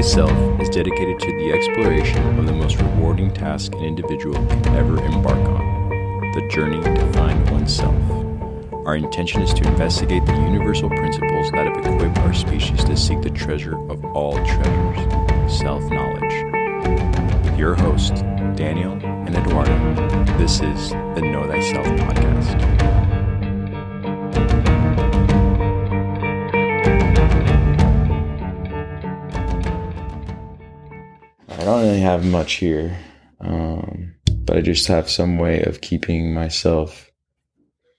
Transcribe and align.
Thyself 0.00 0.58
is 0.58 0.70
dedicated 0.70 1.20
to 1.20 1.26
the 1.36 1.52
exploration 1.52 2.38
of 2.38 2.46
the 2.46 2.54
most 2.54 2.80
rewarding 2.80 3.30
task 3.34 3.74
an 3.74 3.84
individual 3.84 4.32
can 4.32 4.68
ever 4.68 4.96
embark 5.04 5.36
on 5.36 5.90
the 6.32 6.48
journey 6.48 6.82
to 6.82 7.12
find 7.12 7.50
oneself. 7.50 7.94
Our 8.86 8.96
intention 8.96 9.42
is 9.42 9.52
to 9.52 9.68
investigate 9.68 10.24
the 10.24 10.32
universal 10.32 10.88
principles 10.88 11.50
that 11.50 11.66
have 11.66 11.76
equipped 11.84 12.16
our 12.20 12.32
species 12.32 12.82
to 12.84 12.96
seek 12.96 13.20
the 13.20 13.28
treasure 13.28 13.76
of 13.90 14.02
all 14.16 14.36
treasures 14.36 15.60
self 15.60 15.82
knowledge. 15.90 17.44
With 17.44 17.58
your 17.58 17.74
hosts, 17.74 18.22
Daniel 18.56 18.94
and 19.04 19.36
Eduardo, 19.36 19.76
this 20.38 20.62
is 20.62 20.92
the 20.92 21.20
Know 21.20 21.46
Thyself 21.46 21.86
podcast. 21.86 23.09
Don't 31.70 31.82
really 31.82 32.00
have 32.00 32.24
much 32.24 32.54
here, 32.54 32.98
um, 33.40 34.12
but 34.44 34.56
I 34.56 34.60
just 34.60 34.88
have 34.88 35.08
some 35.08 35.38
way 35.38 35.62
of 35.62 35.80
keeping 35.80 36.34
myself 36.34 37.12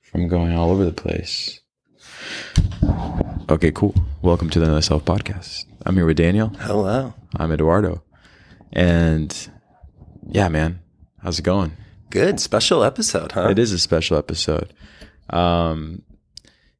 from 0.02 0.28
going 0.28 0.54
all 0.54 0.72
over 0.72 0.84
the 0.84 0.92
place. 0.92 1.62
Okay, 3.50 3.72
cool. 3.72 3.96
Welcome 4.22 4.50
to 4.50 4.60
the 4.60 4.68
Know 4.68 4.76
Thyself 4.76 5.06
podcast. 5.06 5.64
I'm 5.86 5.96
here 5.96 6.06
with 6.06 6.18
Daniel. 6.18 6.50
Hello. 6.60 7.14
I'm 7.38 7.50
Eduardo. 7.54 8.04
And 8.74 9.34
yeah, 10.28 10.50
man, 10.50 10.82
how's 11.24 11.40
it 11.40 11.44
going? 11.44 11.78
Good. 12.10 12.42
Special 12.42 12.84
episode, 12.84 13.32
huh? 13.32 13.48
It 13.52 13.58
is 13.58 13.72
a 13.72 13.80
special 13.80 14.18
episode. 14.18 14.74
Um, 15.30 16.02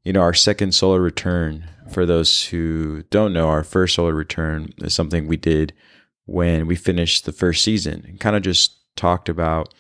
you 0.04 0.12
know, 0.12 0.22
our 0.22 0.34
second 0.34 0.74
solar 0.74 1.00
return, 1.00 1.70
for 1.90 2.06
those 2.06 2.48
who 2.48 3.04
don't 3.04 3.32
know, 3.32 3.48
our 3.48 3.64
first 3.64 3.96
solar 3.96 4.14
return 4.14 4.74
is 4.80 4.94
something 4.94 5.26
we 5.26 5.38
did 5.38 5.72
when 6.26 6.68
we 6.68 6.76
finished 6.76 7.26
the 7.26 7.32
first 7.32 7.64
season 7.64 8.06
and 8.08 8.20
kind 8.20 8.36
of 8.36 8.42
just 8.42 8.80
talked 8.96 9.30
about, 9.30 9.74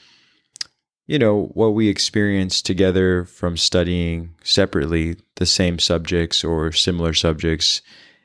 you 1.07 1.19
know, 1.19 1.51
what 1.53 1.73
we 1.73 1.87
experienced 1.87 2.65
together 2.65 3.25
from 3.25 3.57
studying 3.57 4.35
separately 4.43 5.17
the 5.35 5.45
same 5.45 5.79
subjects 5.79 6.43
or 6.43 6.71
similar 6.71 7.13
subjects. 7.13 7.81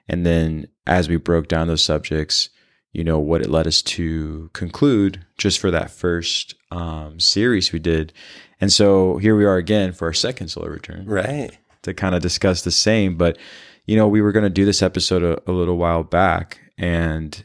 And 0.09 0.25
then 0.25 0.69
as 0.87 1.09
we 1.09 1.17
broke 1.17 1.49
down 1.49 1.69
those 1.69 1.85
subjects, 1.85 2.49
you 2.93 3.05
know, 3.05 3.19
what 3.19 3.43
it 3.43 3.51
led 3.51 3.67
us 3.67 3.83
to 3.83 4.49
conclude 4.53 5.27
just 5.37 5.59
for 5.59 5.71
that 5.71 5.91
first 5.91 6.55
um, 6.71 7.21
series 7.21 7.73
we 7.73 7.79
did. 7.79 8.13
And 8.61 8.73
so 8.73 9.19
here 9.19 9.37
we 9.37 9.45
are 9.45 9.57
again 9.57 9.93
for 9.93 10.07
our 10.07 10.15
second 10.15 10.49
solar 10.49 10.71
return. 10.71 11.05
Right. 11.07 11.57
To 11.83 11.93
kind 11.93 12.15
of 12.15 12.23
discuss 12.23 12.63
the 12.63 12.71
same. 12.71 13.17
But, 13.17 13.37
you 13.85 13.97
know, 13.97 14.09
we 14.09 14.23
were 14.23 14.33
going 14.33 14.45
to 14.45 14.51
do 14.51 14.65
this 14.65 14.83
episode 14.83 15.23
a, 15.23 15.51
a 15.51 15.53
little 15.53 15.77
while 15.77 16.05
back 16.05 16.59
and 16.79 17.45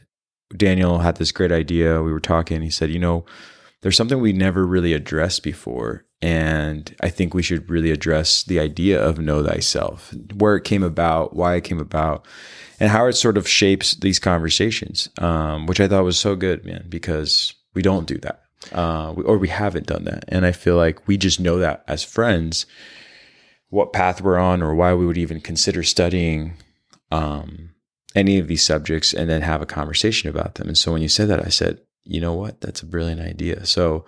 Daniel 0.56 0.98
had 0.98 1.16
this 1.16 1.32
great 1.32 1.52
idea. 1.52 2.02
We 2.02 2.12
were 2.12 2.20
talking. 2.20 2.62
He 2.62 2.70
said, 2.70 2.90
you 2.90 2.98
know, 2.98 3.24
there's 3.80 3.96
something 3.96 4.20
we 4.20 4.32
never 4.32 4.66
really 4.66 4.92
addressed 4.92 5.42
before. 5.42 6.04
And 6.20 6.94
I 7.00 7.08
think 7.08 7.34
we 7.34 7.42
should 7.42 7.68
really 7.68 7.90
address 7.90 8.44
the 8.44 8.60
idea 8.60 9.02
of 9.02 9.18
know 9.18 9.44
thyself, 9.44 10.14
where 10.34 10.54
it 10.54 10.64
came 10.64 10.84
about, 10.84 11.34
why 11.34 11.56
it 11.56 11.64
came 11.64 11.80
about, 11.80 12.24
and 12.78 12.90
how 12.90 13.06
it 13.06 13.14
sort 13.14 13.36
of 13.36 13.48
shapes 13.48 13.96
these 13.96 14.20
conversations, 14.20 15.08
um, 15.18 15.66
which 15.66 15.80
I 15.80 15.88
thought 15.88 16.04
was 16.04 16.18
so 16.18 16.36
good, 16.36 16.64
man, 16.64 16.86
because 16.88 17.54
we 17.74 17.82
don't 17.82 18.06
do 18.06 18.18
that. 18.18 18.40
Uh, 18.70 19.12
or 19.24 19.38
we 19.38 19.48
haven't 19.48 19.88
done 19.88 20.04
that. 20.04 20.24
And 20.28 20.46
I 20.46 20.52
feel 20.52 20.76
like 20.76 21.08
we 21.08 21.16
just 21.16 21.40
know 21.40 21.58
that 21.58 21.82
as 21.88 22.04
friends, 22.04 22.66
what 23.70 23.92
path 23.92 24.20
we're 24.20 24.38
on 24.38 24.62
or 24.62 24.76
why 24.76 24.94
we 24.94 25.04
would 25.04 25.18
even 25.18 25.40
consider 25.40 25.82
studying 25.82 26.54
um, 27.10 27.70
any 28.14 28.38
of 28.38 28.48
these 28.48 28.64
subjects 28.64 29.12
and 29.14 29.28
then 29.28 29.42
have 29.42 29.62
a 29.62 29.66
conversation 29.66 30.28
about 30.28 30.56
them. 30.56 30.68
And 30.68 30.78
so 30.78 30.92
when 30.92 31.02
you 31.02 31.08
said 31.08 31.28
that, 31.28 31.44
I 31.44 31.48
said, 31.48 31.80
you 32.04 32.20
know 32.20 32.34
what? 32.34 32.60
That's 32.60 32.82
a 32.82 32.86
brilliant 32.86 33.20
idea. 33.20 33.64
So 33.66 34.04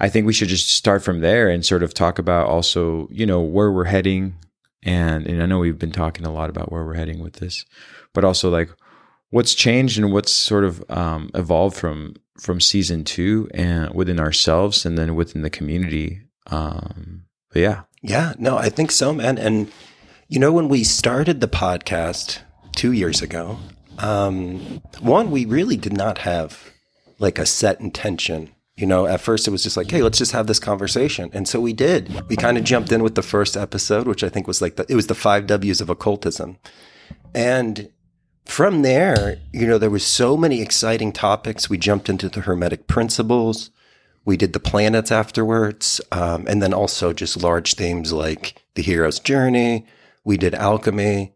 I 0.00 0.08
think 0.08 0.26
we 0.26 0.32
should 0.32 0.48
just 0.48 0.70
start 0.70 1.02
from 1.02 1.20
there 1.20 1.48
and 1.48 1.64
sort 1.64 1.82
of 1.82 1.94
talk 1.94 2.18
about 2.18 2.46
also, 2.46 3.08
you 3.10 3.26
know, 3.26 3.40
where 3.40 3.70
we're 3.70 3.84
heading. 3.84 4.36
And, 4.82 5.26
and 5.26 5.42
I 5.42 5.46
know 5.46 5.58
we've 5.58 5.78
been 5.78 5.92
talking 5.92 6.26
a 6.26 6.32
lot 6.32 6.50
about 6.50 6.70
where 6.70 6.84
we're 6.84 6.94
heading 6.94 7.20
with 7.20 7.34
this, 7.34 7.64
but 8.12 8.24
also 8.24 8.50
like 8.50 8.70
what's 9.30 9.54
changed 9.54 9.98
and 9.98 10.12
what's 10.12 10.32
sort 10.32 10.64
of 10.64 10.84
um, 10.90 11.30
evolved 11.34 11.76
from 11.76 12.14
from 12.38 12.60
season 12.60 13.02
two 13.02 13.48
and 13.54 13.94
within 13.94 14.20
ourselves 14.20 14.84
and 14.84 14.98
then 14.98 15.14
within 15.14 15.40
the 15.40 15.48
community. 15.48 16.20
Um, 16.48 17.24
but 17.50 17.60
yeah. 17.60 17.82
Yeah, 18.02 18.34
no, 18.38 18.58
I 18.58 18.68
think 18.68 18.90
so, 18.90 19.12
man. 19.12 19.38
And 19.38 19.72
you 20.28 20.38
know, 20.38 20.52
when 20.52 20.68
we 20.68 20.84
started 20.84 21.40
the 21.40 21.48
podcast, 21.48 22.40
two 22.76 22.92
years 22.92 23.22
ago. 23.22 23.58
Um, 23.98 24.82
one, 25.00 25.30
we 25.30 25.44
really 25.44 25.76
did 25.76 25.94
not 25.96 26.18
have 26.18 26.72
like 27.18 27.38
a 27.38 27.46
set 27.46 27.80
intention. 27.80 28.50
You 28.76 28.86
know, 28.86 29.06
at 29.06 29.22
first 29.22 29.48
it 29.48 29.50
was 29.50 29.62
just 29.62 29.76
like, 29.78 29.90
hey, 29.90 30.02
let's 30.02 30.18
just 30.18 30.32
have 30.32 30.46
this 30.46 30.58
conversation. 30.58 31.30
And 31.32 31.48
so 31.48 31.60
we 31.60 31.72
did. 31.72 32.28
We 32.28 32.36
kind 32.36 32.58
of 32.58 32.64
jumped 32.64 32.92
in 32.92 33.02
with 33.02 33.14
the 33.14 33.22
first 33.22 33.56
episode, 33.56 34.06
which 34.06 34.22
I 34.22 34.28
think 34.28 34.46
was 34.46 34.60
like 34.60 34.76
the, 34.76 34.84
it 34.88 34.94
was 34.94 35.06
the 35.06 35.14
five 35.14 35.46
W's 35.46 35.80
of 35.80 35.88
occultism. 35.88 36.58
And 37.34 37.90
from 38.44 38.82
there, 38.82 39.38
you 39.52 39.66
know, 39.66 39.78
there 39.78 39.90
was 39.90 40.04
so 40.04 40.36
many 40.36 40.60
exciting 40.60 41.12
topics. 41.12 41.70
We 41.70 41.78
jumped 41.78 42.10
into 42.10 42.28
the 42.28 42.42
Hermetic 42.42 42.86
principles. 42.86 43.70
We 44.26 44.36
did 44.36 44.52
the 44.52 44.60
planets 44.60 45.10
afterwards. 45.10 46.02
Um, 46.12 46.46
and 46.46 46.62
then 46.62 46.74
also 46.74 47.14
just 47.14 47.42
large 47.42 47.74
themes 47.74 48.12
like 48.12 48.62
the 48.74 48.82
hero's 48.82 49.20
journey. 49.20 49.86
We 50.22 50.36
did 50.36 50.54
alchemy 50.54 51.32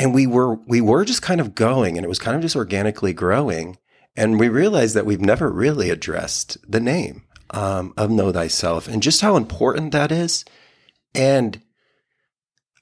and 0.00 0.14
we 0.14 0.26
were 0.26 0.54
we 0.66 0.80
were 0.80 1.04
just 1.04 1.20
kind 1.20 1.40
of 1.40 1.54
going 1.54 1.96
and 1.96 2.04
it 2.04 2.08
was 2.08 2.18
kind 2.18 2.34
of 2.34 2.42
just 2.42 2.56
organically 2.56 3.12
growing. 3.12 3.76
And 4.16 4.40
we 4.40 4.48
realized 4.48 4.96
that 4.96 5.06
we've 5.06 5.20
never 5.20 5.50
really 5.50 5.90
addressed 5.90 6.56
the 6.66 6.80
name 6.80 7.22
um, 7.50 7.92
of 7.96 8.10
know 8.10 8.32
thyself 8.32 8.88
and 8.88 9.02
just 9.02 9.20
how 9.20 9.36
important 9.36 9.92
that 9.92 10.10
is. 10.10 10.44
And 11.14 11.60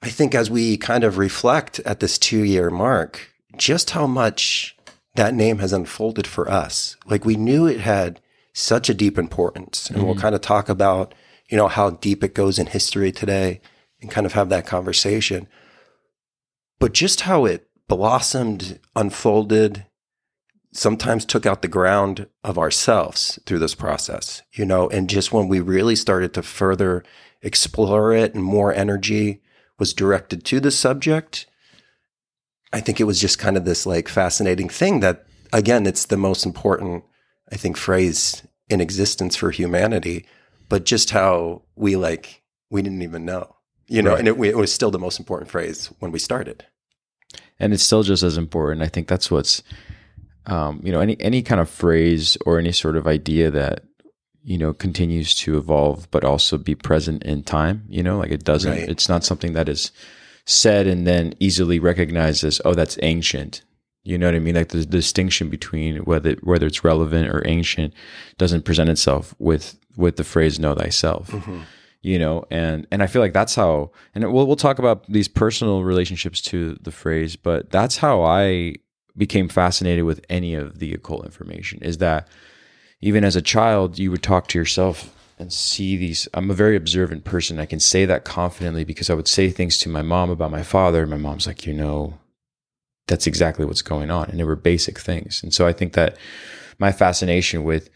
i 0.00 0.08
think 0.08 0.32
as 0.32 0.48
we 0.48 0.76
kind 0.76 1.02
of 1.02 1.18
reflect 1.18 1.80
at 1.80 1.98
this 1.98 2.18
two 2.18 2.44
year 2.44 2.70
mark 2.70 3.32
just 3.56 3.90
how 3.90 4.06
much 4.06 4.76
that 5.16 5.34
name 5.34 5.58
has 5.58 5.72
unfolded 5.72 6.24
for 6.24 6.48
us. 6.48 6.96
Like 7.04 7.24
we 7.24 7.34
knew 7.34 7.66
it 7.66 7.80
had 7.80 8.20
such 8.52 8.88
a 8.88 8.94
deep 8.94 9.18
importance. 9.18 9.88
And 9.88 9.98
mm-hmm. 9.98 10.06
we'll 10.06 10.14
kind 10.14 10.36
of 10.36 10.40
talk 10.40 10.68
about 10.68 11.14
you 11.50 11.56
know 11.56 11.66
how 11.66 11.90
deep 11.90 12.22
it 12.22 12.34
goes 12.34 12.60
in 12.60 12.66
history 12.66 13.10
today 13.10 13.60
and 14.00 14.08
kind 14.08 14.26
of 14.26 14.34
have 14.34 14.50
that 14.50 14.66
conversation 14.66 15.48
but 16.78 16.93
just 16.93 17.22
how 17.22 17.44
it 17.44 17.69
blossomed, 17.89 18.78
unfolded, 18.94 19.87
sometimes 20.72 21.25
took 21.25 21.47
out 21.47 21.62
the 21.62 21.69
ground 21.69 22.28
of 22.44 22.59
ourselves 22.59 23.39
through 23.47 23.59
this 23.59 23.75
process, 23.75 24.43
you 24.53 24.65
know, 24.65 24.89
and 24.91 25.09
just 25.09 25.33
when 25.33 25.49
we 25.49 25.61
really 25.61 25.97
started 25.97 26.34
to 26.34 26.43
further 26.43 27.03
explore 27.43 28.12
it 28.12 28.34
and 28.34 28.44
more 28.44 28.72
energy 28.72 29.41
was 29.78 29.94
directed 29.94 30.44
to 30.44 30.61
the 30.61 30.71
subject, 30.71 31.47
I 32.72 32.81
think 32.81 33.00
it 33.00 33.05
was 33.05 33.21
just 33.21 33.39
kind 33.39 33.56
of 33.56 33.65
this 33.65 33.87
like 33.87 34.09
fascinating 34.09 34.69
thing 34.69 35.00
that, 35.00 35.25
again, 35.53 35.87
it's 35.87 36.05
the 36.05 36.16
most 36.16 36.45
important, 36.45 37.05
I 37.50 37.56
think, 37.56 37.77
phrase 37.77 38.47
in 38.69 38.81
existence 38.81 39.37
for 39.37 39.50
humanity, 39.50 40.27
but 40.69 40.84
just 40.84 41.10
how 41.10 41.62
we 41.75 41.97
like, 41.97 42.43
we 42.71 42.83
didn't 42.83 43.03
even 43.03 43.25
know 43.25 43.57
you 43.88 44.03
know, 44.03 44.10
right. 44.10 44.19
and 44.19 44.28
it, 44.28 44.38
it, 44.38 44.56
was 44.56 44.72
still 44.72 44.91
the 44.91 44.99
most 44.99 45.19
important 45.19 45.51
phrase 45.51 45.91
when 45.98 46.12
we 46.12 46.18
started. 46.18 46.65
And 47.59 47.72
it's 47.72 47.83
still 47.83 48.03
just 48.03 48.22
as 48.22 48.36
important. 48.36 48.83
I 48.83 48.89
think 48.89 49.09
that's 49.09 49.30
what's, 49.30 49.62
um, 50.47 50.80
you 50.84 50.92
know, 50.92 51.01
any 51.01 51.21
any 51.21 51.42
kind 51.42 51.60
of 51.60 51.68
phrase 51.68 52.36
or 52.47 52.59
any 52.59 52.72
sort 52.72 52.97
of 52.97 53.07
idea 53.07 53.51
that 53.51 53.84
you 54.45 54.57
know 54.57 54.72
continues 54.72 55.34
to 55.36 55.59
evolve, 55.59 56.09
but 56.10 56.24
also 56.24 56.57
be 56.57 56.74
present 56.74 57.24
in 57.24 57.42
time. 57.42 57.84
You 57.89 58.03
know, 58.03 58.18
like 58.18 58.30
it 58.30 58.45
doesn't. 58.45 58.71
Right. 58.71 58.89
It's 58.89 59.09
not 59.09 59.24
something 59.24 59.54
that 59.54 59.68
is 59.68 59.91
said 60.45 60.86
and 60.86 61.07
then 61.07 61.34
easily 61.41 61.78
recognized 61.78 62.45
as, 62.45 62.60
oh, 62.65 62.74
that's 62.74 62.98
ancient. 63.03 63.62
You 64.04 64.16
know 64.16 64.27
what 64.27 64.34
I 64.34 64.39
mean? 64.39 64.54
Like 64.54 64.68
the, 64.68 64.78
the 64.78 64.86
distinction 64.86 65.51
between 65.51 65.98
whether 66.04 66.34
whether 66.42 66.66
it's 66.66 66.84
relevant 66.84 67.28
or 67.28 67.47
ancient 67.47 67.92
doesn't 68.39 68.65
present 68.65 68.89
itself 68.89 69.34
with 69.39 69.77
with 69.97 70.16
the 70.16 70.24
phrase 70.24 70.60
"know 70.60 70.74
thyself." 70.74 71.30
Mm-hmm 71.30 71.62
you 72.03 72.18
know 72.18 72.45
and 72.50 72.86
and 72.91 73.03
i 73.03 73.06
feel 73.06 73.21
like 73.21 73.33
that's 73.33 73.54
how 73.54 73.91
and 74.15 74.33
we'll, 74.33 74.47
we'll 74.47 74.56
talk 74.56 74.78
about 74.78 75.04
these 75.10 75.28
personal 75.28 75.83
relationships 75.83 76.41
to 76.41 76.74
the 76.80 76.92
phrase 76.92 77.36
but 77.36 77.71
that's 77.71 77.98
how 77.98 78.22
i 78.22 78.74
became 79.16 79.48
fascinated 79.48 80.04
with 80.04 80.24
any 80.28 80.54
of 80.54 80.78
the 80.78 80.95
occult 80.95 81.24
information 81.24 81.80
is 81.83 81.98
that 81.98 82.28
even 83.00 83.24
as 83.24 83.36
a 83.36 83.42
child 83.42 83.98
you 83.98 84.10
would 84.10 84.22
talk 84.22 84.47
to 84.48 84.59
yourself 84.59 85.15
and 85.39 85.53
see 85.53 85.97
these 85.97 86.28
i'm 86.34 86.50
a 86.50 86.54
very 86.54 86.77
observant 86.77 87.24
person. 87.24 87.59
I 87.59 87.66
can 87.66 87.80
say 87.80 88.04
that 88.04 88.24
confidently 88.24 88.84
because 88.84 89.10
i 89.10 89.15
would 89.15 89.28
say 89.28 89.50
things 89.50 89.78
to 89.78 89.89
my 89.89 90.03
mom 90.03 90.30
about 90.30 90.50
my 90.50 90.62
father 90.62 91.03
and 91.03 91.10
my 91.10 91.16
mom's 91.16 91.47
like 91.47 91.66
you 91.66 91.74
know 91.74 92.18
that's 93.06 93.27
exactly 93.27 93.65
what's 93.65 93.83
going 93.83 94.10
on 94.10 94.28
and 94.28 94.39
they 94.39 94.45
were 94.45 94.56
basic 94.56 94.98
things. 94.98 95.42
And 95.42 95.54
so 95.54 95.66
i 95.66 95.72
think 95.72 95.95
that 95.95 96.16
my 96.78 96.92
fascination 96.92 97.65
with 97.65 97.91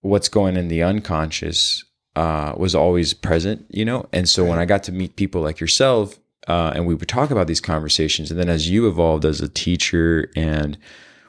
what's 0.00 0.28
going 0.28 0.56
in 0.56 0.68
the 0.68 0.82
unconscious 0.82 1.84
uh, 2.18 2.52
was 2.56 2.74
always 2.74 3.14
present, 3.14 3.64
you 3.70 3.84
know? 3.84 4.08
And 4.12 4.28
so 4.28 4.42
right. 4.42 4.50
when 4.50 4.58
I 4.58 4.64
got 4.64 4.82
to 4.84 4.92
meet 4.92 5.14
people 5.14 5.40
like 5.40 5.60
yourself, 5.60 6.18
uh, 6.48 6.72
and 6.74 6.84
we 6.84 6.94
would 6.94 7.08
talk 7.08 7.30
about 7.30 7.46
these 7.46 7.60
conversations, 7.60 8.30
and 8.30 8.40
then 8.40 8.48
as 8.48 8.68
you 8.68 8.88
evolved 8.88 9.24
as 9.24 9.40
a 9.40 9.48
teacher 9.48 10.28
and 10.34 10.76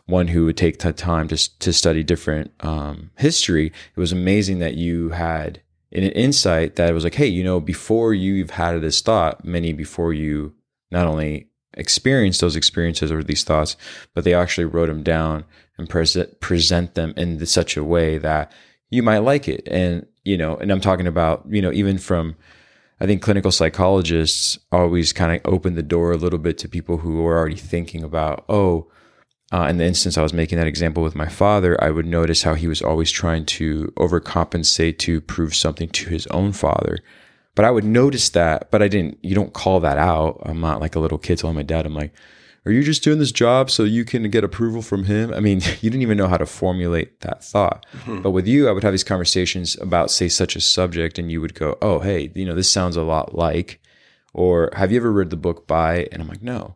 one 0.08 0.30
who 0.30 0.46
would 0.46 0.58
take 0.58 0.80
the 0.80 0.92
time 0.92 1.28
to 1.28 1.60
to 1.60 1.72
study 1.72 2.04
different 2.04 2.52
um, 2.62 3.12
history, 3.18 3.68
it 3.68 4.00
was 4.00 4.12
amazing 4.12 4.58
that 4.60 4.76
you 4.76 5.10
had 5.10 5.62
an 5.92 6.04
insight 6.04 6.76
that 6.78 6.92
was 6.92 7.04
like, 7.04 7.16
hey, 7.16 7.28
you 7.28 7.44
know, 7.44 7.60
before 7.60 8.14
you've 8.14 8.52
had 8.52 8.82
this 8.82 9.02
thought, 9.02 9.46
many 9.46 9.74
before 9.74 10.12
you 10.12 10.56
not 10.90 11.06
only 11.06 11.50
experienced 11.76 12.42
those 12.42 12.56
experiences 12.56 13.12
or 13.12 13.22
these 13.22 13.44
thoughts, 13.44 13.78
but 14.16 14.24
they 14.24 14.34
actually 14.34 14.66
wrote 14.66 14.88
them 14.88 15.04
down 15.04 15.46
and 15.78 15.88
present 15.88 16.40
present 16.40 16.96
them 16.96 17.14
in 17.16 17.46
such 17.46 17.78
a 17.78 17.84
way 17.84 18.18
that 18.18 18.52
you 18.90 19.04
might 19.04 19.20
like 19.20 19.48
it. 19.48 19.62
And 19.68 20.08
you 20.24 20.38
know, 20.38 20.56
and 20.58 20.72
I'm 20.72 20.82
talking 20.82 21.08
about 21.08 21.46
you 21.50 21.62
know 21.62 21.72
even 21.72 21.98
from 21.98 22.36
I 23.02 23.06
think 23.06 23.22
clinical 23.22 23.52
psychologists 23.52 24.60
always 24.72 25.14
kind 25.14 25.34
of 25.34 25.54
open 25.54 25.76
the 25.76 25.84
door 25.84 26.12
a 26.12 26.18
little 26.18 26.40
bit 26.40 26.58
to 26.60 26.68
people 26.68 26.98
who 26.98 27.26
are 27.26 27.38
already 27.38 27.56
thinking 27.56 28.04
about, 28.04 28.44
oh, 28.50 28.88
uh, 29.54 29.68
in 29.70 29.78
the 29.78 29.86
instance 29.86 30.18
I 30.18 30.22
was 30.22 30.34
making 30.34 30.58
that 30.58 30.68
example 30.68 31.02
with 31.02 31.16
my 31.16 31.28
father, 31.28 31.82
I 31.82 31.92
would 31.92 32.06
notice 32.06 32.44
how 32.44 32.56
he 32.56 32.68
was 32.68 32.82
always 32.82 33.10
trying 33.10 33.46
to 33.46 33.94
overcompensate 33.98 34.98
to 35.00 35.22
prove 35.22 35.56
something 35.56 35.88
to 35.90 36.10
his 36.10 36.28
own 36.28 36.52
father. 36.52 37.00
But 37.56 37.66
I 37.66 37.72
would 37.72 37.86
notice 37.86 38.30
that, 38.32 38.70
but 38.70 38.82
I 38.82 38.88
didn't, 38.88 39.18
you 39.24 39.34
don't 39.34 39.54
call 39.54 39.80
that 39.80 39.98
out. 39.98 40.42
I'm 40.46 40.60
not 40.60 40.82
like 40.82 40.96
a 40.96 41.00
little 41.00 41.18
kid 41.18 41.40
telling 41.40 41.56
my 41.56 41.64
dad, 41.64 41.86
I'm 41.86 41.96
like, 41.96 42.14
are 42.66 42.72
you 42.72 42.84
just 42.84 43.04
doing 43.04 43.20
this 43.20 43.32
job 43.32 43.72
so 43.72 43.84
you 43.84 44.04
can 44.04 44.30
get 44.30 44.44
approval 44.44 44.82
from 44.82 45.06
him? 45.06 45.34
I 45.34 45.40
mean, 45.40 45.62
you 45.82 45.90
didn't 45.90 46.02
even 46.02 46.18
know 46.18 46.28
how 46.28 46.38
to 46.38 46.46
formulate 46.46 47.22
that 47.22 47.44
thought. 47.44 47.86
Mm-hmm. 47.94 48.22
But 48.22 48.32
with 48.32 48.48
you, 48.48 48.68
I 48.68 48.72
would 48.72 48.84
have 48.84 48.94
these 48.94 49.04
conversations 49.04 49.78
about, 49.78 50.12
say, 50.12 50.30
such 50.30 50.56
a 50.56 50.62
subject, 50.62 51.18
and 51.18 51.32
you 51.32 51.42
would 51.42 51.56
go, 51.56 51.78
oh, 51.82 52.00
hey, 52.00 52.32
you 52.36 52.46
know, 52.46 52.56
this 52.56 52.70
sounds 52.70 52.96
a 52.96 53.04
lot 53.04 53.36
like, 53.36 53.82
or 54.34 54.70
have 54.74 54.92
you 54.92 54.98
ever 54.98 55.12
read 55.12 55.30
the 55.30 55.38
book 55.38 55.68
by? 55.68 56.08
And 56.12 56.22
I'm 56.22 56.28
like, 56.28 56.42
no. 56.42 56.76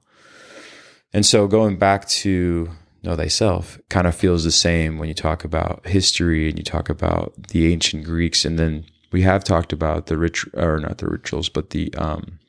And 1.14 1.26
so 1.26 1.48
going 1.48 1.78
back 1.78 2.08
to 2.08 2.72
know 3.04 3.16
thyself 3.16 3.78
kind 3.90 4.08
of 4.08 4.16
feels 4.16 4.44
the 4.44 4.52
same 4.52 4.98
when 4.98 5.10
you 5.10 5.14
talk 5.14 5.44
about 5.44 5.86
history 5.86 6.50
and 6.50 6.58
you 6.58 6.64
talk 6.64 6.90
about 6.90 7.34
the 7.50 7.72
ancient 7.72 8.06
Greeks. 8.06 8.46
And 8.46 8.58
then 8.58 8.86
we 9.12 9.22
have 9.22 9.44
talked 9.44 9.74
about 9.74 10.08
the 10.08 10.18
rich, 10.18 10.46
or 10.54 10.80
not 10.80 10.98
the 10.98 11.08
rituals, 11.08 11.50
but 11.50 11.72
the 11.72 11.94
um, 11.96 12.40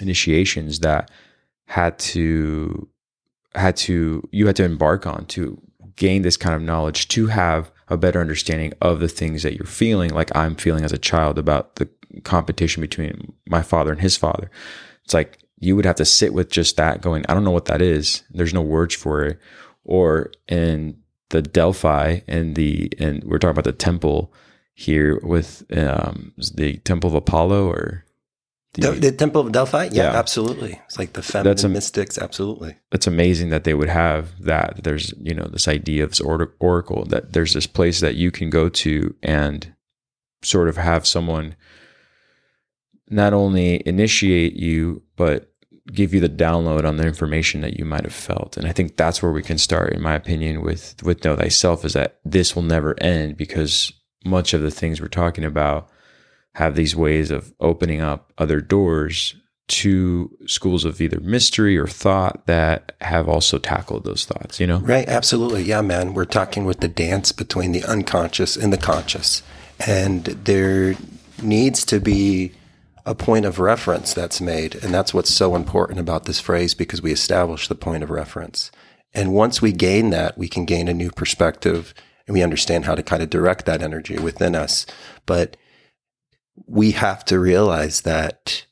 initiations 0.00 0.80
that 0.80 1.10
had 1.66 1.98
to 1.98 2.88
had 3.54 3.76
to 3.76 4.28
you 4.32 4.46
had 4.46 4.56
to 4.56 4.64
embark 4.64 5.06
on 5.06 5.26
to 5.26 5.60
gain 5.96 6.22
this 6.22 6.36
kind 6.36 6.54
of 6.54 6.62
knowledge 6.62 7.08
to 7.08 7.28
have 7.28 7.70
a 7.88 7.96
better 7.96 8.20
understanding 8.20 8.72
of 8.80 9.00
the 9.00 9.08
things 9.08 9.42
that 9.42 9.54
you're 9.54 9.66
feeling 9.66 10.10
like 10.10 10.34
I'm 10.36 10.56
feeling 10.56 10.84
as 10.84 10.92
a 10.92 10.98
child 10.98 11.38
about 11.38 11.76
the 11.76 11.88
competition 12.24 12.80
between 12.80 13.32
my 13.48 13.62
father 13.62 13.92
and 13.92 14.00
his 14.00 14.16
father. 14.16 14.50
It's 15.04 15.14
like 15.14 15.38
you 15.58 15.76
would 15.76 15.84
have 15.84 15.96
to 15.96 16.04
sit 16.04 16.34
with 16.34 16.50
just 16.50 16.76
that 16.76 17.00
going, 17.00 17.24
I 17.28 17.34
don't 17.34 17.44
know 17.44 17.50
what 17.50 17.66
that 17.66 17.80
is. 17.80 18.24
There's 18.30 18.54
no 18.54 18.62
words 18.62 18.94
for 18.94 19.24
it. 19.24 19.38
Or 19.84 20.32
in 20.48 21.00
the 21.30 21.42
Delphi 21.42 22.20
and 22.26 22.56
the 22.56 22.90
and 22.98 23.22
we're 23.24 23.38
talking 23.38 23.52
about 23.52 23.64
the 23.64 23.72
temple 23.72 24.32
here 24.74 25.20
with 25.22 25.64
um, 25.76 26.34
the 26.54 26.76
Temple 26.78 27.08
of 27.08 27.14
Apollo 27.14 27.68
or 27.68 28.04
the, 28.82 28.92
the, 28.92 29.12
Temple 29.12 29.42
of 29.42 29.52
Delphi? 29.52 29.84
Yeah, 29.92 30.12
yeah, 30.12 30.18
absolutely. 30.18 30.80
It's 30.86 30.98
like 30.98 31.12
the 31.12 31.22
feminine 31.22 31.50
that's 31.50 31.64
a, 31.64 31.68
mystics, 31.68 32.18
absolutely. 32.18 32.76
It's 32.92 33.06
amazing 33.06 33.50
that 33.50 33.64
they 33.64 33.74
would 33.74 33.88
have 33.88 34.40
that. 34.42 34.84
There's, 34.84 35.12
you 35.18 35.34
know, 35.34 35.48
this 35.50 35.68
idea 35.68 36.04
of 36.04 36.10
this 36.10 36.20
oracle 36.20 37.04
that 37.06 37.32
there's 37.32 37.54
this 37.54 37.66
place 37.66 38.00
that 38.00 38.14
you 38.14 38.30
can 38.30 38.50
go 38.50 38.68
to 38.68 39.14
and 39.22 39.74
sort 40.42 40.68
of 40.68 40.76
have 40.76 41.06
someone 41.06 41.56
not 43.08 43.32
only 43.32 43.82
initiate 43.86 44.54
you, 44.54 45.02
but 45.16 45.52
give 45.92 46.12
you 46.12 46.20
the 46.20 46.28
download 46.28 46.84
on 46.84 46.96
the 46.96 47.06
information 47.06 47.60
that 47.60 47.78
you 47.78 47.84
might 47.84 48.04
have 48.04 48.12
felt. 48.12 48.56
And 48.56 48.66
I 48.66 48.72
think 48.72 48.96
that's 48.96 49.22
where 49.22 49.32
we 49.32 49.42
can 49.42 49.58
start, 49.58 49.92
in 49.92 50.02
my 50.02 50.14
opinion, 50.14 50.62
with 50.62 51.02
with 51.02 51.24
Know 51.24 51.36
Thyself, 51.36 51.84
is 51.84 51.92
that 51.92 52.18
this 52.24 52.56
will 52.56 52.62
never 52.62 53.00
end 53.00 53.36
because 53.36 53.92
much 54.24 54.54
of 54.54 54.62
the 54.62 54.70
things 54.70 55.00
we're 55.00 55.08
talking 55.08 55.44
about 55.44 55.88
have 56.56 56.74
these 56.74 56.96
ways 56.96 57.30
of 57.30 57.52
opening 57.60 58.00
up 58.00 58.32
other 58.38 58.62
doors 58.62 59.34
to 59.68 60.34
schools 60.46 60.86
of 60.86 60.98
either 61.02 61.20
mystery 61.20 61.76
or 61.76 61.86
thought 61.86 62.46
that 62.46 62.92
have 63.02 63.28
also 63.28 63.58
tackled 63.58 64.04
those 64.04 64.24
thoughts, 64.24 64.58
you 64.58 64.66
know? 64.66 64.78
Right, 64.78 65.06
absolutely. 65.06 65.64
Yeah, 65.64 65.82
man. 65.82 66.14
We're 66.14 66.24
talking 66.24 66.64
with 66.64 66.80
the 66.80 66.88
dance 66.88 67.30
between 67.30 67.72
the 67.72 67.84
unconscious 67.84 68.56
and 68.56 68.72
the 68.72 68.78
conscious. 68.78 69.42
And 69.86 70.24
there 70.24 70.94
needs 71.42 71.84
to 71.86 72.00
be 72.00 72.52
a 73.04 73.14
point 73.14 73.44
of 73.44 73.58
reference 73.58 74.14
that's 74.14 74.40
made. 74.40 74.76
And 74.76 74.94
that's 74.94 75.12
what's 75.12 75.34
so 75.34 75.56
important 75.56 76.00
about 76.00 76.24
this 76.24 76.40
phrase 76.40 76.72
because 76.72 77.02
we 77.02 77.12
establish 77.12 77.68
the 77.68 77.74
point 77.74 78.02
of 78.02 78.08
reference. 78.08 78.70
And 79.12 79.34
once 79.34 79.60
we 79.60 79.72
gain 79.72 80.08
that, 80.08 80.38
we 80.38 80.48
can 80.48 80.64
gain 80.64 80.88
a 80.88 80.94
new 80.94 81.10
perspective 81.10 81.92
and 82.26 82.32
we 82.32 82.42
understand 82.42 82.86
how 82.86 82.94
to 82.94 83.02
kind 83.02 83.22
of 83.22 83.28
direct 83.28 83.66
that 83.66 83.82
energy 83.82 84.18
within 84.18 84.54
us. 84.54 84.86
But 85.26 85.58
we 86.66 86.92
have 86.92 87.24
to 87.26 87.38
realize 87.38 88.02
that, 88.02 88.66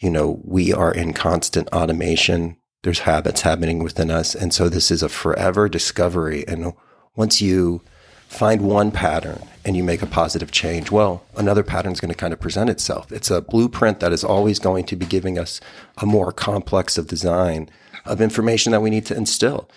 you 0.00 0.10
know, 0.10 0.40
we 0.44 0.72
are 0.72 0.92
in 0.92 1.12
constant 1.12 1.68
automation. 1.68 2.56
There's 2.82 3.00
habits 3.00 3.42
happening 3.42 3.82
within 3.82 4.10
us. 4.10 4.34
And 4.34 4.52
so 4.52 4.68
this 4.68 4.90
is 4.90 5.02
a 5.02 5.08
forever 5.08 5.68
discovery. 5.68 6.44
And 6.48 6.72
once 7.14 7.40
you 7.40 7.82
find 8.26 8.62
one 8.62 8.90
pattern 8.90 9.42
and 9.64 9.76
you 9.76 9.84
make 9.84 10.02
a 10.02 10.06
positive 10.06 10.50
change, 10.50 10.90
well, 10.90 11.24
another 11.36 11.62
pattern 11.62 11.92
is 11.92 12.00
going 12.00 12.10
to 12.10 12.18
kind 12.18 12.32
of 12.32 12.40
present 12.40 12.70
itself. 12.70 13.12
It's 13.12 13.30
a 13.30 13.42
blueprint 13.42 14.00
that 14.00 14.12
is 14.12 14.24
always 14.24 14.58
going 14.58 14.84
to 14.86 14.96
be 14.96 15.06
giving 15.06 15.38
us 15.38 15.60
a 15.98 16.06
more 16.06 16.32
complex 16.32 16.98
of 16.98 17.06
design 17.06 17.68
of 18.04 18.20
information 18.20 18.72
that 18.72 18.80
we 18.80 18.90
need 18.90 19.06
to 19.06 19.16
instill. 19.16 19.68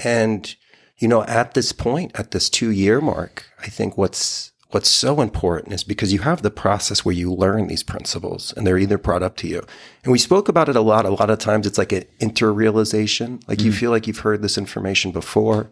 And, 0.00 0.54
you 0.98 1.08
know, 1.08 1.22
at 1.24 1.54
this 1.54 1.72
point, 1.72 2.12
at 2.18 2.32
this 2.32 2.50
two 2.50 2.70
year 2.70 3.00
mark, 3.00 3.46
I 3.60 3.68
think 3.68 3.96
what's 3.96 4.52
what's 4.74 4.90
so 4.90 5.20
important 5.20 5.72
is 5.72 5.84
because 5.84 6.12
you 6.12 6.18
have 6.18 6.42
the 6.42 6.50
process 6.50 7.04
where 7.04 7.14
you 7.14 7.32
learn 7.32 7.68
these 7.68 7.84
principles 7.84 8.52
and 8.52 8.66
they're 8.66 8.76
either 8.76 8.98
brought 8.98 9.22
up 9.22 9.36
to 9.36 9.46
you. 9.46 9.62
And 10.02 10.10
we 10.10 10.18
spoke 10.18 10.48
about 10.48 10.68
it 10.68 10.74
a 10.74 10.80
lot. 10.80 11.06
A 11.06 11.10
lot 11.10 11.30
of 11.30 11.38
times 11.38 11.64
it's 11.64 11.78
like 11.78 11.92
an 11.92 12.04
interrealization. 12.20 13.40
Like 13.48 13.58
mm. 13.58 13.66
you 13.66 13.72
feel 13.72 13.92
like 13.92 14.08
you've 14.08 14.18
heard 14.18 14.42
this 14.42 14.58
information 14.58 15.12
before, 15.12 15.70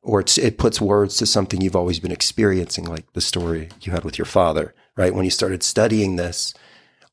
or 0.00 0.20
it 0.20 0.58
puts 0.58 0.80
words 0.80 1.16
to 1.16 1.26
something 1.26 1.60
you've 1.60 1.74
always 1.74 1.98
been 1.98 2.12
experiencing, 2.12 2.84
like 2.84 3.12
the 3.14 3.20
story 3.20 3.68
you 3.80 3.90
had 3.90 4.04
with 4.04 4.16
your 4.16 4.26
father, 4.26 4.72
right? 4.96 5.12
When 5.12 5.24
you 5.24 5.30
started 5.32 5.64
studying 5.64 6.14
this, 6.14 6.54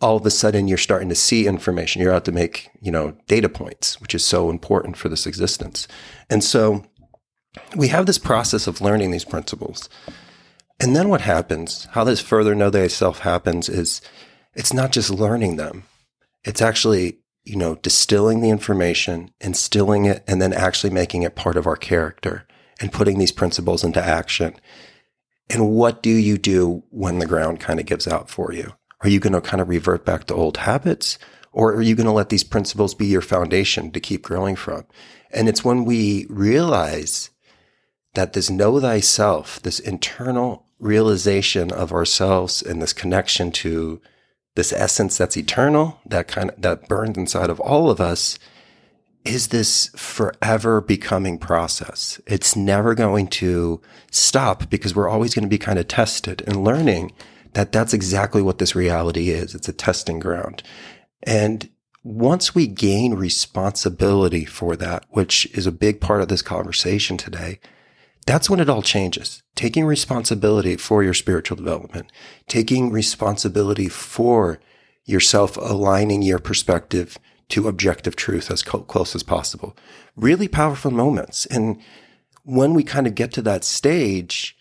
all 0.01 0.17
of 0.17 0.25
a 0.27 0.29
sudden 0.29 0.67
you're 0.67 0.77
starting 0.77 1.09
to 1.09 1.15
see 1.15 1.47
information. 1.47 1.99
You're 1.99 2.13
out 2.13 2.25
to 2.25 2.31
make, 2.31 2.69
you 2.79 2.91
know, 2.91 3.17
data 3.27 3.49
points, 3.49 3.99
which 3.99 4.13
is 4.13 4.23
so 4.23 4.51
important 4.51 4.97
for 4.97 5.09
this 5.09 5.25
existence. 5.25 5.87
And 6.29 6.43
so 6.43 6.85
we 7.75 7.87
have 7.87 8.05
this 8.05 8.19
process 8.19 8.67
of 8.67 8.81
learning 8.81 9.09
these 9.09 9.25
principles. 9.25 9.89
And 10.79 10.95
then 10.95 11.09
what 11.09 11.21
happens, 11.21 11.87
how 11.91 12.03
this 12.03 12.19
further 12.19 12.55
know 12.55 12.69
thyself 12.69 13.19
happens 13.19 13.69
is 13.69 14.01
it's 14.53 14.73
not 14.73 14.91
just 14.91 15.09
learning 15.09 15.55
them. 15.55 15.83
It's 16.43 16.61
actually, 16.61 17.19
you 17.43 17.55
know, 17.55 17.75
distilling 17.75 18.41
the 18.41 18.49
information, 18.49 19.31
instilling 19.39 20.05
it, 20.05 20.23
and 20.27 20.41
then 20.41 20.53
actually 20.53 20.89
making 20.91 21.23
it 21.23 21.35
part 21.35 21.57
of 21.57 21.67
our 21.67 21.77
character 21.77 22.45
and 22.81 22.91
putting 22.91 23.17
these 23.17 23.31
principles 23.31 23.83
into 23.83 24.03
action. 24.03 24.55
And 25.49 25.69
what 25.69 26.01
do 26.01 26.09
you 26.09 26.37
do 26.37 26.83
when 26.89 27.19
the 27.19 27.25
ground 27.25 27.59
kind 27.59 27.79
of 27.79 27.85
gives 27.85 28.07
out 28.07 28.29
for 28.29 28.51
you? 28.51 28.73
Are 29.01 29.09
you 29.09 29.19
going 29.19 29.33
to 29.33 29.41
kind 29.41 29.61
of 29.61 29.69
revert 29.69 30.05
back 30.05 30.25
to 30.25 30.33
old 30.33 30.57
habits? 30.57 31.17
Or 31.51 31.73
are 31.75 31.81
you 31.81 31.95
going 31.95 32.07
to 32.07 32.11
let 32.11 32.29
these 32.29 32.43
principles 32.43 32.95
be 32.95 33.05
your 33.05 33.21
foundation 33.21 33.91
to 33.91 33.99
keep 33.99 34.23
growing 34.23 34.55
from? 34.55 34.85
And 35.31 35.47
it's 35.47 35.63
when 35.63 35.85
we 35.85 36.25
realize 36.29 37.29
that 38.15 38.33
this 38.33 38.49
know 38.49 38.79
thyself, 38.79 39.61
this 39.61 39.79
internal 39.79 40.62
realization 40.83 41.71
of 41.71 41.91
ourselves 41.91 42.61
and 42.61 42.81
this 42.81 42.93
connection 42.93 43.51
to 43.51 44.01
this 44.55 44.71
essence 44.73 45.17
that's 45.17 45.37
eternal, 45.37 45.99
that 46.05 46.27
kind 46.27 46.51
of, 46.51 46.61
that 46.61 46.87
burns 46.87 47.17
inside 47.17 47.49
of 47.49 47.59
all 47.59 47.89
of 47.89 47.99
us 47.99 48.37
is 49.25 49.47
this 49.47 49.89
forever 49.95 50.81
becoming 50.81 51.37
process. 51.37 52.19
It's 52.27 52.55
never 52.55 52.93
going 52.93 53.27
to 53.27 53.81
stop 54.11 54.69
because 54.69 54.95
we're 54.95 55.09
always 55.09 55.33
going 55.33 55.45
to 55.45 55.49
be 55.49 55.57
kind 55.57 55.79
of 55.79 55.87
tested 55.87 56.43
and 56.45 56.63
learning 56.63 57.13
that 57.53 57.71
that's 57.71 57.93
exactly 57.93 58.41
what 58.41 58.57
this 58.57 58.75
reality 58.75 59.29
is. 59.29 59.55
It's 59.55 59.69
a 59.69 59.73
testing 59.73 60.19
ground. 60.19 60.63
And 61.23 61.69
once 62.03 62.53
we 62.53 62.67
gain 62.67 63.13
responsibility 63.13 64.43
for 64.43 64.75
that, 64.75 65.05
which 65.11 65.45
is 65.53 65.65
a 65.65 65.71
big 65.71 66.01
part 66.01 66.21
of 66.21 66.27
this 66.27 66.41
conversation 66.41 67.15
today, 67.15 67.59
that's 68.25 68.49
when 68.49 68.59
it 68.59 68.69
all 68.69 68.81
changes. 68.81 69.43
Taking 69.55 69.85
responsibility 69.85 70.77
for 70.77 71.03
your 71.03 71.13
spiritual 71.13 71.57
development, 71.57 72.11
taking 72.47 72.91
responsibility 72.91 73.89
for 73.89 74.59
yourself 75.05 75.57
aligning 75.57 76.21
your 76.21 76.39
perspective 76.39 77.17
to 77.49 77.67
objective 77.67 78.15
truth 78.15 78.49
as 78.49 78.63
close 78.63 79.15
as 79.15 79.23
possible. 79.23 79.75
Really 80.15 80.47
powerful 80.47 80.91
moments. 80.91 81.45
And 81.47 81.81
when 82.43 82.73
we 82.73 82.83
kind 82.83 83.07
of 83.07 83.15
get 83.15 83.31
to 83.33 83.41
that 83.43 83.63
stage, 83.63 84.57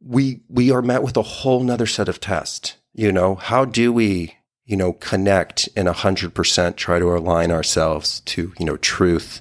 we, 0.00 0.40
we 0.48 0.70
are 0.70 0.82
met 0.82 1.02
with 1.02 1.16
a 1.16 1.22
whole 1.22 1.62
nother 1.62 1.86
set 1.86 2.08
of 2.08 2.20
tests. 2.20 2.76
You 2.92 3.12
know, 3.12 3.34
how 3.34 3.64
do 3.64 3.92
we, 3.92 4.36
you 4.64 4.76
know, 4.76 4.92
connect 4.94 5.68
in 5.76 5.86
a 5.86 5.92
hundred 5.92 6.34
percent, 6.34 6.76
try 6.76 6.98
to 6.98 7.16
align 7.16 7.50
ourselves 7.50 8.20
to, 8.20 8.52
you 8.58 8.66
know, 8.66 8.76
truth, 8.76 9.40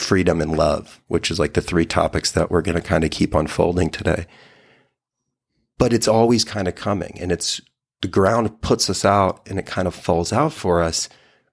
freedom 0.00 0.40
and 0.40 0.56
love, 0.56 1.00
which 1.08 1.30
is 1.30 1.38
like 1.38 1.54
the 1.54 1.60
three 1.60 1.86
topics 1.86 2.30
that 2.32 2.50
we're 2.50 2.62
going 2.62 2.76
to 2.76 2.82
kind 2.82 3.04
of 3.04 3.10
keep 3.10 3.34
unfolding 3.34 3.90
today. 3.90 4.26
But 5.78 5.92
it's 5.92 6.08
always 6.08 6.44
kind 6.44 6.68
of 6.68 6.74
coming 6.74 7.16
and 7.20 7.32
it's 7.32 7.60
the 8.02 8.08
ground 8.08 8.62
puts 8.62 8.88
us 8.88 9.04
out 9.04 9.46
and 9.48 9.58
it 9.58 9.66
kind 9.66 9.86
of 9.86 9.94
falls 9.94 10.32
out 10.32 10.52
for 10.52 10.82
us 10.82 11.08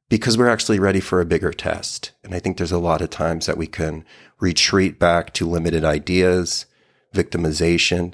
because 0.10 0.38
we're 0.38 0.50
actually 0.50 0.80
ready 0.80 1.00
for 1.00 1.20
a 1.20 1.25
bigger 1.25 1.51
test. 1.51 2.12
And 2.24 2.34
I 2.34 2.39
think 2.39 2.58
there's 2.58 2.72
a 2.72 2.77
lot 2.77 3.01
of 3.01 3.10
times 3.10 3.46
that 3.46 3.58
we 3.58 3.68
can 3.68 4.06
retreat 4.39 5.00
back 5.00 5.34
to 5.34 5.50
limited 5.50 5.84
ideas, 5.84 6.66
victimization, 7.13 8.13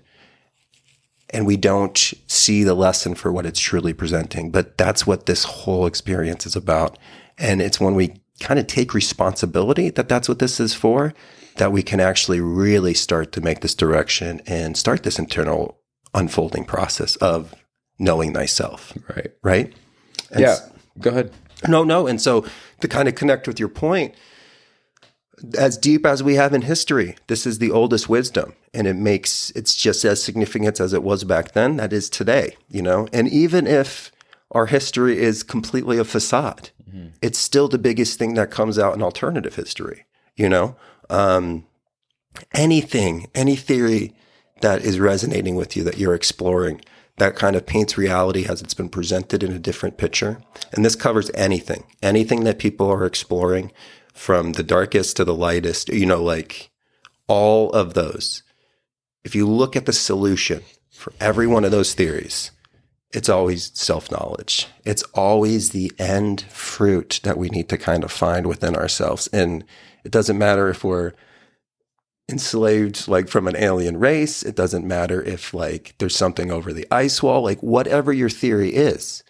and 1.29 1.45
we 1.45 1.57
don't 1.57 2.13
see 2.27 2.63
the 2.63 2.75
lesson 2.75 3.15
for 3.15 3.31
what 3.31 3.45
it's 3.45 3.59
truly 3.59 3.93
presenting. 3.93 4.51
But 4.51 4.77
that's 4.77 5.05
what 5.05 5.25
this 5.25 5.43
whole 5.43 5.85
experience 5.85 6.45
is 6.45 6.55
about. 6.55 6.97
And 7.37 7.61
it's 7.61 7.79
when 7.79 7.95
we 7.95 8.22
kind 8.43 8.59
of 8.59 8.67
take 8.67 8.93
responsibility 8.93 9.89
that 9.89 10.09
that's 10.09 10.29
what 10.29 10.39
this 10.39 10.59
is 10.59 10.73
for, 10.73 11.13
that 11.57 11.71
we 11.71 11.81
can 11.81 12.00
actually 12.00 12.41
really 12.41 12.93
start 12.93 13.31
to 13.31 13.41
make 13.41 13.62
this 13.62 13.73
direction 13.73 14.41
and 14.45 14.77
start 14.77 15.03
this 15.03 15.17
internal 15.17 15.79
unfolding 16.13 16.65
process 16.65 17.15
of 17.17 17.55
knowing 17.97 18.33
thyself. 18.33 18.93
Right. 19.09 19.31
Right. 19.41 19.73
And 20.31 20.41
yeah. 20.41 20.57
Go 21.00 21.09
ahead. 21.12 21.31
No, 21.67 21.83
no. 21.83 22.07
And 22.07 22.21
so 22.21 22.45
to 22.81 22.88
kind 22.88 23.07
of 23.07 23.15
connect 23.15 23.47
with 23.47 23.59
your 23.59 23.69
point, 23.69 24.13
as 25.57 25.77
deep 25.77 26.05
as 26.05 26.21
we 26.21 26.35
have 26.35 26.53
in 26.53 26.62
history, 26.62 27.15
this 27.27 27.45
is 27.45 27.59
the 27.59 27.71
oldest 27.71 28.07
wisdom. 28.09 28.53
And 28.73 28.88
it 28.88 28.95
makes 28.95 29.51
it's 29.51 29.75
just 29.75 30.03
as 30.05 30.21
significant 30.23 30.79
as 30.79 30.93
it 30.93 31.03
was 31.03 31.23
back 31.23 31.53
then, 31.53 31.77
that 31.77 31.93
is 31.93 32.09
today, 32.09 32.57
you 32.69 32.81
know? 32.81 33.07
And 33.13 33.27
even 33.29 33.67
if 33.67 34.12
our 34.53 34.67
history 34.67 35.19
is 35.19 35.43
completely 35.43 35.98
a 35.98 36.03
facade, 36.03 36.69
mm-hmm. 36.88 37.07
it's 37.22 37.39
still 37.39 37.67
the 37.67 37.77
biggest 37.77 38.19
thing 38.19 38.36
that 38.36 38.51
comes 38.51 38.77
out 38.77 38.95
in 38.95 39.01
alternative 39.01 39.55
history, 39.55 40.05
you 40.36 40.48
know? 40.48 40.75
Um, 41.10 41.65
anything, 42.53 43.27
any 43.36 43.55
theory 43.55 44.15
that 44.62 44.81
is 44.81 45.00
resonating 45.00 45.55
with 45.55 45.75
you 45.75 45.83
that 45.83 45.98
you're 45.98 46.15
exploring, 46.15 46.81
that 47.17 47.36
kind 47.36 47.55
of 47.55 47.65
paints 47.65 47.98
reality 47.98 48.45
as 48.48 48.62
it's 48.62 48.74
been 48.74 48.89
presented 48.89 49.43
in 49.43 49.51
a 49.51 49.60
different 49.60 49.98
picture. 49.98 50.41
And 50.72 50.83
this 50.83 50.95
covers 50.95 51.29
anything, 51.36 51.83
anything 52.01 52.43
that 52.43 52.60
people 52.60 52.89
are 52.89 53.05
exploring 53.05 53.72
from 54.13 54.53
the 54.53 54.63
darkest 54.63 55.17
to 55.17 55.25
the 55.25 55.36
lightest, 55.36 55.89
you 55.89 56.05
know, 56.05 56.24
like 56.24 56.72
all 57.27 57.72
of 57.72 57.93
those. 57.93 58.43
If 59.24 59.36
you 59.36 59.48
look 59.48 59.75
at 59.75 59.86
the 59.86 59.93
solution 59.93 60.62
for 60.91 61.13
every 61.19 61.48
one 61.48 61.65
of 61.65 61.72
those 61.72 61.93
theories, 61.93 62.51
it's 63.13 63.29
always 63.29 63.72
self 63.74 64.12
knowledge. 64.12 64.67
It's 64.84 65.03
always 65.13 65.70
the 65.70 65.91
end 66.00 66.41
fruit 66.50 67.20
that 67.24 67.38
we 67.38 67.50
need 67.50 67.70
to 67.70 67.77
kind 67.77 68.03
of 68.03 68.12
find 68.12 68.48
within 68.48 68.75
ourselves. 68.75 69.27
And 69.27 69.63
it 70.03 70.12
doesn't 70.12 70.38
matter 70.38 70.70
if 70.70 70.84
we're 70.84 71.13
enslaved 72.29 73.08
like 73.08 73.29
from 73.29 73.48
an 73.48 73.55
alien 73.55 73.98
race. 73.98 74.43
It 74.43 74.55
doesn't 74.55 74.88
matter 74.88 75.22
if 75.22 75.53
like 75.53 75.96
there's 76.00 76.15
something 76.15 76.51
over 76.51 76.74
the 76.74 76.88
ice 76.89 77.22
wall, 77.22 77.43
like 77.43 77.62
whatever 77.62 78.12
your 78.12 78.29
theory 78.29 78.74
is, 78.74 79.24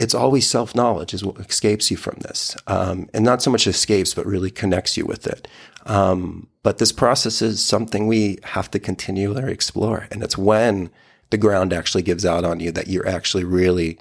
it's 0.00 0.14
always 0.14 0.48
self 0.48 0.74
knowledge 0.74 1.14
is 1.14 1.24
what 1.24 1.38
escapes 1.38 1.90
you 1.90 1.96
from 1.96 2.18
this. 2.20 2.56
Um, 2.66 3.08
and 3.14 3.24
not 3.24 3.42
so 3.42 3.50
much 3.50 3.66
escapes, 3.66 4.14
but 4.14 4.26
really 4.26 4.50
connects 4.50 4.96
you 4.96 5.04
with 5.04 5.26
it. 5.26 5.46
Um, 5.86 6.48
but 6.62 6.78
this 6.78 6.92
process 6.92 7.42
is 7.42 7.64
something 7.64 8.06
we 8.06 8.38
have 8.42 8.70
to 8.72 8.78
continually 8.78 9.52
explore. 9.52 10.08
And 10.10 10.22
it's 10.22 10.38
when 10.38 10.90
the 11.34 11.38
ground 11.38 11.72
actually 11.72 12.04
gives 12.04 12.24
out 12.24 12.44
on 12.44 12.60
you 12.60 12.70
that 12.70 12.86
you're 12.86 13.08
actually 13.08 13.42
really 13.42 13.98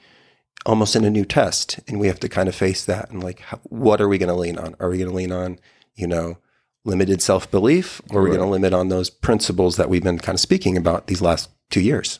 almost 0.68 0.96
in 0.96 1.04
a 1.04 1.10
new 1.10 1.26
test. 1.26 1.80
And 1.88 2.00
we 2.00 2.06
have 2.06 2.20
to 2.20 2.30
kind 2.30 2.48
of 2.48 2.54
face 2.54 2.86
that 2.86 3.10
and 3.10 3.24
like, 3.24 3.40
how, 3.40 3.60
what 3.64 4.00
are 4.00 4.08
we 4.08 4.20
going 4.20 4.30
to 4.30 4.36
lean 4.36 4.60
on? 4.60 4.76
Are 4.80 4.88
we 4.88 5.00
going 5.00 5.10
to 5.10 5.16
lean 5.16 5.32
on, 5.32 5.58
you 5.96 6.06
know, 6.06 6.38
limited 6.86 7.24
self 7.24 7.50
belief, 7.50 8.04
or 8.12 8.20
are 8.20 8.24
we 8.24 8.30
going 8.30 8.42
to 8.42 8.46
limit 8.46 8.72
on 8.72 8.90
those 8.90 9.10
principles 9.10 9.78
that 9.78 9.90
we've 9.90 10.04
been 10.04 10.20
kind 10.20 10.36
of 10.36 10.40
speaking 10.40 10.78
about 10.78 11.08
these 11.08 11.24
last 11.24 11.50
two 11.72 11.82
years? 11.82 12.20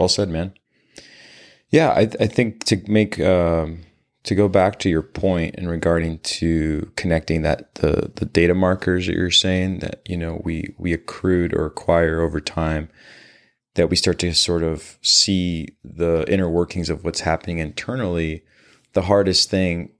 Well 0.00 0.08
said, 0.08 0.28
man. 0.28 0.52
Yeah, 1.70 1.90
I, 1.90 2.00
I 2.18 2.26
think 2.26 2.64
to 2.64 2.82
make 2.90 3.20
um, 3.20 3.82
to 4.24 4.34
go 4.34 4.48
back 4.48 4.80
to 4.80 4.88
your 4.88 5.02
point 5.02 5.54
in 5.54 5.68
regarding 5.68 6.18
to 6.40 6.90
connecting 6.96 7.42
that 7.42 7.76
the 7.76 8.10
the 8.16 8.24
data 8.24 8.54
markers 8.54 9.06
that 9.06 9.14
you're 9.14 9.30
saying 9.30 9.78
that 9.78 10.02
you 10.06 10.16
know 10.16 10.42
we 10.44 10.74
we 10.76 10.92
accrued 10.92 11.54
or 11.54 11.66
acquire 11.66 12.20
over 12.20 12.40
time 12.40 12.88
that 13.74 13.88
we 13.88 13.96
start 13.96 14.18
to 14.18 14.34
sort 14.34 14.62
of 14.62 14.98
see 15.02 15.68
the 15.82 16.24
inner 16.28 16.48
workings 16.48 16.90
of 16.90 17.04
what's 17.04 17.20
happening 17.20 17.58
internally 17.58 18.44
the 18.92 19.02
hardest 19.02 19.50
thing 19.50 19.90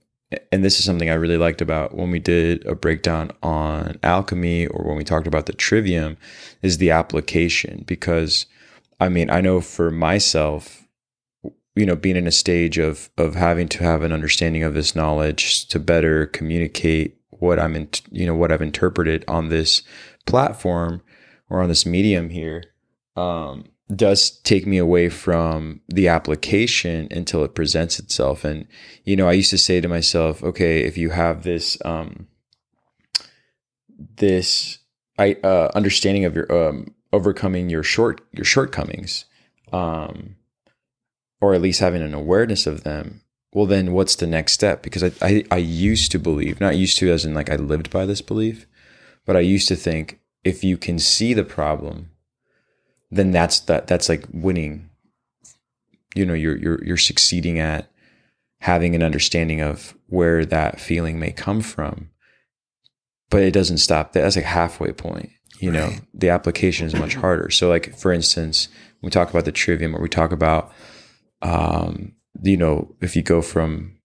and 0.51 0.63
this 0.63 0.79
is 0.79 0.85
something 0.85 1.09
I 1.09 1.15
really 1.15 1.37
liked 1.37 1.61
about 1.61 1.95
when 1.95 2.11
we 2.11 2.19
did 2.19 2.65
a 2.65 2.75
breakdown 2.75 3.31
on 3.41 3.99
alchemy 4.03 4.67
or 4.67 4.85
when 4.85 4.97
we 4.97 5.03
talked 5.03 5.27
about 5.27 5.45
the 5.45 5.53
trivium 5.53 6.17
is 6.61 6.77
the 6.77 6.91
application. 6.91 7.83
Because 7.85 8.45
I 8.99 9.09
mean 9.09 9.29
I 9.29 9.41
know 9.41 9.61
for 9.61 9.91
myself 9.91 10.87
you 11.75 11.85
know 11.85 11.95
being 11.95 12.15
in 12.15 12.27
a 12.27 12.31
stage 12.31 12.77
of 12.77 13.09
of 13.17 13.35
having 13.35 13.67
to 13.69 13.83
have 13.83 14.01
an 14.01 14.11
understanding 14.11 14.63
of 14.63 14.73
this 14.73 14.95
knowledge 14.95 15.67
to 15.67 15.79
better 15.79 16.27
communicate 16.27 17.17
what 17.29 17.59
I'm 17.59 17.75
in 17.75 17.89
you 18.11 18.25
know 18.25 18.35
what 18.35 18.51
I've 18.51 18.61
interpreted 18.61 19.25
on 19.27 19.49
this 19.49 19.81
platform 20.25 21.01
or 21.49 21.61
on 21.61 21.69
this 21.69 21.85
medium 21.85 22.29
here 22.29 22.63
um 23.15 23.65
does 23.95 24.29
take 24.41 24.65
me 24.65 24.77
away 24.77 25.09
from 25.09 25.81
the 25.87 26.07
application 26.07 27.07
until 27.11 27.43
it 27.43 27.55
presents 27.55 27.99
itself. 27.99 28.43
And, 28.43 28.67
you 29.03 29.15
know, 29.15 29.27
I 29.27 29.33
used 29.33 29.49
to 29.51 29.57
say 29.57 29.81
to 29.81 29.87
myself, 29.87 30.43
okay, 30.43 30.83
if 30.83 30.97
you 30.97 31.09
have 31.11 31.43
this, 31.43 31.77
um, 31.85 32.27
this 34.17 34.79
I, 35.17 35.33
uh, 35.43 35.69
understanding 35.75 36.25
of 36.25 36.35
your, 36.35 36.51
um, 36.51 36.93
overcoming 37.11 37.69
your 37.69 37.83
short, 37.83 38.21
your 38.31 38.45
shortcomings, 38.45 39.25
um, 39.71 40.35
or 41.41 41.53
at 41.53 41.61
least 41.61 41.81
having 41.81 42.01
an 42.01 42.13
awareness 42.13 42.65
of 42.65 42.83
them, 42.83 43.21
well, 43.53 43.65
then 43.67 43.93
what's 43.93 44.15
the 44.15 44.25
next 44.25 44.53
step? 44.53 44.81
Because 44.81 45.03
I, 45.03 45.11
I, 45.21 45.43
I 45.51 45.57
used 45.57 46.11
to 46.13 46.19
believe, 46.19 46.59
not 46.59 46.77
used 46.77 46.97
to 46.99 47.11
as 47.11 47.25
in 47.25 47.35
like 47.35 47.51
I 47.51 47.57
lived 47.57 47.91
by 47.91 48.05
this 48.05 48.21
belief, 48.21 48.65
but 49.25 49.35
I 49.35 49.41
used 49.41 49.67
to 49.67 49.75
think 49.75 50.19
if 50.43 50.63
you 50.63 50.77
can 50.77 50.97
see 50.97 51.33
the 51.35 51.43
problem, 51.43 52.09
then 53.15 53.31
that's 53.31 53.61
that 53.61 53.87
that's 53.87 54.09
like 54.09 54.25
winning 54.31 54.89
you 56.15 56.25
know 56.25 56.33
you're 56.33 56.57
you're 56.57 56.83
you're 56.83 56.97
succeeding 56.97 57.59
at 57.59 57.91
having 58.59 58.95
an 58.95 59.03
understanding 59.03 59.61
of 59.61 59.95
where 60.07 60.45
that 60.45 60.79
feeling 60.79 61.19
may 61.19 61.31
come 61.31 61.61
from. 61.61 62.09
But 63.29 63.41
it 63.41 63.51
doesn't 63.51 63.79
stop 63.79 64.13
there. 64.13 64.23
That's 64.23 64.35
like 64.35 64.45
halfway 64.45 64.93
point 64.93 65.31
you 65.63 65.71
know? 65.71 65.91
The 66.13 66.29
application 66.29 66.87
is 66.87 66.93
much 66.93 67.15
harder. 67.15 67.49
So 67.49 67.69
like 67.69 67.95
for 67.97 68.11
instance 68.11 68.67
we 69.01 69.09
talk 69.09 69.29
about 69.29 69.45
the 69.45 69.51
trivium 69.51 69.95
or 69.95 70.01
we 70.01 70.09
talk 70.09 70.31
about 70.31 70.71
um 71.41 72.13
you 72.41 72.57
know 72.57 72.95
if 73.01 73.15
you 73.15 73.21
go 73.21 73.41
from 73.41 73.97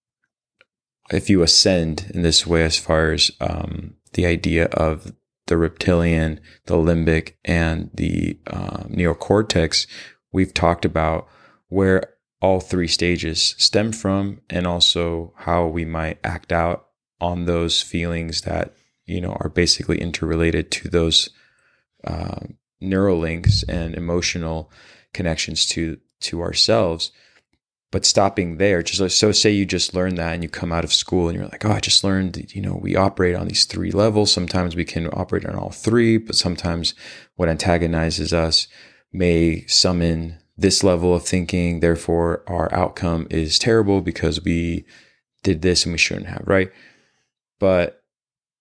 if 1.11 1.31
you 1.31 1.43
ascend 1.43 2.11
in 2.15 2.23
this 2.23 2.47
way 2.47 2.63
as 2.63 2.77
far 2.77 3.13
as 3.13 3.31
um 3.41 3.95
the 4.13 4.27
idea 4.27 4.67
of 4.67 5.13
the 5.49 5.57
reptilian, 5.57 6.41
the 6.67 6.77
limbic, 6.77 7.35
and 7.45 7.91
the 7.93 8.39
uh, 8.47 8.85
neocortex, 8.85 9.87
we've 10.33 10.55
talked 10.55 10.85
about 10.85 11.29
where 11.69 12.15
all 12.41 12.61
three 12.61 12.89
stages 12.89 13.55
stem 13.59 13.93
from 13.93 14.41
and 14.49 14.67
also 14.67 15.33
how 15.37 15.67
we 15.67 15.85
might 15.85 16.19
act 16.23 16.53
out 16.53 16.87
on 17.21 17.47
those 17.47 17.83
feelings 17.83 18.43
that 18.43 18.75
you 19.07 19.21
know 19.21 19.37
are 19.41 19.49
basically 19.49 20.01
interrelated 20.01 20.71
to 20.71 20.89
those 20.89 21.31
uh, 22.05 22.41
neural 22.81 23.19
links 23.19 23.65
and 23.65 23.97
emotional 23.97 24.71
connections 25.13 25.67
to 25.67 25.99
to 26.21 26.41
ourselves 26.41 27.11
but 27.91 28.05
stopping 28.05 28.59
there 28.59 28.83
just 28.83 29.17
so 29.17 29.33
say 29.33 29.51
you 29.51 29.65
just 29.65 29.95
learned 29.95 30.19
that 30.19 30.35
and 30.35 30.43
you 30.43 30.49
come 30.49 30.73
out 30.73 30.85
of 30.85 30.93
school 30.93 31.29
and 31.29 31.39
you're 31.39 31.49
like 31.49 31.65
oh 31.65 31.71
i 31.71 31.81
just 31.81 32.05
learned 32.05 32.53
you 32.55 32.61
know 32.61 32.79
we 32.83 32.97
operate 32.97 33.35
on 33.35 33.49
these 33.49 33.65
three 33.65 33.91
levels. 33.91 34.33
Sometimes 34.33 34.77
we 34.77 34.85
can 34.85 35.07
operate 35.09 35.47
on 35.47 35.55
all 35.55 35.71
three 35.71 36.19
but 36.19 36.37
sometimes 36.37 36.95
what 37.37 37.49
antagonizes 37.49 38.33
us 38.33 38.69
may 39.13 39.65
summon 39.67 40.39
this 40.57 40.83
level 40.83 41.15
of 41.15 41.25
thinking. 41.25 41.81
Therefore 41.81 42.43
our 42.47 42.73
outcome 42.75 43.27
is 43.31 43.59
terrible 43.59 44.01
because 44.01 44.43
we 44.43 44.85
did 45.43 45.63
this 45.63 45.85
and 45.85 45.93
we 45.93 45.99
shouldn't 45.99 46.27
have 46.27 46.43
right? 46.47 46.71
But 47.59 47.99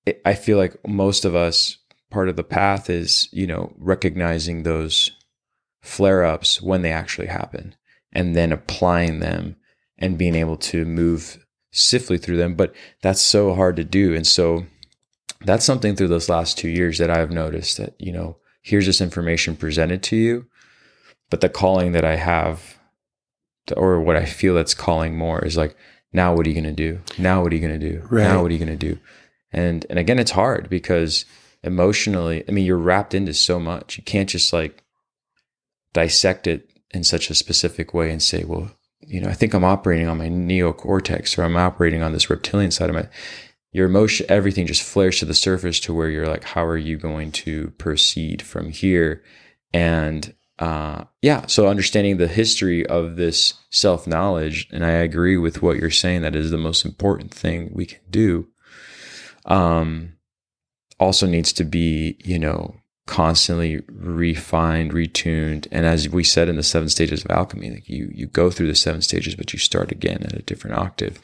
it, 0.07 0.21
i 0.25 0.33
feel 0.33 0.57
like 0.57 0.75
most 0.87 1.25
of 1.25 1.35
us 1.35 1.77
part 2.09 2.29
of 2.29 2.35
the 2.37 2.43
path 2.43 2.89
is 2.89 3.27
you 3.31 3.45
know 3.45 3.73
recognizing 3.77 4.63
those 4.63 5.11
flare 5.81 6.23
ups 6.23 6.61
when 6.61 6.81
they 6.81 6.91
actually 6.91 7.27
happen 7.27 7.75
and 8.13 8.35
then 8.35 8.51
applying 8.51 9.19
them 9.19 9.55
and 9.97 10.17
being 10.17 10.35
able 10.35 10.57
to 10.57 10.85
move 10.85 11.43
swiftly 11.71 12.17
through 12.17 12.37
them. 12.37 12.55
But 12.55 12.73
that's 13.01 13.21
so 13.21 13.53
hard 13.53 13.75
to 13.77 13.83
do. 13.83 14.15
And 14.15 14.25
so 14.25 14.65
that's 15.41 15.65
something 15.65 15.95
through 15.95 16.07
those 16.07 16.29
last 16.29 16.57
two 16.57 16.69
years 16.69 16.97
that 16.97 17.11
I've 17.11 17.31
noticed 17.31 17.77
that, 17.77 17.93
you 17.99 18.11
know, 18.11 18.37
here's 18.61 18.85
this 18.85 19.01
information 19.01 19.55
presented 19.55 20.03
to 20.03 20.15
you, 20.15 20.45
but 21.29 21.41
the 21.41 21.49
calling 21.49 21.91
that 21.93 22.05
I 22.05 22.15
have, 22.15 22.79
to, 23.67 23.75
or 23.75 24.01
what 24.01 24.15
I 24.15 24.25
feel 24.25 24.55
that's 24.55 24.73
calling 24.73 25.17
more 25.17 25.43
is 25.43 25.57
like, 25.57 25.75
now 26.13 26.33
what 26.33 26.45
are 26.45 26.49
you 26.49 26.55
going 26.55 26.63
to 26.63 26.71
do? 26.71 26.99
Now 27.17 27.41
what 27.41 27.51
are 27.51 27.55
you 27.55 27.61
going 27.61 27.79
to 27.79 27.91
do? 27.91 28.01
Right. 28.09 28.23
Now 28.23 28.41
what 28.41 28.49
are 28.49 28.53
you 28.53 28.65
going 28.65 28.77
to 28.77 28.93
do? 28.93 28.99
And 29.51 29.85
and 29.89 29.99
again, 29.99 30.19
it's 30.19 30.31
hard 30.31 30.69
because 30.69 31.25
emotionally, 31.63 32.43
I 32.47 32.51
mean, 32.51 32.65
you're 32.65 32.77
wrapped 32.77 33.13
into 33.13 33.33
so 33.33 33.59
much. 33.59 33.97
You 33.97 34.03
can't 34.03 34.29
just 34.29 34.51
like 34.51 34.83
dissect 35.93 36.47
it 36.47 36.69
in 36.91 37.03
such 37.03 37.29
a 37.29 37.35
specific 37.35 37.93
way 37.93 38.11
and 38.11 38.21
say, 38.21 38.43
well, 38.43 38.71
you 39.01 39.21
know, 39.21 39.29
I 39.29 39.33
think 39.33 39.53
I'm 39.53 39.63
operating 39.63 40.07
on 40.07 40.17
my 40.17 40.29
neocortex 40.29 41.37
or 41.37 41.43
I'm 41.43 41.57
operating 41.57 42.01
on 42.01 42.13
this 42.13 42.29
reptilian 42.29 42.71
side 42.71 42.89
of 42.89 42.95
my 42.95 43.07
your 43.73 43.85
emotion 43.85 44.25
everything 44.29 44.65
just 44.65 44.81
flares 44.81 45.19
to 45.19 45.25
the 45.25 45.33
surface 45.33 45.79
to 45.81 45.93
where 45.93 46.09
you're 46.09 46.27
like, 46.27 46.43
how 46.43 46.65
are 46.65 46.77
you 46.77 46.97
going 46.97 47.31
to 47.31 47.69
proceed 47.71 48.41
from 48.41 48.69
here? 48.69 49.23
And 49.73 50.33
uh, 50.57 51.03
yeah, 51.21 51.45
so 51.45 51.67
understanding 51.67 52.17
the 52.17 52.27
history 52.27 52.85
of 52.87 53.15
this 53.15 53.53
self 53.69 54.07
knowledge, 54.07 54.67
and 54.71 54.83
I 54.83 54.91
agree 54.91 55.37
with 55.37 55.61
what 55.61 55.77
you're 55.77 55.91
saying, 55.91 56.23
that 56.23 56.35
is 56.35 56.49
the 56.49 56.57
most 56.57 56.85
important 56.85 57.33
thing 57.33 57.69
we 57.73 57.85
can 57.85 58.01
do. 58.09 58.47
Um, 59.45 60.13
also 60.99 61.27
needs 61.27 61.53
to 61.53 61.63
be, 61.63 62.17
you 62.23 62.39
know, 62.39 62.76
constantly 63.07 63.81
refined, 63.89 64.91
retuned. 64.91 65.67
And 65.71 65.85
as 65.85 66.07
we 66.07 66.23
said 66.23 66.47
in 66.47 66.57
the 66.57 66.63
seven 66.63 66.89
stages 66.89 67.25
of 67.25 67.31
alchemy, 67.31 67.71
like 67.71 67.89
you, 67.89 68.11
you 68.13 68.27
go 68.27 68.51
through 68.51 68.67
the 68.67 68.75
seven 68.75 69.01
stages, 69.01 69.35
but 69.35 69.53
you 69.53 69.59
start 69.59 69.91
again 69.91 70.23
at 70.23 70.33
a 70.33 70.43
different 70.43 70.77
octave. 70.77 71.19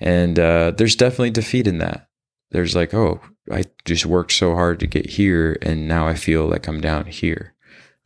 And 0.00 0.38
uh, 0.38 0.72
there's 0.72 0.96
definitely 0.96 1.30
defeat 1.30 1.68
in 1.68 1.78
that. 1.78 2.08
There's 2.50 2.74
like, 2.74 2.92
oh, 2.92 3.20
I 3.52 3.64
just 3.84 4.06
worked 4.06 4.32
so 4.32 4.54
hard 4.54 4.80
to 4.80 4.86
get 4.86 5.10
here, 5.10 5.56
and 5.62 5.86
now 5.86 6.08
I 6.08 6.14
feel 6.14 6.46
like 6.48 6.66
I'm 6.66 6.80
down 6.80 7.06
here. 7.06 7.54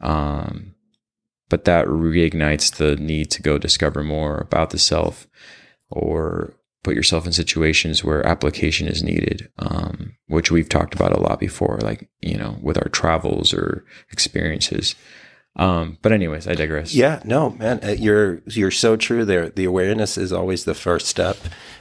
Um, 0.01 0.75
but 1.49 1.65
that 1.65 1.87
reignites 1.87 2.75
the 2.75 2.97
need 2.97 3.31
to 3.31 3.43
go 3.43 3.59
discover 3.59 4.03
more 4.03 4.39
about 4.39 4.71
the 4.71 4.79
self 4.79 5.27
or 5.89 6.55
put 6.85 6.95
yourself 6.95 7.27
in 7.27 7.33
situations 7.33 8.05
where 8.05 8.25
application 8.25 8.87
is 8.87 9.03
needed, 9.03 9.51
um, 9.59 10.15
which 10.29 10.53
we've 10.53 10.69
talked 10.69 10.95
about 10.95 11.13
a 11.13 11.21
lot 11.21 11.41
before, 11.41 11.79
like, 11.83 12.09
you 12.21 12.37
know, 12.37 12.59
with 12.63 12.77
our 12.79 12.89
travels 12.89 13.53
or 13.53 13.85
experiences. 14.13 14.95
Um, 15.57 15.99
but 16.03 16.13
anyways, 16.13 16.47
I 16.47 16.55
digress. 16.55 16.95
Yeah, 16.95 17.21
no, 17.25 17.51
man, 17.51 17.81
uh, 17.83 17.97
you're 17.99 18.43
you're 18.47 18.71
so 18.71 18.97
true 18.97 19.25
there. 19.25 19.49
The 19.49 19.65
awareness 19.65 20.19
is 20.19 20.33
always 20.33 20.65
the 20.65 20.75
first 20.75 21.07
step, 21.07 21.37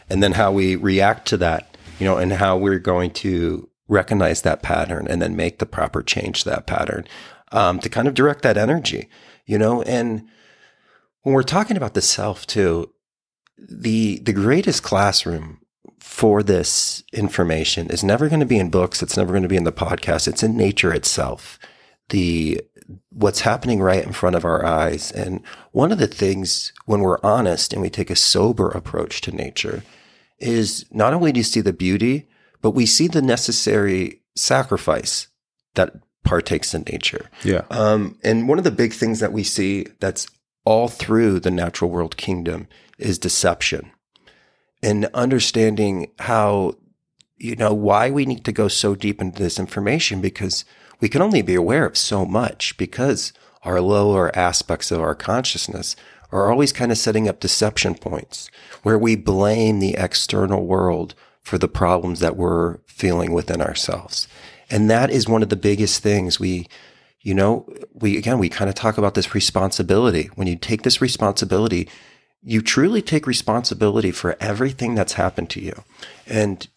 and 0.09 0.23
then 0.23 0.33
how 0.33 0.51
we 0.51 0.75
react 0.75 1.27
to 1.29 1.37
that, 1.37 1.75
you 1.99 2.05
know, 2.05 2.17
and 2.17 2.33
how 2.33 2.55
we're 2.57 2.79
going 2.79 3.11
to 3.11 3.69
recognize 3.87 4.41
that 4.43 4.61
pattern 4.61 5.07
and 5.09 5.21
then 5.21 5.35
make 5.35 5.59
the 5.59 5.65
proper 5.65 6.01
change 6.01 6.43
to 6.43 6.49
that 6.49 6.67
pattern 6.67 7.05
um, 7.51 7.79
to 7.79 7.89
kind 7.89 8.07
of 8.07 8.13
direct 8.13 8.43
that 8.43 8.57
energy, 8.57 9.09
you 9.45 9.57
know. 9.57 9.81
And 9.83 10.27
when 11.23 11.33
we're 11.33 11.43
talking 11.43 11.75
about 11.75 11.95
the 11.95 12.01
self 12.01 12.45
too, 12.45 12.91
the 13.69 14.19
the 14.19 14.33
greatest 14.33 14.83
classroom 14.83 15.59
for 15.99 16.43
this 16.43 17.03
information 17.11 17.89
is 17.89 18.03
never 18.03 18.29
going 18.29 18.39
to 18.39 18.45
be 18.45 18.59
in 18.59 18.69
books. 18.69 19.01
It's 19.01 19.17
never 19.17 19.31
going 19.31 19.43
to 19.43 19.49
be 19.49 19.57
in 19.57 19.63
the 19.63 19.71
podcast. 19.71 20.27
It's 20.27 20.43
in 20.43 20.55
nature 20.55 20.93
itself. 20.93 21.57
The 22.09 22.61
what's 23.09 23.41
happening 23.41 23.81
right 23.81 24.03
in 24.03 24.13
front 24.13 24.35
of 24.35 24.45
our 24.45 24.65
eyes. 24.65 25.11
And 25.11 25.41
one 25.71 25.91
of 25.91 25.97
the 25.97 26.07
things 26.07 26.73
when 26.85 26.99
we're 26.99 27.23
honest 27.23 27.73
and 27.73 27.81
we 27.81 27.89
take 27.89 28.09
a 28.09 28.15
sober 28.15 28.69
approach 28.69 29.21
to 29.21 29.31
nature 29.31 29.83
is 30.39 30.85
not 30.91 31.13
only 31.13 31.31
do 31.31 31.39
you 31.39 31.43
see 31.43 31.61
the 31.61 31.73
beauty, 31.73 32.27
but 32.61 32.71
we 32.71 32.85
see 32.85 33.07
the 33.07 33.21
necessary 33.21 34.21
sacrifice 34.35 35.27
that 35.75 35.95
partakes 36.23 36.73
in 36.73 36.83
nature. 36.83 37.29
Yeah. 37.43 37.63
Um, 37.69 38.17
and 38.23 38.47
one 38.47 38.57
of 38.57 38.63
the 38.63 38.71
big 38.71 38.93
things 38.93 39.19
that 39.19 39.33
we 39.33 39.43
see 39.43 39.87
that's 39.99 40.27
all 40.65 40.87
through 40.87 41.39
the 41.39 41.51
natural 41.51 41.89
world 41.89 42.17
kingdom 42.17 42.67
is 43.03 43.19
deception 43.19 43.91
and 44.81 45.05
understanding 45.13 46.11
how, 46.19 46.75
you 47.37 47.55
know, 47.55 47.73
why 47.73 48.09
we 48.09 48.25
need 48.25 48.43
to 48.45 48.51
go 48.51 48.67
so 48.67 48.95
deep 48.95 49.21
into 49.21 49.41
this 49.41 49.59
information 49.59 50.21
because 50.21 50.65
we 50.99 51.09
can 51.09 51.21
only 51.21 51.41
be 51.41 51.55
aware 51.55 51.85
of 51.85 51.97
so 51.97 52.25
much 52.25 52.77
because 52.77 53.33
our 53.63 53.79
lower 53.81 54.35
aspects 54.37 54.91
of 54.91 55.01
our 55.01 55.15
consciousness 55.15 55.95
are 56.31 56.51
always 56.51 56.73
kind 56.73 56.91
of 56.91 56.97
setting 56.97 57.29
up 57.29 57.39
deception 57.39 57.95
points 57.95 58.49
where 58.81 58.97
we 58.97 59.15
blame 59.15 59.79
the 59.79 59.95
external 59.95 60.65
world 60.65 61.15
for 61.41 61.57
the 61.57 61.67
problems 61.67 62.19
that 62.19 62.35
we're 62.35 62.77
feeling 62.87 63.33
within 63.33 63.61
ourselves. 63.61 64.27
And 64.69 64.89
that 64.89 65.09
is 65.09 65.27
one 65.27 65.43
of 65.43 65.49
the 65.49 65.55
biggest 65.55 66.01
things 66.01 66.39
we, 66.39 66.67
you 67.21 67.33
know, 67.33 67.67
we, 67.93 68.17
again, 68.17 68.39
we 68.39 68.49
kind 68.49 68.69
of 68.69 68.75
talk 68.75 68.97
about 68.97 69.13
this 69.13 69.35
responsibility. 69.35 70.29
When 70.35 70.47
you 70.47 70.55
take 70.55 70.81
this 70.81 71.01
responsibility, 71.01 71.87
you 72.43 72.61
truly 72.61 73.01
take 73.01 73.25
responsibility 73.25 74.11
for 74.11 74.35
everything 74.39 74.95
that's 74.95 75.13
happened 75.13 75.49
to 75.51 75.61
you. 75.61 75.83
And 76.27 76.67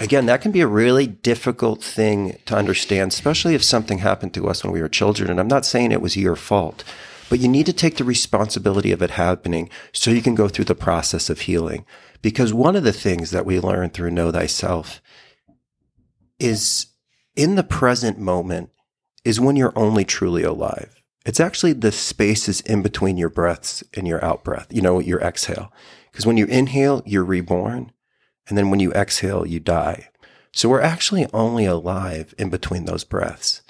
again, 0.00 0.26
that 0.26 0.40
can 0.40 0.52
be 0.52 0.60
a 0.60 0.66
really 0.66 1.06
difficult 1.06 1.82
thing 1.82 2.38
to 2.46 2.56
understand, 2.56 3.12
especially 3.12 3.54
if 3.54 3.62
something 3.62 3.98
happened 3.98 4.34
to 4.34 4.48
us 4.48 4.64
when 4.64 4.72
we 4.72 4.80
were 4.80 4.88
children. 4.88 5.30
And 5.30 5.38
I'm 5.38 5.48
not 5.48 5.66
saying 5.66 5.92
it 5.92 6.00
was 6.00 6.16
your 6.16 6.36
fault, 6.36 6.82
but 7.28 7.40
you 7.40 7.48
need 7.48 7.66
to 7.66 7.72
take 7.72 7.96
the 7.96 8.04
responsibility 8.04 8.90
of 8.92 9.02
it 9.02 9.10
happening 9.10 9.68
so 9.92 10.10
you 10.10 10.22
can 10.22 10.34
go 10.34 10.48
through 10.48 10.66
the 10.66 10.74
process 10.74 11.28
of 11.28 11.40
healing. 11.40 11.84
Because 12.22 12.54
one 12.54 12.76
of 12.76 12.84
the 12.84 12.92
things 12.92 13.30
that 13.32 13.46
we 13.46 13.60
learn 13.60 13.90
through 13.90 14.12
Know 14.12 14.30
Thyself 14.30 15.02
is 16.38 16.86
in 17.36 17.56
the 17.56 17.62
present 17.62 18.18
moment 18.18 18.70
is 19.24 19.40
when 19.40 19.56
you're 19.56 19.72
only 19.76 20.04
truly 20.04 20.42
alive. 20.42 21.01
It's 21.24 21.40
actually 21.40 21.72
the 21.74 21.92
spaces 21.92 22.60
in 22.62 22.82
between 22.82 23.16
your 23.16 23.28
breaths 23.28 23.84
and 23.94 24.08
your 24.08 24.24
out 24.24 24.42
breath, 24.42 24.66
you 24.70 24.82
know, 24.82 24.98
your 24.98 25.20
exhale. 25.20 25.72
Because 26.10 26.26
when 26.26 26.36
you 26.36 26.46
inhale, 26.46 27.02
you're 27.06 27.24
reborn. 27.24 27.92
And 28.48 28.58
then 28.58 28.70
when 28.70 28.80
you 28.80 28.92
exhale, 28.92 29.46
you 29.46 29.60
die. 29.60 30.08
So 30.52 30.68
we're 30.68 30.80
actually 30.80 31.26
only 31.32 31.64
alive 31.64 32.34
in 32.38 32.50
between 32.50 32.84
those 32.84 33.04
breaths. 33.04 33.62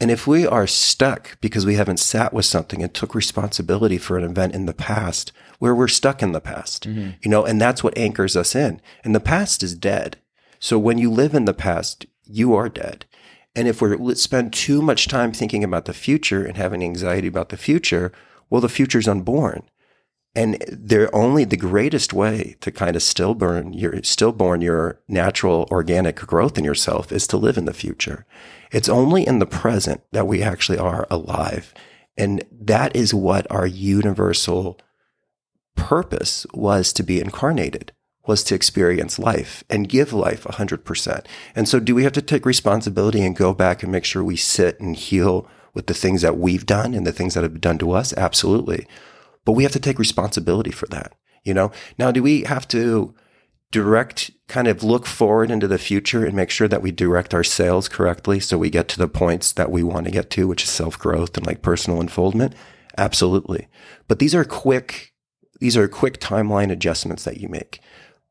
And 0.00 0.10
if 0.10 0.26
we 0.26 0.46
are 0.46 0.66
stuck 0.66 1.40
because 1.40 1.66
we 1.66 1.74
haven't 1.74 1.98
sat 1.98 2.32
with 2.32 2.44
something 2.44 2.82
and 2.82 2.92
took 2.92 3.14
responsibility 3.14 3.98
for 3.98 4.16
an 4.16 4.24
event 4.24 4.54
in 4.54 4.66
the 4.66 4.74
past, 4.74 5.32
where 5.58 5.74
we're 5.74 5.88
stuck 5.88 6.22
in 6.22 6.32
the 6.32 6.40
past, 6.40 6.88
mm-hmm. 6.88 7.10
you 7.20 7.30
know, 7.30 7.44
and 7.44 7.60
that's 7.60 7.82
what 7.82 7.98
anchors 7.98 8.36
us 8.36 8.54
in. 8.54 8.80
And 9.02 9.14
the 9.14 9.20
past 9.20 9.62
is 9.62 9.74
dead. 9.74 10.18
So 10.60 10.78
when 10.78 10.98
you 10.98 11.10
live 11.10 11.34
in 11.34 11.46
the 11.46 11.54
past, 11.54 12.06
you 12.24 12.54
are 12.54 12.68
dead. 12.68 13.06
And 13.54 13.66
if 13.66 13.80
we 13.82 14.14
spend 14.14 14.52
too 14.52 14.82
much 14.82 15.08
time 15.08 15.32
thinking 15.32 15.64
about 15.64 15.86
the 15.86 15.94
future 15.94 16.44
and 16.44 16.56
having 16.56 16.82
anxiety 16.82 17.28
about 17.28 17.48
the 17.48 17.56
future, 17.56 18.12
well, 18.50 18.60
the 18.60 18.68
future's 18.68 19.08
unborn. 19.08 19.62
And 20.34 20.62
they're 20.68 21.14
only 21.14 21.44
the 21.44 21.56
greatest 21.56 22.12
way 22.12 22.56
to 22.60 22.70
kind 22.70 22.94
of 22.94 23.02
stillborn 23.02 23.72
your 23.72 24.02
stillborn 24.04 24.60
your 24.60 25.00
natural 25.08 25.66
organic 25.70 26.16
growth 26.16 26.56
in 26.56 26.64
yourself 26.64 27.10
is 27.10 27.26
to 27.28 27.36
live 27.36 27.56
in 27.56 27.64
the 27.64 27.74
future. 27.74 28.24
It's 28.70 28.88
only 28.88 29.26
in 29.26 29.38
the 29.38 29.46
present 29.46 30.02
that 30.12 30.26
we 30.26 30.42
actually 30.42 30.78
are 30.78 31.06
alive. 31.10 31.74
And 32.16 32.44
that 32.52 32.94
is 32.94 33.14
what 33.14 33.50
our 33.50 33.66
universal 33.66 34.78
purpose 35.76 36.46
was 36.52 36.92
to 36.92 37.02
be 37.02 37.20
incarnated 37.20 37.92
was 38.28 38.44
to 38.44 38.54
experience 38.54 39.18
life 39.18 39.64
and 39.68 39.88
give 39.88 40.12
life 40.12 40.44
100%. 40.44 41.26
And 41.56 41.68
so, 41.68 41.80
do 41.80 41.94
we 41.94 42.04
have 42.04 42.12
to 42.12 42.22
take 42.22 42.46
responsibility 42.46 43.24
and 43.24 43.34
go 43.34 43.54
back 43.54 43.82
and 43.82 43.90
make 43.90 44.04
sure 44.04 44.22
we 44.22 44.36
sit 44.36 44.78
and 44.78 44.94
heal 44.94 45.48
with 45.74 45.86
the 45.86 45.94
things 45.94 46.22
that 46.22 46.36
we've 46.36 46.66
done 46.66 46.94
and 46.94 47.06
the 47.06 47.12
things 47.12 47.34
that 47.34 47.42
have 47.42 47.54
been 47.54 47.60
done 47.60 47.78
to 47.78 47.92
us? 47.92 48.12
Absolutely. 48.12 48.86
But 49.44 49.52
we 49.52 49.62
have 49.62 49.72
to 49.72 49.80
take 49.80 49.98
responsibility 49.98 50.70
for 50.70 50.86
that. 50.86 51.14
You 51.42 51.54
know, 51.54 51.72
now, 51.98 52.12
do 52.12 52.22
we 52.22 52.42
have 52.42 52.68
to 52.68 53.14
direct, 53.70 54.30
kind 54.46 54.68
of 54.68 54.82
look 54.82 55.06
forward 55.06 55.50
into 55.50 55.68
the 55.68 55.78
future 55.78 56.24
and 56.24 56.34
make 56.34 56.50
sure 56.50 56.68
that 56.68 56.82
we 56.82 56.90
direct 56.90 57.34
our 57.34 57.44
sails 57.44 57.88
correctly 57.88 58.40
so 58.40 58.56
we 58.56 58.70
get 58.70 58.88
to 58.88 58.98
the 58.98 59.08
points 59.08 59.52
that 59.52 59.70
we 59.70 59.82
want 59.82 60.06
to 60.06 60.10
get 60.10 60.30
to, 60.30 60.46
which 60.46 60.64
is 60.64 60.70
self 60.70 60.98
growth 60.98 61.36
and 61.36 61.46
like 61.46 61.62
personal 61.62 62.00
unfoldment? 62.00 62.54
Absolutely. 62.96 63.68
But 64.08 64.18
these 64.18 64.34
are 64.34 64.44
quick, 64.44 65.14
these 65.60 65.76
are 65.76 65.88
quick 65.88 66.18
timeline 66.20 66.70
adjustments 66.70 67.24
that 67.24 67.40
you 67.40 67.48
make 67.48 67.80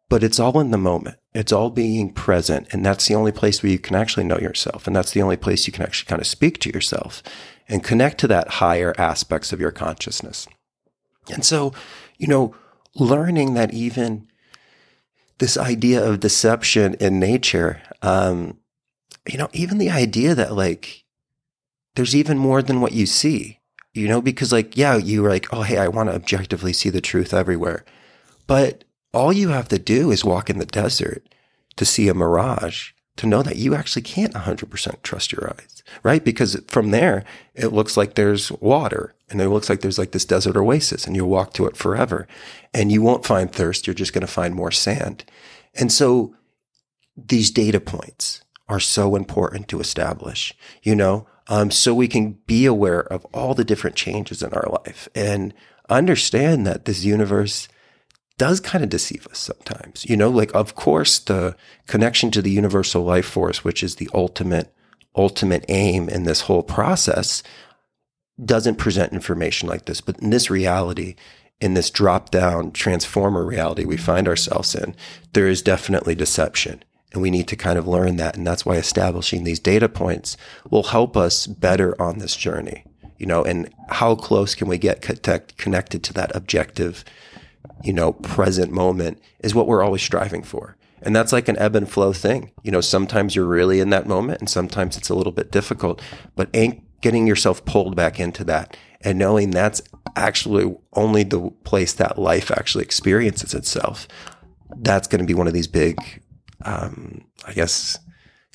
but 0.10 0.24
it's 0.24 0.40
all 0.40 0.60
in 0.60 0.72
the 0.72 0.78
moment. 0.78 1.18
It's 1.34 1.52
all 1.52 1.70
being 1.70 2.14
present. 2.14 2.68
And 2.72 2.86
that's 2.86 3.08
the 3.08 3.16
only 3.16 3.32
place 3.32 3.62
where 3.62 3.72
you 3.72 3.80
can 3.80 3.96
actually 3.96 4.24
know 4.24 4.40
yourself. 4.40 4.88
And 4.88 4.96
that's 4.96 5.12
the 5.12 5.22
only 5.22 5.38
place 5.38 5.68
you 5.68 5.74
can 5.74 5.84
actually 5.84 6.08
kind 6.08 6.22
of 6.22 6.28
speak 6.28 6.60
to 6.62 6.70
yourself 6.70 7.22
and 7.68 7.84
connect 7.84 8.20
to 8.20 8.28
that 8.28 8.48
higher 8.48 8.94
aspects 8.98 9.52
of 9.52 9.60
your 9.60 9.72
consciousness. 9.72 10.48
And 11.32 11.44
so, 11.44 11.74
you 12.18 12.28
know, 12.28 12.56
learning 12.96 13.54
that 13.56 13.74
even 13.74 14.28
this 15.40 15.58
idea 15.58 16.04
of 16.04 16.22
deception 16.22 16.96
in 16.96 17.20
nature, 17.20 17.82
um, 18.02 18.58
you 19.28 19.38
know, 19.38 19.50
even 19.52 19.78
the 19.78 19.90
idea 19.90 20.34
that 20.34 20.54
like 20.54 21.04
there's 21.96 22.16
even 22.16 22.38
more 22.38 22.62
than 22.62 22.80
what 22.80 22.94
you 22.94 23.06
see, 23.06 23.60
you 23.94 24.08
know, 24.08 24.22
because 24.22 24.54
like, 24.54 24.78
yeah, 24.78 24.96
you're 24.96 25.30
like, 25.30 25.54
oh, 25.54 25.64
hey, 25.64 25.78
I 25.78 25.90
want 25.90 26.10
to 26.10 26.16
objectively 26.16 26.72
see 26.72 26.90
the 26.90 27.02
truth 27.02 27.34
everywhere. 27.34 27.84
But 28.48 28.86
all 29.14 29.34
you 29.34 29.50
have 29.50 29.68
to 29.70 29.80
do 29.80 30.12
is 30.12 30.26
walk 30.26 30.50
in 30.50 30.60
the 30.60 30.66
desert 30.66 31.28
to 31.76 31.86
see 31.86 32.08
a 32.08 32.14
mirage 32.14 32.92
to 33.18 33.28
know 33.28 33.42
that 33.42 33.58
you 33.58 33.76
actually 33.76 34.04
can't 34.04 34.34
100% 34.34 35.02
trust 35.02 35.32
your 35.32 35.50
eyes, 35.50 35.84
right? 36.04 36.24
Because 36.24 36.62
from 36.68 36.92
there, 36.92 37.26
it 37.56 37.74
looks 37.74 37.98
like 37.98 38.14
there's 38.14 38.52
water 38.54 39.16
and 39.30 39.42
it 39.42 39.50
looks 39.50 39.70
like 39.70 39.82
there's 39.82 39.98
like 39.98 40.12
this 40.12 40.26
desert 40.26 40.56
oasis 40.56 41.06
and 41.06 41.16
you'll 41.16 41.28
walk 41.28 41.54
to 41.54 41.66
it 41.66 41.76
forever 41.76 42.28
and 42.74 42.92
you 42.92 43.02
won't 43.02 43.26
find 43.26 43.52
thirst. 43.52 43.88
You're 43.88 43.94
just 43.94 44.14
going 44.14 44.26
to 44.26 44.32
find 44.32 44.54
more 44.54 44.72
sand. 44.72 45.26
And 45.74 45.92
so 45.92 46.36
these 47.16 47.52
data 47.52 47.80
points 47.80 48.42
are 48.70 48.80
so 48.80 49.16
important 49.16 49.68
to 49.70 49.80
establish, 49.80 50.54
you 50.84 50.96
know, 50.96 51.28
um, 51.48 51.72
so 51.72 51.94
we 51.94 52.08
can 52.08 52.34
be 52.46 52.66
aware 52.66 53.02
of 53.02 53.26
all 53.34 53.54
the 53.54 53.64
different 53.64 53.96
changes 53.96 54.44
in 54.44 54.54
our 54.54 54.70
life 54.86 55.08
and 55.16 55.54
understand 55.90 56.68
that 56.68 56.86
this 56.86 57.04
universe 57.04 57.68
does 58.38 58.60
kind 58.60 58.84
of 58.84 58.90
deceive 58.90 59.28
us 59.28 59.40
sometimes. 59.40 60.06
You 60.10 60.16
know, 60.16 60.30
like, 60.30 60.54
of 60.54 60.76
course, 60.76 61.20
the 61.20 61.56
connection 61.88 62.32
to 62.32 62.42
the 62.42 62.52
universal 62.52 63.04
life 63.04 63.26
force, 63.26 63.64
which 63.64 63.84
is 63.84 63.96
the 63.96 64.10
ultimate, 64.14 64.74
ultimate 65.16 65.66
aim 65.70 66.08
in 66.08 66.24
this 66.24 66.42
whole 66.42 66.64
process, 66.64 67.42
doesn't 68.44 68.76
present 68.76 69.14
information 69.14 69.68
like 69.68 69.86
this. 69.86 70.02
But 70.02 70.20
in 70.20 70.30
this 70.30 70.50
reality, 70.50 71.16
in 71.60 71.74
this 71.74 71.90
drop 71.90 72.30
down 72.30 72.72
transformer 72.72 73.44
reality 73.44 73.86
we 73.86 73.98
find 73.98 74.28
ourselves 74.28 74.76
in, 74.76 74.96
there 75.34 75.48
is 75.48 75.62
definitely 75.62 76.14
deception. 76.14 76.84
And 77.14 77.22
we 77.22 77.32
need 77.32 77.48
to 77.48 77.56
kind 77.56 77.80
of 77.80 77.88
learn 77.88 78.18
that. 78.18 78.36
And 78.36 78.46
that's 78.46 78.66
why 78.66 78.76
establishing 78.76 79.44
these 79.44 79.60
data 79.60 79.90
points 79.90 80.38
will 80.70 80.84
help 80.84 81.18
us 81.18 81.48
better 81.48 82.00
on 82.00 82.20
this 82.20 82.36
journey, 82.36 82.84
you 83.18 83.26
know, 83.26 83.44
and 83.44 83.74
how 83.90 84.14
close 84.14 84.54
can 84.54 84.68
we 84.68 84.78
get 84.78 85.02
connect, 85.02 85.58
connected 85.58 86.04
to 86.04 86.14
that 86.14 86.36
objective, 86.36 87.04
you 87.84 87.94
know, 87.94 88.14
present 88.14 88.72
moment 88.72 89.22
is 89.40 89.54
what 89.54 89.68
we're 89.68 89.84
always 89.84 90.02
striving 90.02 90.44
for. 90.44 90.76
And 91.02 91.16
that's 91.16 91.32
like 91.32 91.48
an 91.48 91.58
ebb 91.60 91.76
and 91.76 91.90
flow 91.90 92.12
thing. 92.12 92.52
You 92.64 92.72
know, 92.72 92.82
sometimes 92.82 93.36
you're 93.36 93.46
really 93.46 93.80
in 93.80 93.92
that 93.92 94.08
moment 94.08 94.40
and 94.40 94.50
sometimes 94.50 94.98
it's 94.98 95.10
a 95.10 95.16
little 95.16 95.32
bit 95.32 95.52
difficult, 95.52 96.02
but 96.36 96.50
ain't 96.54 96.84
getting 97.02 97.28
yourself 97.28 97.64
pulled 97.66 97.96
back 97.96 98.20
into 98.20 98.44
that 98.46 98.76
and 99.02 99.20
knowing 99.20 99.52
that's 99.52 99.82
actually 100.16 100.76
only 100.94 101.24
the 101.24 101.52
place 101.64 101.94
that 101.94 102.18
life 102.18 102.50
actually 102.52 102.84
experiences 102.84 103.54
itself. 103.54 104.08
That's 104.78 105.08
going 105.08 105.22
to 105.22 105.28
be 105.28 105.36
one 105.36 105.48
of 105.48 105.54
these 105.54 105.68
big, 105.68 105.98
um, 106.66 107.24
I 107.48 107.54
guess, 107.54 108.00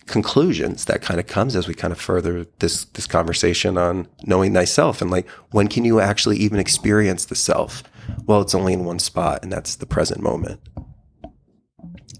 conclusions 0.06 0.86
that 0.86 1.00
kind 1.00 1.20
of 1.20 1.26
comes 1.26 1.54
as 1.54 1.68
we 1.68 1.74
kind 1.74 1.92
of 1.92 2.00
further 2.00 2.44
this 2.58 2.86
this 2.86 3.06
conversation 3.06 3.78
on 3.78 4.08
knowing 4.26 4.52
thyself 4.52 5.00
and 5.00 5.12
like 5.12 5.28
when 5.52 5.68
can 5.68 5.84
you 5.84 6.00
actually 6.00 6.36
even 6.36 6.58
experience 6.58 7.26
the 7.26 7.36
self 7.36 7.84
well 8.26 8.40
it's 8.40 8.54
only 8.54 8.72
in 8.72 8.84
one 8.84 8.98
spot 8.98 9.42
and 9.42 9.52
that's 9.52 9.76
the 9.76 9.86
present 9.86 10.20
moment 10.20 10.60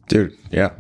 dude 0.09 0.37
yeah 0.51 0.71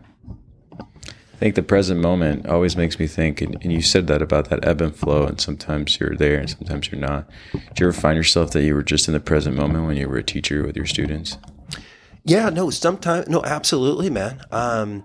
I 1.42 1.44
think 1.44 1.56
the 1.56 1.62
present 1.64 2.00
moment 2.00 2.46
always 2.46 2.76
makes 2.76 3.00
me 3.00 3.08
think, 3.08 3.40
and, 3.40 3.56
and, 3.62 3.72
you 3.72 3.82
said 3.82 4.06
that 4.06 4.22
about 4.22 4.48
that 4.50 4.64
ebb 4.64 4.80
and 4.80 4.94
flow, 4.94 5.26
and 5.26 5.40
sometimes 5.40 5.98
you're 5.98 6.14
there 6.14 6.38
and 6.38 6.48
sometimes 6.48 6.92
you're 6.92 7.00
not. 7.00 7.28
Did 7.50 7.80
you 7.80 7.88
ever 7.88 7.92
find 7.92 8.16
yourself 8.16 8.52
that 8.52 8.62
you 8.62 8.76
were 8.76 8.84
just 8.84 9.08
in 9.08 9.12
the 9.12 9.18
present 9.18 9.56
moment 9.56 9.84
when 9.86 9.96
you 9.96 10.08
were 10.08 10.18
a 10.18 10.22
teacher 10.22 10.64
with 10.64 10.76
your 10.76 10.86
students? 10.86 11.38
Yeah, 12.24 12.48
no, 12.50 12.70
sometimes, 12.70 13.26
no, 13.26 13.42
absolutely, 13.42 14.08
man. 14.08 14.40
Um, 14.52 15.04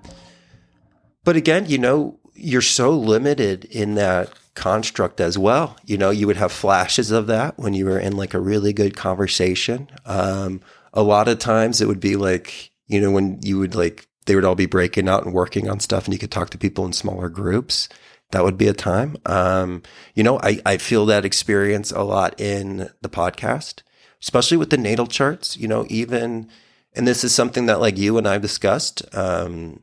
but 1.23 1.36
again, 1.36 1.65
you 1.65 1.79
know, 1.79 2.19
you're 2.36 2.62
so 2.62 2.91
limited 2.91 3.65
in 3.65 3.95
that 3.95 4.31
construct 4.58 5.22
as 5.22 5.38
well. 5.38 5.78
You 5.86 5.98
know, 5.98 6.10
you 6.10 6.28
would 6.28 6.36
have 6.38 6.52
flashes 6.52 7.12
of 7.12 7.28
that 7.28 7.58
when 7.58 7.74
you 7.74 7.86
were 7.86 8.00
in 8.00 8.17
like 8.17 8.34
a 8.34 8.39
really 8.39 8.74
good 8.74 8.98
conversation. 8.98 9.88
Um, 10.06 10.62
a 10.93 11.04
lot 11.04 11.28
of 11.28 11.39
times 11.39 11.80
it 11.80 11.88
would 11.88 12.00
be 12.00 12.15
like, 12.15 12.72
you 12.88 13.00
know, 13.00 13.12
when 13.12 13.39
you 13.43 13.60
would 13.60 13.76
like 13.76 14.08
they 14.26 14.36
would 14.36 14.43
all 14.43 14.56
be 14.56 14.65
breaking 14.65 15.08
out 15.08 15.24
and 15.24 15.34
working 15.34 15.70
on 15.70 15.80
stuff 15.80 16.06
and 16.06 16.13
you 16.13 16.20
could 16.20 16.32
talk 16.32 16.50
to 16.50 16.58
people 16.58 16.86
in 16.86 16.91
smaller 16.91 17.30
groups. 17.30 17.88
That 18.32 18.43
would 18.43 18.58
be 18.58 18.67
a 18.67 18.74
time. 18.74 19.15
Um, 19.26 19.84
you 20.13 20.24
know, 20.24 20.38
I, 20.41 20.60
I 20.65 20.78
feel 20.78 21.06
that 21.06 21.24
experience 21.24 21.91
a 21.91 22.02
lot 22.02 22.38
in 22.41 22.89
the 23.02 23.10
podcast, 23.10 23.84
especially 24.22 24.58
with 24.58 24.70
the 24.70 24.78
natal 24.78 25.08
charts, 25.08 25.56
you 25.56 25.67
know, 25.67 25.86
even, 25.88 26.50
and 26.93 27.08
this 27.08 27.24
is 27.24 27.34
something 27.34 27.67
that 27.67 27.80
like 27.80 27.98
you 27.98 28.17
and 28.17 28.28
I've 28.28 28.41
discussed, 28.41 29.02
um, 29.15 29.82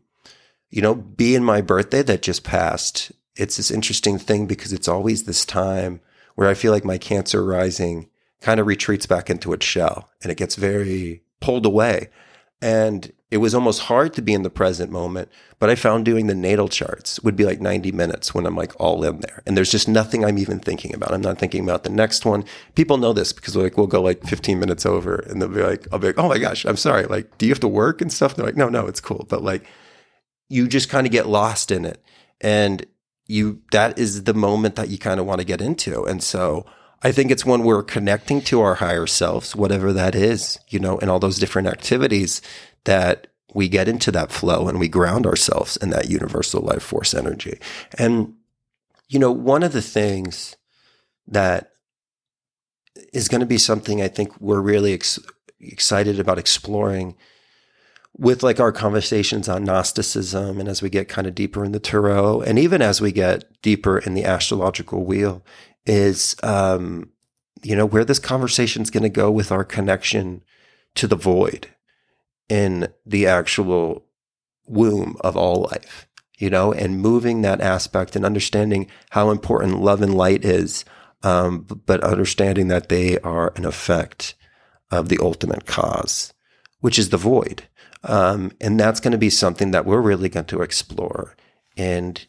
you 0.68 0.82
know, 0.82 0.94
being 0.94 1.42
my 1.42 1.62
birthday 1.62 2.02
that 2.02 2.20
just 2.20 2.44
passed, 2.44 3.12
it's 3.36 3.56
this 3.56 3.70
interesting 3.70 4.18
thing 4.18 4.46
because 4.46 4.72
it's 4.72 4.88
always 4.88 5.24
this 5.24 5.44
time 5.44 6.00
where 6.34 6.48
I 6.48 6.54
feel 6.54 6.72
like 6.72 6.84
my 6.84 6.98
cancer 6.98 7.44
rising 7.44 8.08
kind 8.40 8.60
of 8.60 8.66
retreats 8.66 9.06
back 9.06 9.30
into 9.30 9.52
its 9.52 9.64
shell 9.64 10.10
and 10.22 10.30
it 10.30 10.36
gets 10.36 10.56
very 10.56 11.22
pulled 11.40 11.66
away. 11.66 12.10
And 12.60 13.12
it 13.30 13.38
was 13.38 13.54
almost 13.54 13.82
hard 13.82 14.14
to 14.14 14.22
be 14.22 14.32
in 14.32 14.42
the 14.42 14.50
present 14.50 14.92
moment, 14.92 15.28
but 15.58 15.68
I 15.68 15.74
found 15.74 16.04
doing 16.04 16.28
the 16.28 16.34
natal 16.34 16.68
charts 16.68 17.20
would 17.20 17.34
be 17.34 17.44
like 17.44 17.60
90 17.60 17.90
minutes 17.90 18.32
when 18.32 18.46
I'm 18.46 18.54
like 18.54 18.72
all 18.78 19.02
in 19.02 19.20
there. 19.20 19.42
And 19.44 19.56
there's 19.56 19.72
just 19.72 19.88
nothing 19.88 20.24
I'm 20.24 20.38
even 20.38 20.60
thinking 20.60 20.94
about. 20.94 21.12
I'm 21.12 21.20
not 21.20 21.38
thinking 21.38 21.64
about 21.64 21.82
the 21.82 21.90
next 21.90 22.24
one. 22.24 22.44
People 22.76 22.96
know 22.96 23.12
this 23.12 23.32
because 23.32 23.56
like 23.56 23.76
we'll 23.76 23.88
go 23.88 24.00
like 24.00 24.22
15 24.22 24.60
minutes 24.60 24.86
over 24.86 25.16
and 25.16 25.42
they'll 25.42 25.48
be 25.48 25.62
like, 25.62 25.88
I'll 25.92 25.98
be 25.98 26.06
like, 26.06 26.18
oh 26.18 26.28
my 26.28 26.38
gosh, 26.38 26.64
I'm 26.64 26.76
sorry. 26.76 27.06
Like, 27.06 27.36
do 27.38 27.46
you 27.46 27.52
have 27.52 27.60
to 27.60 27.68
work 27.68 28.00
and 28.00 28.12
stuff? 28.12 28.36
They're 28.36 28.46
like, 28.46 28.56
no, 28.56 28.68
no, 28.68 28.86
it's 28.86 29.00
cool. 29.00 29.26
But 29.28 29.42
like, 29.42 29.66
you 30.48 30.68
just 30.68 30.88
kind 30.88 31.06
of 31.06 31.12
get 31.12 31.26
lost 31.26 31.70
in 31.70 31.84
it. 31.84 32.02
And 32.40 32.86
you, 33.26 33.62
that 33.72 33.98
is 33.98 34.24
the 34.24 34.34
moment 34.34 34.76
that 34.76 34.88
you 34.88 34.98
kind 34.98 35.20
of 35.20 35.26
want 35.26 35.40
to 35.40 35.46
get 35.46 35.60
into. 35.60 36.04
And 36.04 36.22
so, 36.22 36.66
I 37.04 37.12
think 37.12 37.30
it's 37.30 37.44
when 37.44 37.64
we're 37.64 37.82
connecting 37.82 38.40
to 38.42 38.62
our 38.62 38.76
higher 38.76 39.06
selves, 39.06 39.54
whatever 39.54 39.92
that 39.92 40.14
is, 40.14 40.58
you 40.68 40.78
know, 40.78 40.98
and 40.98 41.10
all 41.10 41.18
those 41.18 41.38
different 41.38 41.68
activities 41.68 42.40
that 42.84 43.26
we 43.52 43.68
get 43.68 43.88
into 43.88 44.10
that 44.12 44.32
flow 44.32 44.68
and 44.68 44.80
we 44.80 44.88
ground 44.88 45.26
ourselves 45.26 45.76
in 45.76 45.90
that 45.90 46.08
universal 46.08 46.62
life 46.62 46.82
force 46.82 47.12
energy. 47.12 47.58
And, 47.98 48.34
you 49.08 49.18
know, 49.18 49.30
one 49.30 49.62
of 49.62 49.72
the 49.72 49.82
things 49.82 50.56
that 51.28 51.72
is 53.12 53.28
going 53.28 53.40
to 53.40 53.46
be 53.46 53.58
something 53.58 54.00
I 54.00 54.08
think 54.08 54.40
we're 54.40 54.60
really 54.60 54.94
ex- 54.94 55.20
excited 55.60 56.18
about 56.18 56.38
exploring 56.38 57.16
with 58.16 58.42
like 58.42 58.60
our 58.60 58.72
conversations 58.72 59.48
on 59.48 59.64
Gnosticism 59.64 60.60
and 60.60 60.68
as 60.68 60.80
we 60.80 60.88
get 60.88 61.08
kind 61.08 61.26
of 61.26 61.34
deeper 61.34 61.64
in 61.64 61.72
the 61.72 61.80
Tarot 61.80 62.42
and 62.42 62.58
even 62.58 62.80
as 62.80 63.00
we 63.00 63.10
get 63.10 63.60
deeper 63.60 63.98
in 63.98 64.14
the 64.14 64.24
astrological 64.24 65.04
wheel 65.04 65.44
is, 65.84 66.36
um, 66.42 67.10
you 67.62 67.74
know, 67.74 67.86
where 67.86 68.04
this 68.04 68.18
conversation 68.18 68.82
is 68.82 68.90
going 68.90 69.02
to 69.02 69.08
go 69.08 69.30
with 69.30 69.50
our 69.50 69.64
connection 69.64 70.42
to 70.94 71.06
the 71.06 71.16
void 71.16 71.68
in 72.48 72.88
the 73.04 73.26
actual 73.26 74.04
womb 74.66 75.16
of 75.20 75.36
all 75.36 75.62
life, 75.62 76.06
you 76.38 76.50
know, 76.50 76.72
and 76.72 77.00
moving 77.00 77.42
that 77.42 77.60
aspect 77.60 78.14
and 78.14 78.24
understanding 78.24 78.86
how 79.10 79.30
important 79.30 79.80
love 79.80 80.02
and 80.02 80.14
light 80.14 80.44
is, 80.44 80.84
um, 81.22 81.62
but 81.86 82.04
understanding 82.04 82.68
that 82.68 82.88
they 82.88 83.18
are 83.20 83.52
an 83.56 83.64
effect 83.64 84.34
of 84.90 85.08
the 85.08 85.18
ultimate 85.20 85.66
cause, 85.66 86.32
which 86.80 86.98
is 86.98 87.08
the 87.08 87.16
void. 87.16 87.64
Um, 88.04 88.52
and 88.60 88.78
that's 88.78 89.00
going 89.00 89.12
to 89.12 89.18
be 89.18 89.30
something 89.30 89.72
that 89.72 89.86
we're 89.86 90.00
really 90.00 90.28
going 90.28 90.46
to 90.46 90.62
explore. 90.62 91.34
And 91.76 92.24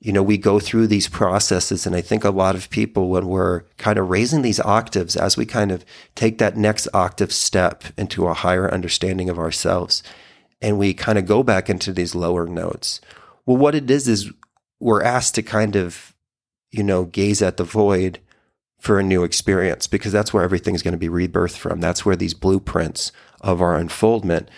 you 0.00 0.14
know, 0.14 0.22
we 0.22 0.38
go 0.38 0.58
through 0.58 0.86
these 0.86 1.08
processes. 1.08 1.86
And 1.86 1.94
I 1.94 2.00
think 2.00 2.24
a 2.24 2.30
lot 2.30 2.54
of 2.54 2.70
people, 2.70 3.10
when 3.10 3.28
we're 3.28 3.62
kind 3.76 3.98
of 3.98 4.08
raising 4.08 4.40
these 4.40 4.58
octaves, 4.58 5.14
as 5.14 5.36
we 5.36 5.44
kind 5.44 5.70
of 5.70 5.84
take 6.14 6.38
that 6.38 6.56
next 6.56 6.88
octave 6.94 7.32
step 7.32 7.84
into 7.98 8.26
a 8.26 8.34
higher 8.34 8.72
understanding 8.72 9.28
of 9.28 9.38
ourselves, 9.38 10.02
and 10.62 10.78
we 10.78 10.94
kind 10.94 11.18
of 11.18 11.26
go 11.26 11.42
back 11.42 11.68
into 11.68 11.92
these 11.92 12.14
lower 12.14 12.46
notes. 12.46 13.00
Well, 13.44 13.58
what 13.58 13.74
it 13.74 13.90
is, 13.90 14.08
is 14.08 14.32
we're 14.78 15.02
asked 15.02 15.34
to 15.34 15.42
kind 15.42 15.76
of, 15.76 16.14
you 16.70 16.82
know, 16.82 17.04
gaze 17.04 17.42
at 17.42 17.58
the 17.58 17.64
void 17.64 18.20
for 18.78 18.98
a 18.98 19.04
new 19.04 19.22
experience 19.22 19.86
because 19.86 20.12
that's 20.12 20.32
where 20.32 20.42
everything's 20.42 20.82
going 20.82 20.92
to 20.92 20.98
be 20.98 21.08
rebirthed 21.08 21.58
from. 21.58 21.80
That's 21.80 22.06
where 22.06 22.16
these 22.16 22.32
blueprints 22.32 23.12
of 23.42 23.60
our 23.60 23.76
unfoldment 23.76 24.48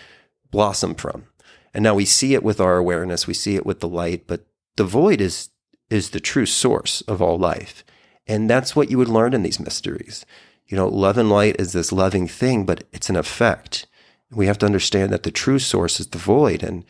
blossom 0.53 0.95
from. 0.95 1.25
And 1.73 1.83
now 1.83 1.95
we 1.95 2.05
see 2.05 2.35
it 2.35 2.43
with 2.43 2.61
our 2.61 2.77
awareness, 2.77 3.27
we 3.27 3.33
see 3.33 3.55
it 3.55 3.65
with 3.65 3.81
the 3.81 3.89
light, 3.89 4.27
but 4.27 4.45
the 4.77 4.85
void 4.85 5.19
is 5.19 5.49
is 5.89 6.09
the 6.09 6.19
true 6.19 6.45
source 6.45 7.01
of 7.01 7.21
all 7.21 7.37
life. 7.37 7.83
And 8.25 8.49
that's 8.49 8.75
what 8.75 8.89
you 8.89 8.97
would 8.97 9.09
learn 9.09 9.33
in 9.33 9.43
these 9.43 9.59
mysteries. 9.59 10.25
You 10.67 10.77
know, 10.77 10.87
love 10.87 11.17
and 11.17 11.29
light 11.29 11.57
is 11.59 11.73
this 11.73 11.91
loving 11.91 12.27
thing, 12.27 12.65
but 12.65 12.85
it's 12.93 13.09
an 13.09 13.15
effect. 13.15 13.85
We 14.31 14.47
have 14.47 14.57
to 14.59 14.65
understand 14.65 15.11
that 15.11 15.23
the 15.23 15.31
true 15.31 15.59
source 15.59 15.99
is 15.99 16.07
the 16.07 16.17
void. 16.17 16.63
And 16.63 16.85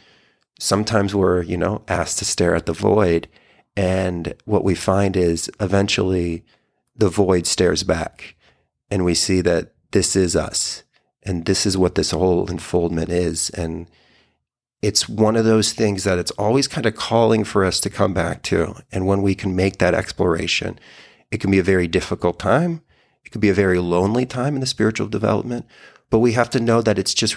sometimes 0.59 1.13
we're, 1.15 1.41
you 1.41 1.57
know, 1.57 1.83
asked 1.87 2.19
to 2.19 2.25
stare 2.25 2.55
at 2.55 2.65
the 2.65 2.73
void. 2.73 3.27
And 3.75 4.35
what 4.45 4.63
we 4.63 4.75
find 4.75 5.17
is 5.17 5.51
eventually 5.59 6.45
the 6.95 7.09
void 7.09 7.47
stares 7.47 7.83
back. 7.83 8.35
And 8.89 9.03
we 9.03 9.15
see 9.15 9.41
that 9.41 9.73
this 9.91 10.15
is 10.15 10.35
us. 10.35 10.83
And 11.25 11.45
this 11.45 11.65
is 11.65 11.77
what 11.77 11.95
this 11.95 12.11
whole 12.11 12.49
unfoldment 12.49 13.09
is. 13.09 13.49
And 13.51 13.87
it's 14.81 15.07
one 15.07 15.35
of 15.35 15.45
those 15.45 15.71
things 15.71 16.03
that 16.03 16.19
it's 16.19 16.31
always 16.31 16.67
kind 16.67 16.85
of 16.85 16.95
calling 16.95 17.43
for 17.43 17.63
us 17.63 17.79
to 17.79 17.89
come 17.89 18.13
back 18.13 18.43
to. 18.43 18.75
And 18.91 19.07
when 19.07 19.21
we 19.21 19.33
can 19.33 19.55
make 19.55 19.77
that 19.77 19.93
exploration, 19.93 20.77
it 21.31 21.39
can 21.39 21.49
be 21.49 21.59
a 21.59 21.63
very 21.63 21.87
difficult 21.87 22.37
time. 22.37 22.81
It 23.25 23.31
could 23.31 23.41
be 23.41 23.49
a 23.49 23.53
very 23.53 23.79
lonely 23.79 24.25
time 24.25 24.55
in 24.55 24.59
the 24.59 24.67
spiritual 24.67 25.07
development, 25.07 25.65
but 26.09 26.19
we 26.19 26.33
have 26.33 26.49
to 26.51 26.59
know 26.59 26.81
that 26.81 26.99
it's 26.99 27.13
just 27.13 27.35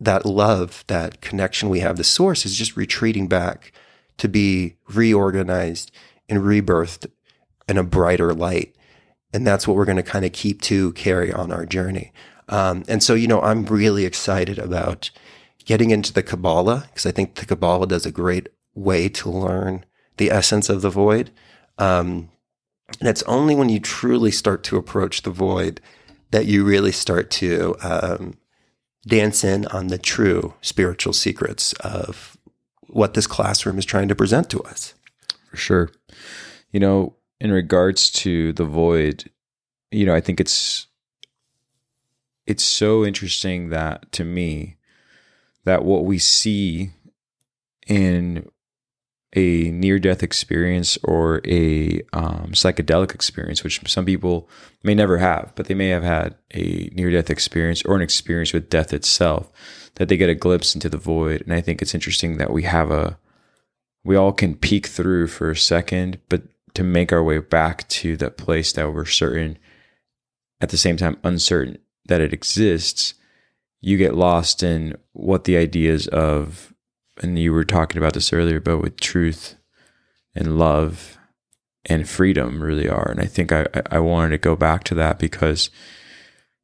that 0.00 0.26
love, 0.26 0.84
that 0.88 1.20
connection 1.20 1.68
we 1.68 1.80
have, 1.80 1.96
the 1.96 2.04
source 2.04 2.44
is 2.44 2.56
just 2.56 2.76
retreating 2.76 3.28
back 3.28 3.72
to 4.18 4.28
be 4.28 4.76
reorganized 4.88 5.92
and 6.28 6.40
rebirthed 6.40 7.10
in 7.68 7.78
a 7.78 7.84
brighter 7.84 8.34
light. 8.34 8.74
And 9.32 9.46
that's 9.46 9.68
what 9.68 9.76
we're 9.76 9.84
going 9.84 9.96
to 9.96 10.02
kind 10.02 10.24
of 10.24 10.32
keep 10.32 10.60
to 10.62 10.92
carry 10.92 11.32
on 11.32 11.52
our 11.52 11.64
journey. 11.64 12.12
Um, 12.50 12.84
and 12.88 13.02
so, 13.02 13.14
you 13.14 13.26
know, 13.26 13.40
I'm 13.40 13.64
really 13.64 14.04
excited 14.04 14.58
about 14.58 15.10
getting 15.64 15.90
into 15.90 16.12
the 16.12 16.22
Kabbalah, 16.22 16.88
because 16.88 17.06
I 17.06 17.12
think 17.12 17.36
the 17.36 17.46
Kabbalah 17.46 17.86
does 17.86 18.04
a 18.04 18.12
great 18.12 18.48
way 18.74 19.08
to 19.08 19.30
learn 19.30 19.84
the 20.16 20.30
essence 20.30 20.68
of 20.68 20.82
the 20.82 20.90
void. 20.90 21.30
Um, 21.78 22.28
and 22.98 23.08
it's 23.08 23.22
only 23.22 23.54
when 23.54 23.68
you 23.68 23.78
truly 23.80 24.32
start 24.32 24.64
to 24.64 24.76
approach 24.76 25.22
the 25.22 25.30
void 25.30 25.80
that 26.32 26.46
you 26.46 26.64
really 26.64 26.92
start 26.92 27.30
to 27.30 27.76
um, 27.82 28.34
dance 29.06 29.44
in 29.44 29.66
on 29.66 29.86
the 29.86 29.98
true 29.98 30.54
spiritual 30.60 31.12
secrets 31.12 31.72
of 31.74 32.36
what 32.88 33.14
this 33.14 33.26
classroom 33.26 33.78
is 33.78 33.84
trying 33.84 34.08
to 34.08 34.16
present 34.16 34.50
to 34.50 34.60
us. 34.62 34.94
For 35.50 35.56
sure. 35.56 35.90
You 36.72 36.80
know, 36.80 37.16
in 37.40 37.52
regards 37.52 38.10
to 38.10 38.52
the 38.52 38.64
void, 38.64 39.30
you 39.90 40.04
know, 40.04 40.14
I 40.14 40.20
think 40.20 40.40
it's 40.40 40.86
it's 42.50 42.64
so 42.64 43.04
interesting 43.04 43.68
that 43.68 44.10
to 44.10 44.24
me 44.24 44.76
that 45.64 45.84
what 45.84 46.04
we 46.04 46.18
see 46.18 46.90
in 47.86 48.44
a 49.36 49.70
near 49.70 50.00
death 50.00 50.24
experience 50.24 50.98
or 51.04 51.40
a 51.46 52.02
um, 52.12 52.50
psychedelic 52.50 53.14
experience, 53.14 53.62
which 53.62 53.80
some 53.88 54.04
people 54.04 54.48
may 54.82 54.96
never 54.96 55.18
have, 55.18 55.52
but 55.54 55.66
they 55.66 55.74
may 55.74 55.90
have 55.90 56.02
had 56.02 56.34
a 56.52 56.90
near 56.92 57.12
death 57.12 57.30
experience 57.30 57.84
or 57.84 57.94
an 57.94 58.02
experience 58.02 58.52
with 58.52 58.68
death 58.68 58.92
itself, 58.92 59.52
that 59.94 60.08
they 60.08 60.16
get 60.16 60.28
a 60.28 60.34
glimpse 60.34 60.74
into 60.74 60.88
the 60.88 60.98
void. 60.98 61.42
And 61.42 61.52
I 61.52 61.60
think 61.60 61.80
it's 61.80 61.94
interesting 61.94 62.38
that 62.38 62.52
we 62.52 62.64
have 62.64 62.90
a, 62.90 63.16
we 64.02 64.16
all 64.16 64.32
can 64.32 64.56
peek 64.56 64.88
through 64.88 65.28
for 65.28 65.52
a 65.52 65.56
second, 65.56 66.18
but 66.28 66.42
to 66.74 66.82
make 66.82 67.12
our 67.12 67.22
way 67.22 67.38
back 67.38 67.86
to 67.90 68.16
that 68.16 68.36
place 68.36 68.72
that 68.72 68.92
we're 68.92 69.04
certain, 69.04 69.56
at 70.60 70.70
the 70.70 70.76
same 70.76 70.96
time, 70.96 71.16
uncertain 71.22 71.78
that 72.10 72.20
it 72.20 72.34
exists, 72.34 73.14
you 73.80 73.96
get 73.96 74.14
lost 74.14 74.62
in 74.62 74.98
what 75.12 75.44
the 75.44 75.56
ideas 75.56 76.06
of 76.08 76.74
and 77.22 77.38
you 77.38 77.52
were 77.52 77.64
talking 77.64 77.98
about 77.98 78.14
this 78.14 78.32
earlier, 78.32 78.60
but 78.60 78.78
with 78.78 78.98
truth 78.98 79.56
and 80.34 80.58
love 80.58 81.18
and 81.84 82.08
freedom 82.08 82.62
really 82.62 82.88
are. 82.88 83.10
And 83.10 83.20
I 83.20 83.26
think 83.26 83.52
I, 83.52 83.66
I 83.90 83.98
wanted 83.98 84.30
to 84.30 84.38
go 84.38 84.56
back 84.56 84.84
to 84.84 84.94
that 84.96 85.18
because 85.18 85.70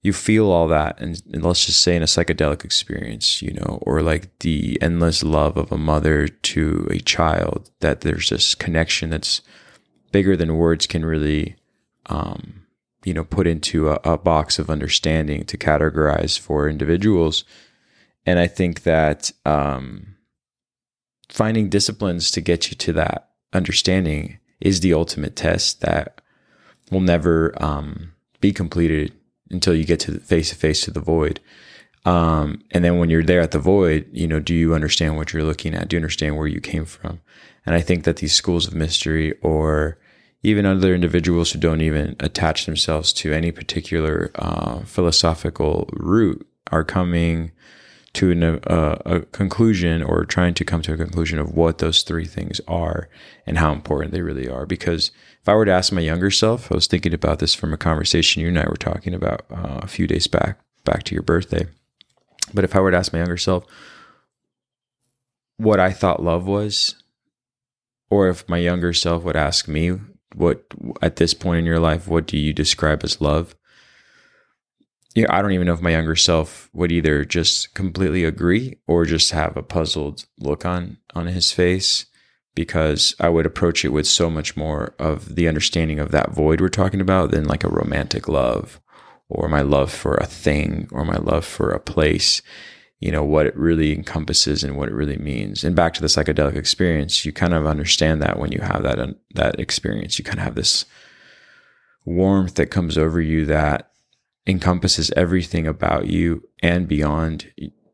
you 0.02 0.12
feel 0.12 0.50
all 0.50 0.68
that 0.68 0.98
and, 1.00 1.20
and, 1.32 1.44
let's 1.44 1.66
just 1.66 1.80
say 1.80 1.96
in 1.96 2.02
a 2.02 2.06
psychedelic 2.06 2.64
experience, 2.64 3.42
you 3.42 3.52
know, 3.52 3.80
or 3.82 4.02
like 4.02 4.38
the 4.40 4.78
endless 4.80 5.22
love 5.22 5.56
of 5.56 5.72
a 5.72 5.78
mother 5.78 6.28
to 6.28 6.86
a 6.90 6.98
child, 7.00 7.70
that 7.80 8.02
there's 8.02 8.30
this 8.30 8.54
connection 8.54 9.10
that's 9.10 9.42
bigger 10.12 10.36
than 10.36 10.56
words 10.56 10.86
can 10.86 11.04
really 11.04 11.56
um, 12.06 12.65
you 13.06 13.14
know, 13.14 13.24
put 13.24 13.46
into 13.46 13.88
a, 13.88 14.00
a 14.04 14.18
box 14.18 14.58
of 14.58 14.68
understanding 14.68 15.44
to 15.44 15.56
categorize 15.56 16.38
for 16.38 16.68
individuals. 16.68 17.44
And 18.26 18.38
I 18.38 18.48
think 18.48 18.82
that 18.82 19.32
um 19.46 20.16
finding 21.28 21.68
disciplines 21.68 22.30
to 22.30 22.40
get 22.40 22.70
you 22.70 22.76
to 22.76 22.92
that 22.92 23.30
understanding 23.52 24.38
is 24.60 24.80
the 24.80 24.94
ultimate 24.94 25.36
test 25.36 25.80
that 25.80 26.20
will 26.90 27.00
never 27.00 27.52
um, 27.62 28.12
be 28.40 28.52
completed 28.52 29.12
until 29.50 29.74
you 29.74 29.84
get 29.84 30.00
to 30.00 30.18
face 30.20 30.50
to 30.50 30.54
face 30.54 30.82
to 30.82 30.90
the 30.90 31.00
void. 31.00 31.40
Um, 32.04 32.62
and 32.70 32.84
then 32.84 32.98
when 32.98 33.10
you're 33.10 33.24
there 33.24 33.40
at 33.40 33.50
the 33.50 33.58
void, 33.58 34.08
you 34.12 34.28
know, 34.28 34.38
do 34.38 34.54
you 34.54 34.74
understand 34.74 35.16
what 35.16 35.32
you're 35.32 35.42
looking 35.42 35.74
at? 35.74 35.88
Do 35.88 35.96
you 35.96 35.98
understand 35.98 36.36
where 36.36 36.46
you 36.46 36.60
came 36.60 36.84
from? 36.84 37.20
And 37.64 37.74
I 37.74 37.80
think 37.80 38.04
that 38.04 38.18
these 38.18 38.34
schools 38.34 38.68
of 38.68 38.74
mystery 38.74 39.34
or 39.42 39.98
even 40.46 40.64
other 40.64 40.94
individuals 40.94 41.50
who 41.50 41.58
don't 41.58 41.80
even 41.80 42.14
attach 42.20 42.66
themselves 42.66 43.12
to 43.12 43.32
any 43.32 43.50
particular 43.50 44.30
uh, 44.36 44.78
philosophical 44.84 45.90
route 45.92 46.46
are 46.70 46.84
coming 46.84 47.50
to 48.12 48.30
an, 48.30 48.44
uh, 48.44 48.96
a 49.04 49.20
conclusion 49.32 50.04
or 50.04 50.24
trying 50.24 50.54
to 50.54 50.64
come 50.64 50.82
to 50.82 50.94
a 50.94 50.96
conclusion 50.96 51.40
of 51.40 51.50
what 51.50 51.78
those 51.78 52.02
three 52.02 52.26
things 52.26 52.60
are 52.68 53.08
and 53.44 53.58
how 53.58 53.72
important 53.72 54.12
they 54.12 54.22
really 54.22 54.48
are. 54.48 54.66
Because 54.66 55.10
if 55.42 55.48
I 55.48 55.54
were 55.56 55.64
to 55.64 55.72
ask 55.72 55.92
my 55.92 56.00
younger 56.00 56.30
self, 56.30 56.70
I 56.70 56.76
was 56.76 56.86
thinking 56.86 57.12
about 57.12 57.40
this 57.40 57.52
from 57.52 57.72
a 57.72 57.76
conversation 57.76 58.40
you 58.40 58.46
and 58.46 58.58
I 58.58 58.68
were 58.68 58.76
talking 58.76 59.14
about 59.14 59.46
uh, 59.50 59.80
a 59.82 59.88
few 59.88 60.06
days 60.06 60.28
back, 60.28 60.60
back 60.84 61.02
to 61.04 61.14
your 61.16 61.24
birthday. 61.24 61.66
But 62.54 62.62
if 62.62 62.76
I 62.76 62.78
were 62.78 62.92
to 62.92 62.96
ask 62.96 63.12
my 63.12 63.18
younger 63.18 63.36
self 63.36 63.64
what 65.56 65.80
I 65.80 65.90
thought 65.90 66.22
love 66.22 66.46
was, 66.46 66.94
or 68.10 68.28
if 68.28 68.48
my 68.48 68.58
younger 68.58 68.92
self 68.92 69.24
would 69.24 69.34
ask 69.34 69.66
me 69.66 69.98
what 70.36 70.64
at 71.02 71.16
this 71.16 71.34
point 71.34 71.58
in 71.58 71.64
your 71.64 71.80
life, 71.80 72.06
what 72.06 72.26
do 72.26 72.36
you 72.36 72.52
describe 72.52 73.02
as 73.02 73.20
love? 73.20 73.54
yeah, 75.16 75.26
I 75.30 75.40
don't 75.40 75.52
even 75.52 75.66
know 75.66 75.72
if 75.72 75.80
my 75.80 75.92
younger 75.92 76.14
self 76.14 76.68
would 76.74 76.92
either 76.92 77.24
just 77.24 77.74
completely 77.74 78.22
agree 78.22 78.76
or 78.86 79.06
just 79.06 79.30
have 79.30 79.56
a 79.56 79.62
puzzled 79.62 80.26
look 80.38 80.66
on 80.66 80.98
on 81.14 81.26
his 81.26 81.50
face 81.50 82.04
because 82.54 83.14
I 83.18 83.30
would 83.30 83.46
approach 83.46 83.82
it 83.82 83.90
with 83.90 84.06
so 84.06 84.28
much 84.28 84.58
more 84.58 84.94
of 84.98 85.34
the 85.34 85.48
understanding 85.48 85.98
of 85.98 86.10
that 86.10 86.32
void 86.32 86.60
we're 86.60 86.68
talking 86.68 87.00
about 87.00 87.30
than 87.30 87.48
like 87.48 87.64
a 87.64 87.68
romantic 87.68 88.28
love 88.28 88.78
or 89.30 89.48
my 89.48 89.62
love 89.62 89.90
for 89.90 90.16
a 90.16 90.26
thing 90.26 90.86
or 90.92 91.02
my 91.02 91.16
love 91.16 91.46
for 91.46 91.70
a 91.70 91.80
place 91.80 92.42
you 92.98 93.12
know 93.12 93.22
what 93.22 93.46
it 93.46 93.56
really 93.56 93.92
encompasses 93.92 94.64
and 94.64 94.76
what 94.76 94.88
it 94.88 94.94
really 94.94 95.18
means. 95.18 95.64
And 95.64 95.76
back 95.76 95.94
to 95.94 96.00
the 96.00 96.06
psychedelic 96.06 96.56
experience 96.56 97.24
you 97.24 97.32
kind 97.32 97.54
of 97.54 97.66
understand 97.66 98.22
that 98.22 98.38
when 98.38 98.52
you 98.52 98.60
have 98.60 98.82
that 98.82 98.98
that 99.34 99.60
experience. 99.60 100.18
You 100.18 100.24
kind 100.24 100.38
of 100.38 100.44
have 100.44 100.54
this 100.54 100.86
warmth 102.04 102.54
that 102.54 102.66
comes 102.66 102.96
over 102.96 103.20
you 103.20 103.44
that 103.46 103.90
encompasses 104.46 105.10
everything 105.16 105.66
about 105.66 106.06
you 106.06 106.48
and 106.62 106.88
beyond 106.88 107.52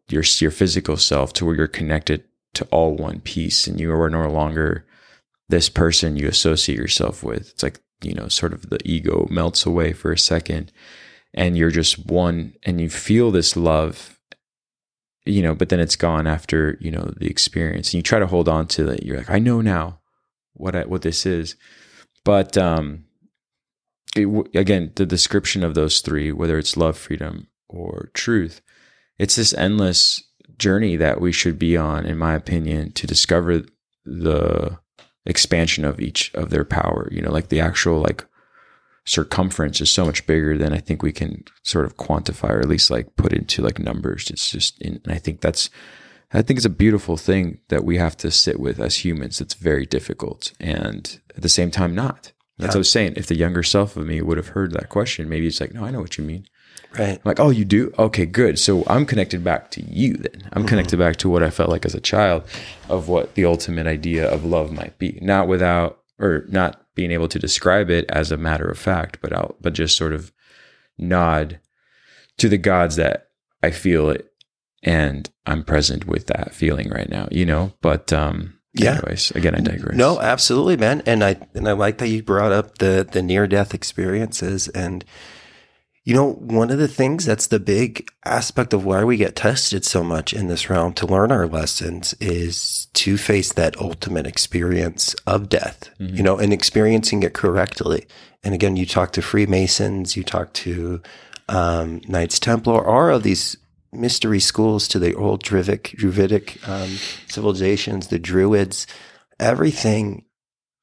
your 0.09 0.23
your 0.39 0.51
physical 0.51 0.97
self 0.97 1.33
to 1.33 1.45
where 1.47 1.57
you're 1.57 1.67
connected 1.67 2.25
to 2.55 2.65
all 2.67 2.95
one 2.95 3.21
piece 3.21 3.67
and 3.67 3.81
you 3.81 3.91
are 3.93 4.11
no 4.11 4.29
longer 4.29 4.87
this 5.49 5.69
person 5.69 6.17
you 6.17 6.29
associate 6.29 6.79
yourself 6.79 7.23
with. 7.23 7.51
It's 7.51 7.63
like 7.63 7.81
you 8.03 8.15
know 8.15 8.29
sort 8.29 8.53
of 8.53 8.71
the 8.71 8.79
ego 8.85 9.27
melts 9.31 9.67
away 9.67 9.93
for 9.93 10.13
a 10.13 10.19
second 10.19 10.71
and 11.35 11.57
you're 11.57 11.71
just 11.71 12.07
one 12.07 12.55
and 12.63 12.81
you 12.81 12.91
feel 12.91 13.31
this 13.31 13.57
love 13.57 14.21
you 15.25 15.43
know 15.43 15.55
but 15.55 15.69
then 15.69 15.81
it's 15.81 15.97
gone 15.97 16.27
after 16.27 16.77
you 16.81 16.91
know 16.91 17.13
the 17.19 17.29
experience 17.29 17.89
and 17.89 17.95
you 17.95 18.03
try 18.03 18.19
to 18.19 18.27
hold 18.27 18.49
on 18.49 18.67
to 18.67 18.89
it. 18.89 19.05
you're 19.05 19.19
like 19.19 19.31
i 19.31 19.39
know 19.39 19.61
now 19.61 20.01
what 20.55 20.75
I, 20.75 20.85
what 20.85 21.03
this 21.03 21.25
is 21.25 21.57
but 22.25 22.57
um 22.57 23.05
it, 24.15 24.29
again, 24.55 24.93
the 24.97 25.07
description 25.07 25.65
of 25.65 25.75
those 25.75 26.01
three, 26.01 26.33
whether 26.33 26.59
it's 26.59 26.77
love, 26.77 26.97
freedom, 26.97 27.49
or 27.69 28.11
truth, 28.15 28.61
it's 29.19 29.37
this 29.37 29.55
endless 29.55 30.23
journey 30.59 30.97
that 30.97 31.21
we 31.21 31.33
should 31.33 31.59
be 31.59 31.77
on, 31.77 32.05
in 32.05 32.19
my 32.19 32.35
opinion, 32.35 32.93
to 32.93 33.07
discover 33.07 33.63
the 34.05 34.79
expansion 35.25 35.85
of 35.85 36.01
each 36.01 36.33
of 36.35 36.51
their 36.51 36.65
power. 36.65 37.09
You 37.11 37.23
know, 37.23 37.31
like 37.31 37.49
the 37.49 37.61
actual 37.61 38.01
like 38.01 38.27
circumference 39.05 39.81
is 39.81 39.91
so 39.91 40.05
much 40.05 40.27
bigger 40.27 40.57
than 40.57 40.73
I 40.73 40.79
think 40.79 41.03
we 41.03 41.13
can 41.13 41.45
sort 41.63 41.85
of 41.85 41.97
quantify 41.97 42.51
or 42.51 42.61
at 42.61 42.69
least 42.69 42.91
like 42.91 43.17
put 43.17 43.33
into 43.33 43.63
like 43.63 43.79
numbers. 43.79 44.31
It's 44.31 44.51
just, 44.51 44.81
and 44.81 45.01
I 45.09 45.19
think 45.19 45.41
that's, 45.41 45.71
I 46.33 46.43
think 46.43 46.59
it's 46.59 46.67
a 46.67 46.71
beautiful 46.71 47.17
thing 47.17 47.59
that 47.69 47.85
we 47.85 47.99
have 47.99 48.17
to 48.19 48.31
sit 48.31 48.61
with 48.61 48.81
as 48.81 49.05
humans. 49.05 49.41
It's 49.41 49.55
very 49.55 49.87
difficult 49.87 50.53
and 50.61 51.21
at 51.37 51.43
the 51.43 51.49
same 51.49 51.71
time 51.71 51.95
not. 51.95 52.33
That's 52.59 52.69
yeah. 52.69 52.69
what 52.69 52.75
I 52.75 52.79
was 52.79 52.93
saying. 52.93 53.15
If 53.17 53.27
the 53.27 53.37
younger 53.37 53.63
self 53.63 53.97
of 53.97 54.07
me 54.07 54.23
would 54.23 54.37
have 54.37 54.49
heard 54.49 54.73
that 54.73 54.89
question, 54.89 55.29
maybe 55.29 55.49
it's 55.49 55.61
like, 55.61 55.75
no, 55.75 55.85
I 55.85 55.91
know 55.91 56.01
what 56.01 56.17
you 56.17 56.25
mean. 56.25 56.47
Right. 56.99 57.15
I'm 57.15 57.21
like, 57.25 57.41
oh, 57.41 57.51
you 57.51 57.65
do? 57.65 57.93
Okay, 57.99 58.27
good. 58.27 58.59
So 58.59 58.85
I'm 58.87 59.07
connected 59.07 59.43
back 59.43 59.71
to 59.73 59.83
you 59.83 60.15
then. 60.15 60.43
I'm 60.53 60.61
mm-hmm. 60.61 60.69
connected 60.69 60.99
back 60.99 61.17
to 61.17 61.29
what 61.29 61.43
I 61.43 61.51
felt 61.51 61.71
like 61.71 61.87
as 61.87 61.95
a 61.95 62.01
child 62.01 62.45
of 62.89 63.09
what 63.09 63.35
the 63.35 63.47
ultimate 63.47 63.87
idea 63.87 64.29
of 64.29 64.45
love 64.45 64.73
might 64.73 64.99
be. 64.99 65.19
Not 65.23 65.49
without 65.49 66.01
or 66.19 66.45
not 66.49 66.82
being 66.95 67.11
able 67.11 67.29
to 67.29 67.39
describe 67.39 67.91
it 67.91 68.05
as 68.09 68.31
a 68.31 68.37
matter 68.37 68.69
of 68.69 68.79
fact, 68.79 69.19
but 69.21 69.33
I'll 69.33 69.57
but 69.61 69.73
just 69.73 69.97
sort 69.97 70.13
of 70.13 70.33
nod 70.99 71.61
to 72.39 72.49
the 72.49 72.59
gods 72.59 72.97
that 72.97 73.29
I 73.63 73.71
feel 73.71 74.11
it 74.11 74.33
and 74.83 75.31
I'm 75.47 75.65
present 75.65 76.07
with 76.07 76.27
that 76.27 76.55
feeling 76.55 76.91
right 76.91 77.09
now, 77.09 77.29
you 77.31 77.47
know? 77.47 77.73
But 77.81 78.13
um 78.13 78.59
yeah. 78.75 78.93
Anyways, 78.93 79.33
again, 79.33 79.55
I 79.55 79.61
digress. 79.61 79.97
No, 79.97 80.19
absolutely, 80.19 80.79
man. 80.79 81.03
And 81.05 81.23
I 81.23 81.37
and 81.55 81.69
I 81.69 81.73
like 81.73 81.99
that 81.99 82.09
you 82.09 82.23
brought 82.23 82.53
up 82.53 82.79
the 82.79 83.07
the 83.11 83.23
near 83.23 83.47
death 83.47 83.75
experiences. 83.75 84.69
And 84.69 85.05
you 86.05 86.15
know, 86.15 86.33
one 86.33 86.71
of 86.71 86.79
the 86.79 86.89
things 86.89 87.25
that's 87.25 87.47
the 87.47 87.61
big 87.61 88.09
aspect 88.25 88.73
of 88.73 88.85
why 88.85 89.05
we 89.05 89.17
get 89.17 89.37
tested 89.37 89.85
so 89.85 90.03
much 90.03 90.33
in 90.33 90.49
this 90.49 90.69
realm 90.69 90.93
to 90.95 91.07
learn 91.07 91.31
our 91.31 91.47
lessons 91.47 92.13
is 92.19 92.87
to 92.95 93.17
face 93.17 93.53
that 93.53 93.81
ultimate 93.81 94.27
experience 94.27 95.15
of 95.29 95.49
death. 95.49 95.91
Mm-hmm. 96.01 96.17
You 96.17 96.23
know, 96.25 96.39
and 96.39 96.53
experiencing 96.53 97.23
it 97.23 97.35
correctly. 97.35 98.07
And 98.43 98.53
again, 98.53 98.77
you 98.77 98.85
talk 98.85 99.13
to 99.13 99.23
Freemasons, 99.23 100.17
you 100.17 100.25
talk 100.25 100.53
to 100.55 101.01
um, 101.49 102.01
Knights 102.09 102.41
Templar, 102.41 102.85
all 102.85 103.15
of 103.15 103.23
these 103.23 103.57
mystery 103.93 104.41
schools 104.41 104.89
to 104.89 104.99
the 104.99 105.15
old 105.15 105.45
Druidic, 105.45 105.95
Druidic 105.97 106.67
um, 106.69 106.97
civilizations, 107.29 108.09
the 108.09 108.19
Druids, 108.19 108.89
everything 109.39 110.25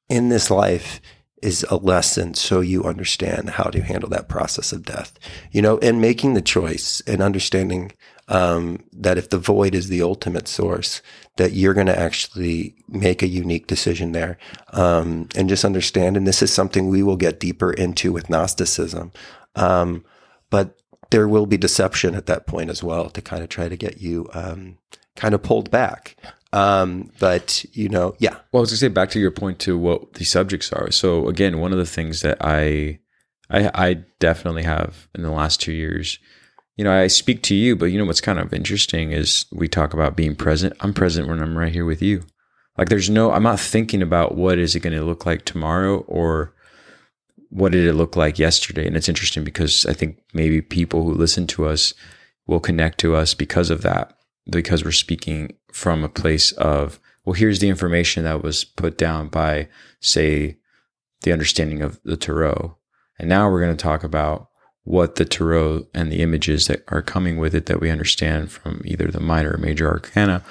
in 0.08 0.30
this 0.30 0.50
life 0.50 1.00
is 1.42 1.64
a 1.70 1.76
lesson 1.76 2.34
so 2.34 2.60
you 2.60 2.84
understand 2.84 3.50
how 3.50 3.64
to 3.64 3.82
handle 3.82 4.08
that 4.10 4.28
process 4.28 4.72
of 4.72 4.84
death, 4.84 5.18
you 5.50 5.62
know, 5.62 5.78
and 5.78 6.00
making 6.00 6.34
the 6.34 6.42
choice 6.42 7.00
and 7.06 7.22
understanding 7.22 7.92
um, 8.28 8.84
that 8.92 9.18
if 9.18 9.28
the 9.30 9.38
void 9.38 9.74
is 9.74 9.88
the 9.88 10.02
ultimate 10.02 10.46
source, 10.46 11.02
that 11.36 11.52
you're 11.52 11.74
going 11.74 11.88
to 11.88 11.98
actually 11.98 12.76
make 12.88 13.22
a 13.22 13.28
unique 13.28 13.66
decision 13.66 14.12
there. 14.12 14.38
Um, 14.72 15.28
and 15.34 15.48
just 15.48 15.64
understand, 15.64 16.16
and 16.16 16.26
this 16.26 16.42
is 16.42 16.52
something 16.52 16.88
we 16.88 17.02
will 17.02 17.16
get 17.16 17.40
deeper 17.40 17.72
into 17.72 18.12
with 18.12 18.30
Gnosticism. 18.30 19.10
Um, 19.56 20.04
but 20.48 20.80
there 21.10 21.26
will 21.26 21.46
be 21.46 21.56
deception 21.56 22.14
at 22.14 22.26
that 22.26 22.46
point 22.46 22.70
as 22.70 22.84
well 22.84 23.10
to 23.10 23.20
kind 23.20 23.42
of 23.42 23.48
try 23.48 23.68
to 23.68 23.76
get 23.76 24.00
you 24.00 24.28
um, 24.32 24.78
kind 25.16 25.34
of 25.34 25.42
pulled 25.42 25.70
back. 25.70 26.16
Um, 26.52 27.12
but 27.18 27.64
you 27.72 27.88
know, 27.88 28.14
yeah. 28.18 28.36
Well, 28.52 28.60
I 28.60 28.62
was 28.62 28.70
gonna 28.70 28.78
say 28.78 28.88
back 28.88 29.10
to 29.10 29.20
your 29.20 29.30
point 29.30 29.58
to 29.60 29.78
what 29.78 30.14
the 30.14 30.24
subjects 30.24 30.72
are. 30.72 30.90
So 30.90 31.28
again, 31.28 31.60
one 31.60 31.72
of 31.72 31.78
the 31.78 31.86
things 31.86 32.22
that 32.22 32.38
I, 32.40 32.98
I, 33.48 33.70
I 33.74 33.94
definitely 34.18 34.64
have 34.64 35.08
in 35.14 35.22
the 35.22 35.30
last 35.30 35.60
two 35.60 35.72
years, 35.72 36.18
you 36.76 36.84
know, 36.84 36.92
I 36.92 37.06
speak 37.06 37.42
to 37.44 37.54
you, 37.54 37.76
but 37.76 37.86
you 37.86 37.98
know 37.98 38.04
what's 38.04 38.20
kind 38.20 38.38
of 38.38 38.52
interesting 38.52 39.12
is 39.12 39.46
we 39.52 39.68
talk 39.68 39.94
about 39.94 40.16
being 40.16 40.34
present. 40.34 40.74
I'm 40.80 40.94
present 40.94 41.28
when 41.28 41.40
I'm 41.40 41.56
right 41.56 41.72
here 41.72 41.84
with 41.84 42.02
you. 42.02 42.22
Like 42.78 42.88
there's 42.88 43.10
no, 43.10 43.32
I'm 43.32 43.42
not 43.42 43.60
thinking 43.60 44.02
about 44.02 44.34
what 44.34 44.58
is 44.58 44.74
it 44.74 44.80
going 44.80 44.96
to 44.96 45.04
look 45.04 45.26
like 45.26 45.44
tomorrow 45.44 45.98
or 46.08 46.54
what 47.50 47.72
did 47.72 47.86
it 47.86 47.94
look 47.94 48.16
like 48.16 48.38
yesterday. 48.38 48.86
And 48.86 48.96
it's 48.96 49.08
interesting 49.08 49.44
because 49.44 49.84
I 49.84 49.92
think 49.92 50.22
maybe 50.32 50.62
people 50.62 51.02
who 51.02 51.12
listen 51.12 51.46
to 51.48 51.66
us 51.66 51.92
will 52.46 52.60
connect 52.60 52.98
to 53.00 53.14
us 53.14 53.34
because 53.34 53.68
of 53.68 53.82
that 53.82 54.16
because 54.48 54.84
we're 54.84 54.92
speaking 54.92 55.54
from 55.72 56.04
a 56.04 56.08
place 56.08 56.52
of, 56.52 57.00
well, 57.24 57.34
here's 57.34 57.58
the 57.58 57.68
information 57.68 58.24
that 58.24 58.42
was 58.42 58.64
put 58.64 58.96
down 58.96 59.28
by, 59.28 59.68
say, 60.00 60.56
the 61.22 61.32
understanding 61.32 61.82
of 61.82 62.00
the 62.04 62.16
Tarot. 62.16 62.76
And 63.18 63.28
now 63.28 63.50
we're 63.50 63.60
going 63.60 63.76
to 63.76 63.82
talk 63.82 64.02
about 64.02 64.48
what 64.84 65.16
the 65.16 65.24
Tarot 65.24 65.86
and 65.94 66.10
the 66.10 66.22
images 66.22 66.66
that 66.66 66.82
are 66.88 67.02
coming 67.02 67.36
with 67.36 67.54
it 67.54 67.66
that 67.66 67.80
we 67.80 67.90
understand 67.90 68.50
from 68.50 68.80
either 68.84 69.08
the 69.08 69.20
minor 69.20 69.52
or 69.52 69.58
major 69.58 69.88
arcana 69.88 70.42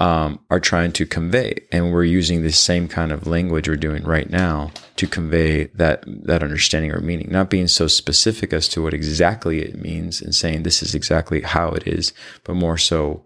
um, 0.00 0.38
are 0.50 0.60
trying 0.60 0.92
to 0.92 1.06
convey. 1.06 1.66
And 1.72 1.92
we're 1.92 2.04
using 2.04 2.42
the 2.42 2.52
same 2.52 2.88
kind 2.88 3.10
of 3.10 3.26
language 3.26 3.68
we're 3.68 3.76
doing 3.76 4.04
right 4.04 4.30
now 4.30 4.70
to 4.96 5.06
convey 5.06 5.64
that 5.74 6.04
that 6.06 6.42
understanding 6.42 6.92
or 6.92 7.00
meaning, 7.00 7.28
not 7.30 7.50
being 7.50 7.68
so 7.68 7.86
specific 7.86 8.52
as 8.52 8.68
to 8.68 8.82
what 8.82 8.94
exactly 8.94 9.60
it 9.60 9.80
means 9.80 10.20
and 10.20 10.34
saying 10.34 10.62
this 10.62 10.82
is 10.82 10.94
exactly 10.94 11.40
how 11.40 11.70
it 11.70 11.86
is, 11.86 12.12
but 12.44 12.54
more 12.54 12.78
so 12.78 13.24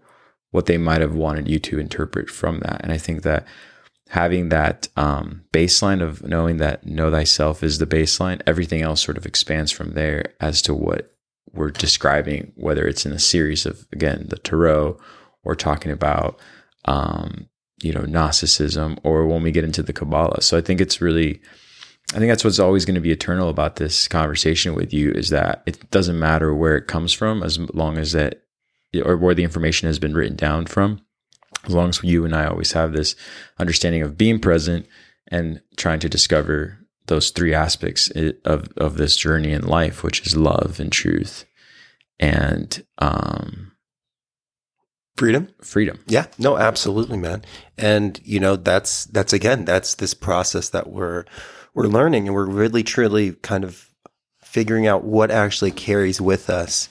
what 0.51 0.65
they 0.65 0.77
might 0.77 1.01
have 1.01 1.15
wanted 1.15 1.47
you 1.47 1.59
to 1.59 1.79
interpret 1.79 2.29
from 2.29 2.59
that. 2.59 2.81
And 2.81 2.91
I 2.91 2.97
think 2.97 3.23
that 3.23 3.45
having 4.09 4.49
that 4.49 4.87
um, 4.95 5.43
baseline 5.51 6.01
of 6.01 6.23
knowing 6.23 6.57
that 6.57 6.85
know 6.85 7.09
thyself 7.09 7.63
is 7.63 7.79
the 7.79 7.87
baseline, 7.87 8.41
everything 8.45 8.81
else 8.81 9.01
sort 9.01 9.17
of 9.17 9.25
expands 9.25 9.71
from 9.71 9.93
there 9.93 10.33
as 10.39 10.61
to 10.63 10.73
what 10.73 11.11
we're 11.51 11.71
describing, 11.71 12.51
whether 12.55 12.87
it's 12.87 13.05
in 13.05 13.11
a 13.11 13.19
series 13.19 13.65
of 13.65 13.87
again 13.91 14.25
the 14.29 14.37
tarot 14.37 14.97
or 15.43 15.55
talking 15.55 15.91
about 15.91 16.39
um, 16.85 17.49
you 17.81 17.91
know, 17.91 18.05
Gnosticism 18.05 18.97
or 19.03 19.27
when 19.27 19.43
we 19.43 19.51
get 19.51 19.63
into 19.63 19.83
the 19.83 19.93
Kabbalah. 19.93 20.41
So 20.41 20.57
I 20.57 20.61
think 20.61 20.79
it's 20.79 21.01
really, 21.01 21.41
I 22.13 22.17
think 22.17 22.29
that's 22.29 22.43
what's 22.43 22.59
always 22.59 22.85
going 22.85 22.95
to 22.95 23.01
be 23.01 23.11
eternal 23.11 23.49
about 23.49 23.75
this 23.75 24.07
conversation 24.07 24.73
with 24.73 24.93
you 24.93 25.11
is 25.11 25.29
that 25.29 25.63
it 25.65 25.89
doesn't 25.91 26.19
matter 26.19 26.53
where 26.53 26.77
it 26.77 26.87
comes 26.87 27.13
from 27.13 27.43
as 27.43 27.59
long 27.59 27.97
as 27.97 28.13
that, 28.13 28.43
or 29.03 29.17
where 29.17 29.35
the 29.35 29.43
information 29.43 29.87
has 29.87 29.99
been 29.99 30.13
written 30.13 30.35
down 30.35 30.65
from. 30.65 31.01
As 31.65 31.73
long 31.73 31.89
as 31.89 32.03
you 32.03 32.25
and 32.25 32.35
I 32.35 32.45
always 32.45 32.73
have 32.73 32.93
this 32.93 33.15
understanding 33.57 34.01
of 34.01 34.17
being 34.17 34.39
present 34.39 34.85
and 35.29 35.61
trying 35.77 35.99
to 35.99 36.09
discover 36.09 36.79
those 37.07 37.31
three 37.31 37.53
aspects 37.53 38.09
of, 38.45 38.69
of 38.77 38.97
this 38.97 39.17
journey 39.17 39.51
in 39.51 39.65
life, 39.65 40.03
which 40.03 40.25
is 40.25 40.37
love 40.37 40.79
and 40.79 40.91
truth 40.91 41.45
and, 42.19 42.85
um, 42.99 43.72
freedom? 45.15 45.49
Freedom. 45.61 45.99
Yeah. 46.07 46.27
No 46.37 46.57
absolutely 46.57 47.17
man. 47.17 47.43
And 47.77 48.19
you 48.23 48.39
know 48.39 48.55
that's 48.55 49.05
that's 49.05 49.33
again 49.33 49.65
that's 49.65 49.95
this 49.95 50.13
process 50.13 50.69
that 50.69 50.89
we're 50.89 51.25
we're 51.73 51.87
learning 51.87 52.27
and 52.27 52.35
we're 52.35 52.45
really 52.45 52.83
truly 52.83 53.33
kind 53.33 53.63
of 53.63 53.89
figuring 54.41 54.87
out 54.87 55.03
what 55.03 55.31
actually 55.31 55.71
carries 55.71 56.21
with 56.21 56.49
us 56.49 56.89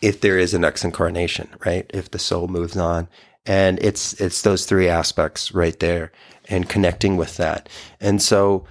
if 0.00 0.20
there 0.20 0.38
is 0.38 0.54
a 0.54 0.58
next 0.58 0.84
incarnation 0.84 1.48
right? 1.64 1.90
If 1.92 2.10
the 2.10 2.18
soul 2.18 2.48
moves 2.48 2.76
on. 2.76 3.08
And 3.46 3.78
it's 3.80 4.14
it's 4.20 4.42
those 4.42 4.64
three 4.64 4.88
aspects 4.88 5.52
right 5.52 5.78
there 5.78 6.12
and 6.48 6.68
connecting 6.68 7.16
with 7.16 7.36
that. 7.36 7.68
And 8.00 8.20
so 8.22 8.66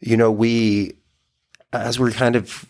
you 0.00 0.16
know 0.16 0.30
we 0.30 0.98
as 1.72 1.98
we're 1.98 2.12
kind 2.12 2.36
of 2.36 2.66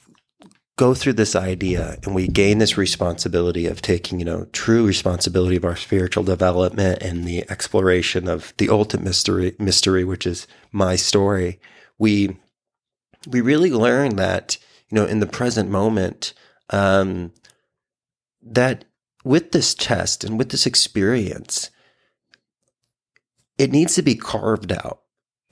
go 0.76 0.92
through 0.92 1.12
this 1.12 1.36
idea 1.36 1.98
and 2.02 2.14
we 2.14 2.26
gain 2.26 2.58
this 2.58 2.76
responsibility 2.76 3.66
of 3.66 3.80
taking, 3.80 4.18
you 4.18 4.24
know, 4.24 4.46
true 4.46 4.86
responsibility 4.86 5.56
of 5.56 5.64
our 5.64 5.76
spiritual 5.76 6.24
development 6.24 7.00
and 7.00 7.24
the 7.24 7.48
exploration 7.48 8.28
of 8.28 8.52
the 8.58 8.68
ultimate 8.68 9.04
mystery, 9.04 9.54
mystery, 9.58 10.04
which 10.04 10.26
is 10.26 10.46
my 10.72 10.96
story, 10.96 11.60
we, 11.98 12.36
we 13.28 13.40
really 13.40 13.70
learn 13.70 14.16
that, 14.16 14.58
you 14.90 14.96
know, 14.96 15.06
in 15.06 15.20
the 15.20 15.26
present 15.26 15.70
moment, 15.70 16.34
um, 16.70 17.32
that 18.42 18.84
with 19.24 19.52
this 19.52 19.74
test 19.74 20.24
and 20.24 20.38
with 20.38 20.50
this 20.50 20.66
experience, 20.66 21.70
it 23.58 23.70
needs 23.70 23.94
to 23.94 24.02
be 24.02 24.16
carved 24.16 24.72
out. 24.72 25.02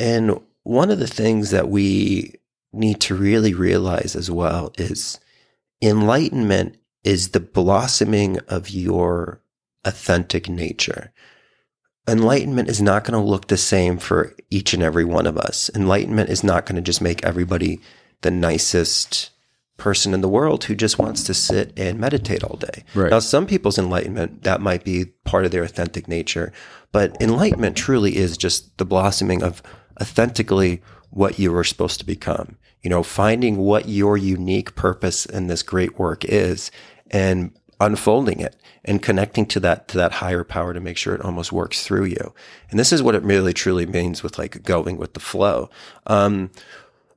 And 0.00 0.40
one 0.64 0.90
of 0.90 0.98
the 0.98 1.06
things 1.06 1.50
that 1.50 1.68
we 1.68 2.34
need 2.72 3.00
to 3.02 3.14
really 3.14 3.54
realize 3.54 4.16
as 4.16 4.30
well 4.30 4.72
is 4.78 5.20
enlightenment 5.82 6.76
is 7.04 7.30
the 7.30 7.40
blossoming 7.40 8.38
of 8.48 8.70
your 8.70 9.42
authentic 9.84 10.48
nature. 10.48 11.12
Enlightenment 12.08 12.68
is 12.68 12.80
not 12.80 13.04
going 13.04 13.20
to 13.20 13.30
look 13.30 13.48
the 13.48 13.56
same 13.56 13.98
for 13.98 14.34
each 14.50 14.74
and 14.74 14.82
every 14.82 15.04
one 15.04 15.26
of 15.26 15.36
us. 15.36 15.70
Enlightenment 15.74 16.30
is 16.30 16.42
not 16.42 16.66
going 16.66 16.76
to 16.76 16.82
just 16.82 17.00
make 17.00 17.24
everybody 17.24 17.80
the 18.22 18.30
nicest 18.30 19.30
person 19.76 20.14
in 20.14 20.20
the 20.20 20.28
world 20.28 20.64
who 20.64 20.74
just 20.74 20.98
wants 20.98 21.24
to 21.24 21.34
sit 21.34 21.72
and 21.76 21.98
meditate 21.98 22.44
all 22.44 22.56
day. 22.56 22.84
Right. 22.94 23.10
Now, 23.10 23.18
some 23.18 23.46
people's 23.46 23.78
enlightenment, 23.78 24.42
that 24.42 24.60
might 24.60 24.84
be 24.84 25.06
part 25.24 25.44
of 25.44 25.50
their 25.50 25.64
authentic 25.64 26.06
nature, 26.06 26.52
but 26.92 27.16
enlightenment 27.20 27.76
truly 27.76 28.16
is 28.16 28.36
just 28.36 28.76
the 28.78 28.84
blossoming 28.84 29.42
of 29.42 29.62
authentically 30.00 30.82
what 31.10 31.38
you 31.38 31.52
were 31.52 31.64
supposed 31.64 31.98
to 32.00 32.06
become 32.06 32.56
you 32.82 32.90
know, 32.90 33.02
finding 33.02 33.56
what 33.56 33.88
your 33.88 34.16
unique 34.16 34.74
purpose 34.74 35.24
in 35.26 35.46
this 35.46 35.62
great 35.62 35.98
work 35.98 36.24
is 36.24 36.70
and 37.10 37.52
unfolding 37.80 38.40
it 38.40 38.56
and 38.84 39.02
connecting 39.02 39.46
to 39.46 39.60
that 39.60 39.88
to 39.88 39.96
that 39.96 40.12
higher 40.12 40.44
power 40.44 40.72
to 40.72 40.80
make 40.80 40.96
sure 40.96 41.14
it 41.14 41.24
almost 41.24 41.52
works 41.52 41.84
through 41.84 42.04
you. 42.04 42.34
And 42.70 42.78
this 42.78 42.92
is 42.92 43.02
what 43.02 43.14
it 43.14 43.22
really 43.22 43.52
truly 43.52 43.86
means 43.86 44.22
with 44.22 44.38
like 44.38 44.62
going 44.62 44.96
with 44.96 45.14
the 45.14 45.20
flow. 45.20 45.70
Um, 46.06 46.50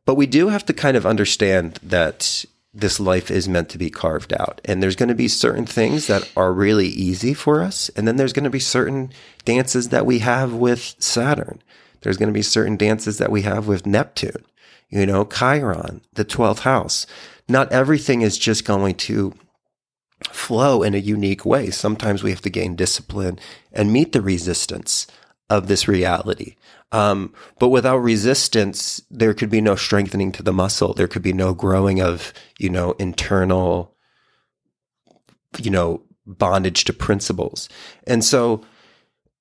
but 0.05 0.15
we 0.15 0.27
do 0.27 0.49
have 0.49 0.65
to 0.65 0.73
kind 0.73 0.95
of 0.95 1.05
understand 1.05 1.79
that 1.81 2.45
this 2.73 2.99
life 2.99 3.31
is 3.31 3.47
meant 3.47 3.69
to 3.69 3.77
be 3.77 3.89
carved 3.89 4.33
out. 4.33 4.59
And 4.65 4.83
there's 4.83 4.97
going 4.97 5.09
to 5.09 5.15
be 5.15 5.29
certain 5.29 5.65
things 5.65 6.07
that 6.07 6.29
are 6.35 6.51
really 6.53 6.87
easy 6.87 7.33
for 7.33 7.61
us. 7.61 7.89
And 7.95 8.07
then 8.07 8.17
there's 8.17 8.33
going 8.33 8.43
to 8.43 8.49
be 8.49 8.59
certain 8.59 9.11
dances 9.45 9.89
that 9.89 10.05
we 10.05 10.19
have 10.19 10.53
with 10.53 10.95
Saturn. 10.99 11.63
There's 12.01 12.17
going 12.17 12.27
to 12.27 12.33
be 12.33 12.43
certain 12.43 12.75
dances 12.75 13.17
that 13.17 13.31
we 13.31 13.43
have 13.43 13.67
with 13.67 13.87
Neptune 13.87 14.43
you 14.95 15.05
know, 15.05 15.25
Chiron, 15.25 16.01
the 16.13 16.23
12th 16.23 16.59
house. 16.59 17.05
Not 17.49 17.71
everything 17.71 18.21
is 18.21 18.37
just 18.37 18.63
going 18.63 18.95
to 18.95 19.33
flow 20.29 20.83
in 20.83 20.95
a 20.95 20.99
unique 20.99 21.45
way. 21.45 21.69
Sometimes 21.69 22.23
we 22.23 22.29
have 22.29 22.41
to 22.41 22.49
gain 22.49 22.77
discipline 22.77 23.37
and 23.73 23.91
meet 23.91 24.13
the 24.13 24.21
resistance 24.21 25.05
of 25.49 25.67
this 25.67 25.87
reality. 25.87 26.55
Um, 26.93 27.33
but 27.59 27.69
without 27.69 27.97
resistance, 27.97 29.01
there 29.11 29.33
could 29.33 29.49
be 29.49 29.59
no 29.59 29.75
strengthening 29.75 30.31
to 30.31 30.43
the 30.43 30.53
muscle. 30.53 30.93
There 30.93 31.09
could 31.09 31.21
be 31.21 31.33
no 31.33 31.53
growing 31.53 31.99
of, 31.99 32.31
you 32.57 32.69
know, 32.69 32.93
internal, 32.93 33.93
you 35.59 35.71
know, 35.71 36.03
bondage 36.25 36.85
to 36.85 36.93
principles. 36.93 37.67
And 38.07 38.23
so 38.23 38.61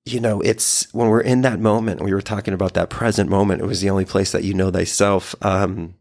you 0.04 0.20
know, 0.20 0.40
it's 0.40 0.92
when 0.92 1.08
we're 1.08 1.20
in 1.20 1.42
that 1.42 1.60
moment, 1.60 2.02
we 2.02 2.12
were 2.12 2.22
talking 2.22 2.54
about 2.54 2.74
that 2.74 2.90
present 2.90 3.30
moment, 3.30 3.62
it 3.62 3.66
was 3.66 3.80
the 3.80 3.90
only 3.90 4.04
place 4.04 4.32
that 4.32 4.44
you 4.44 4.54
know 4.54 4.70
thyself. 4.70 5.34
Um, 5.42 5.94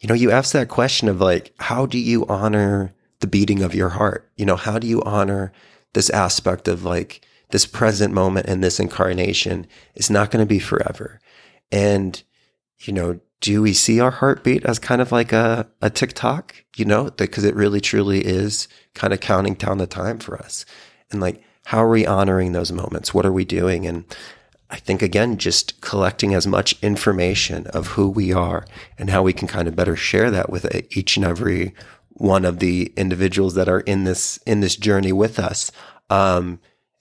you 0.00 0.08
know, 0.08 0.14
you 0.14 0.30
ask 0.30 0.52
that 0.52 0.68
question 0.68 1.08
of 1.08 1.20
like, 1.20 1.52
how 1.58 1.86
do 1.86 1.98
you 1.98 2.26
honor 2.26 2.92
the 3.20 3.26
beating 3.26 3.62
of 3.62 3.74
your 3.74 3.90
heart? 3.90 4.30
You 4.36 4.46
know, 4.46 4.56
how 4.56 4.78
do 4.78 4.86
you 4.86 5.02
honor 5.02 5.52
this 5.94 6.10
aspect 6.10 6.68
of 6.68 6.84
like 6.84 7.26
this 7.50 7.66
present 7.66 8.12
moment 8.12 8.46
and 8.48 8.62
this 8.62 8.80
incarnation 8.80 9.66
is 9.94 10.10
not 10.10 10.30
going 10.30 10.42
to 10.42 10.48
be 10.48 10.58
forever. 10.58 11.20
And, 11.70 12.20
you 12.80 12.92
know, 12.92 13.20
do 13.40 13.62
we 13.62 13.72
see 13.72 14.00
our 14.00 14.10
heartbeat 14.10 14.64
as 14.64 14.78
kind 14.78 15.00
of 15.00 15.12
like 15.12 15.32
a, 15.32 15.68
a 15.80 15.88
tick-tock, 15.88 16.54
you 16.76 16.84
know, 16.84 17.10
because 17.10 17.44
it 17.44 17.54
really 17.54 17.80
truly 17.80 18.24
is 18.24 18.68
kind 18.94 19.12
of 19.12 19.20
counting 19.20 19.54
down 19.54 19.78
the 19.78 19.86
time 19.86 20.18
for 20.18 20.36
us. 20.36 20.66
And 21.10 21.20
like, 21.20 21.42
how 21.64 21.84
are 21.84 21.88
we 21.88 22.06
honoring 22.06 22.52
those 22.52 22.72
moments? 22.72 23.14
What 23.14 23.26
are 23.26 23.32
we 23.32 23.44
doing? 23.44 23.86
And 23.86 24.04
I 24.70 24.76
think 24.76 25.02
again, 25.02 25.38
just 25.38 25.80
collecting 25.80 26.34
as 26.34 26.46
much 26.46 26.80
information 26.82 27.66
of 27.68 27.88
who 27.88 28.08
we 28.08 28.32
are 28.32 28.66
and 28.98 29.10
how 29.10 29.22
we 29.22 29.32
can 29.32 29.48
kind 29.48 29.68
of 29.68 29.76
better 29.76 29.96
share 29.96 30.30
that 30.30 30.50
with 30.50 30.66
each 30.96 31.16
and 31.16 31.24
every 31.24 31.74
one 32.08 32.44
of 32.44 32.58
the 32.58 32.92
individuals 32.96 33.54
that 33.54 33.68
are 33.68 33.80
in 33.80 34.04
this 34.04 34.38
in 34.46 34.60
this 34.60 34.76
journey 34.76 35.12
with 35.12 35.38
us 35.38 35.72
um, 36.10 36.60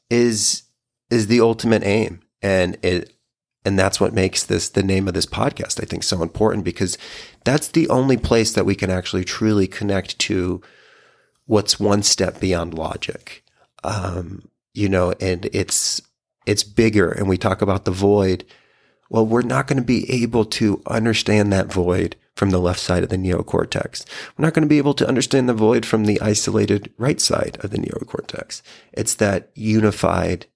is 0.09 0.63
is 1.09 1.27
the 1.27 1.41
ultimate 1.41 1.83
aim, 1.83 2.21
and 2.41 2.77
it 2.81 3.13
and 3.65 3.77
that's 3.77 3.99
what 3.99 4.13
makes 4.13 4.43
this 4.43 4.69
the 4.69 4.83
name 4.83 5.07
of 5.07 5.13
this 5.13 5.25
podcast. 5.25 5.81
I 5.81 5.85
think 5.85 6.03
so 6.03 6.21
important 6.21 6.63
because 6.63 6.97
that's 7.43 7.67
the 7.69 7.87
only 7.89 8.17
place 8.17 8.53
that 8.53 8.65
we 8.65 8.75
can 8.75 8.89
actually 8.89 9.23
truly 9.23 9.67
connect 9.67 10.19
to 10.19 10.61
what's 11.45 11.79
one 11.79 12.03
step 12.03 12.39
beyond 12.39 12.73
logic. 12.73 13.43
Um, 13.83 14.49
you 14.73 14.89
know, 14.89 15.13
and 15.19 15.49
it's 15.53 16.01
it's 16.45 16.63
bigger, 16.63 17.09
and 17.09 17.27
we 17.29 17.37
talk 17.37 17.61
about 17.61 17.85
the 17.85 17.91
void. 17.91 18.45
Well, 19.09 19.25
we're 19.25 19.41
not 19.43 19.67
going 19.67 19.77
to 19.77 19.85
be 19.85 20.09
able 20.11 20.45
to 20.45 20.81
understand 20.87 21.53
that 21.53 21.71
void 21.71 22.15
from 22.35 22.49
the 22.49 22.59
left 22.59 22.79
side 22.79 23.03
of 23.03 23.09
the 23.09 23.17
neocortex. 23.17 24.05
We're 24.35 24.45
not 24.45 24.53
going 24.53 24.63
to 24.63 24.69
be 24.69 24.79
able 24.79 24.95
to 24.95 25.07
understand 25.07 25.47
the 25.47 25.53
void 25.53 25.85
from 25.85 26.05
the 26.05 26.19
isolated 26.19 26.91
right 26.97 27.21
side 27.21 27.57
of 27.61 27.69
the 27.69 27.77
neocortex. 27.77 28.61
It's 28.91 29.13
that 29.15 29.51
unified 29.53 30.47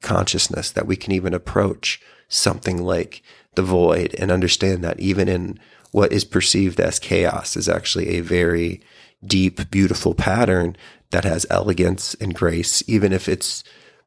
consciousness 0.00 0.70
that 0.72 0.86
we 0.86 0.96
can 0.96 1.12
even 1.12 1.32
approach 1.32 2.00
something 2.28 2.82
like 2.82 3.22
the 3.54 3.62
void 3.62 4.14
and 4.18 4.30
understand 4.30 4.82
that 4.82 4.98
even 4.98 5.28
in 5.28 5.60
what 5.92 6.12
is 6.12 6.24
perceived 6.24 6.80
as 6.80 6.98
chaos 6.98 7.56
is 7.56 7.68
actually 7.68 8.08
a 8.08 8.20
very 8.20 8.80
deep, 9.24 9.70
beautiful 9.70 10.14
pattern 10.14 10.76
that 11.12 11.24
has 11.24 11.46
elegance 11.48 12.14
and 12.14 12.34
grace, 12.34 12.82
even 12.86 13.12
if 13.12 13.28
it's 13.28 13.62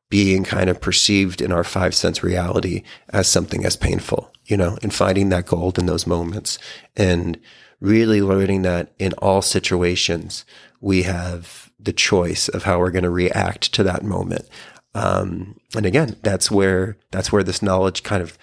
being 0.09 0.43
kind 0.43 0.69
of 0.69 0.81
perceived 0.81 1.41
in 1.41 1.51
our 1.51 1.63
five 1.63 1.95
sense 1.95 2.23
reality 2.23 2.83
as 3.09 3.27
something 3.27 3.65
as 3.65 3.75
painful, 3.75 4.31
you 4.45 4.57
know, 4.57 4.77
and 4.83 4.93
finding 4.93 5.29
that 5.29 5.45
gold 5.45 5.79
in 5.79 5.87
those 5.87 6.05
moments 6.05 6.59
and 6.95 7.39
really 7.79 8.21
learning 8.21 8.61
that 8.61 8.91
in 8.99 9.13
all 9.13 9.41
situations, 9.41 10.45
we 10.79 11.03
have 11.03 11.71
the 11.79 11.93
choice 11.93 12.47
of 12.49 12.63
how 12.63 12.79
we're 12.79 12.91
going 12.91 13.03
to 13.03 13.09
react 13.09 13.73
to 13.73 13.83
that 13.83 14.03
moment. 14.03 14.47
Um, 14.93 15.59
and 15.75 15.85
again, 15.85 16.15
that's 16.21 16.49
where, 16.49 16.97
that's 17.11 17.31
where 17.31 17.43
this 17.43 17.61
knowledge 17.61 18.03
kind 18.03 18.21
of 18.23 18.37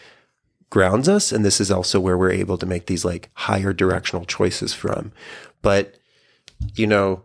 grounds 0.69 1.09
us. 1.09 1.33
And 1.33 1.45
this 1.45 1.61
is 1.61 1.71
also 1.71 1.99
where 2.01 2.19
we're 2.19 2.33
able 2.33 2.59
to 2.59 2.67
make 2.67 2.87
these 2.87 3.05
like 3.05 3.31
higher 3.35 3.73
directional 3.73 4.25
choices 4.25 4.75
from. 4.75 5.13
But, 5.63 5.97
you 6.75 6.87
know, 6.87 7.25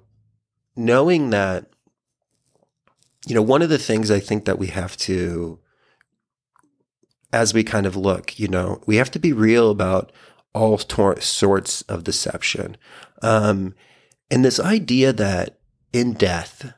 knowing 0.77 1.31
that 1.31 1.67
you 3.27 3.35
know, 3.35 3.41
one 3.41 3.61
of 3.61 3.69
the 3.69 3.77
things 3.77 4.09
I 4.09 4.19
think 4.19 4.45
that 4.45 4.57
we 4.57 4.67
have 4.67 4.95
to, 4.97 5.59
as 7.33 7.53
we 7.53 7.63
kind 7.63 7.85
of 7.85 7.95
look, 7.95 8.39
you 8.39 8.47
know, 8.47 8.81
we 8.87 8.95
have 8.95 9.11
to 9.11 9.19
be 9.19 9.33
real 9.33 9.69
about 9.69 10.13
all 10.53 10.77
tor- 10.77 11.19
sorts 11.19 11.81
of 11.83 12.05
deception. 12.05 12.77
Um, 13.21 13.75
and 14.31 14.45
this 14.45 14.59
idea 14.59 15.11
that 15.13 15.59
in 15.91 16.13
death, 16.13 16.73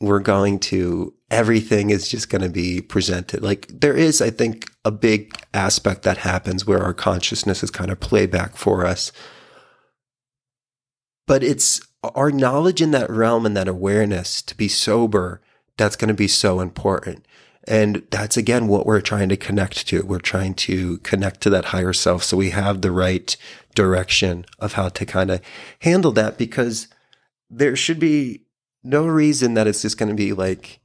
we're 0.00 0.20
going 0.20 0.58
to, 0.60 1.14
everything 1.30 1.90
is 1.90 2.08
just 2.08 2.30
going 2.30 2.42
to 2.42 2.48
be 2.48 2.80
presented. 2.80 3.42
Like 3.42 3.66
there 3.68 3.96
is, 3.96 4.22
I 4.22 4.30
think, 4.30 4.70
a 4.84 4.90
big 4.90 5.34
aspect 5.52 6.02
that 6.04 6.18
happens 6.18 6.66
where 6.66 6.82
our 6.82 6.94
consciousness 6.94 7.62
is 7.62 7.70
kind 7.70 7.90
of 7.90 8.00
playback 8.00 8.56
for 8.56 8.86
us. 8.86 9.12
But 11.26 11.42
it's 11.42 11.86
our 12.14 12.30
knowledge 12.30 12.80
in 12.80 12.90
that 12.92 13.10
realm 13.10 13.46
and 13.46 13.56
that 13.56 13.68
awareness 13.68 14.42
to 14.42 14.56
be 14.56 14.68
sober 14.68 15.40
that's 15.76 15.96
going 15.96 16.08
to 16.08 16.14
be 16.14 16.28
so 16.28 16.60
important. 16.60 17.26
And 17.68 18.02
that's 18.10 18.36
again 18.36 18.68
what 18.68 18.86
we're 18.86 19.00
trying 19.00 19.28
to 19.30 19.36
connect 19.36 19.88
to. 19.88 20.02
We're 20.02 20.20
trying 20.20 20.54
to 20.54 20.98
connect 20.98 21.40
to 21.42 21.50
that 21.50 21.66
higher 21.66 21.92
self. 21.92 22.22
So 22.22 22.36
we 22.36 22.50
have 22.50 22.80
the 22.80 22.92
right 22.92 23.36
direction 23.74 24.46
of 24.58 24.74
how 24.74 24.88
to 24.90 25.04
kind 25.04 25.30
of 25.30 25.40
handle 25.80 26.12
that 26.12 26.38
because 26.38 26.88
there 27.50 27.76
should 27.76 27.98
be 27.98 28.42
no 28.84 29.06
reason 29.06 29.54
that 29.54 29.66
it's 29.66 29.82
just 29.82 29.98
going 29.98 30.08
to 30.08 30.14
be 30.14 30.32
like, 30.32 30.80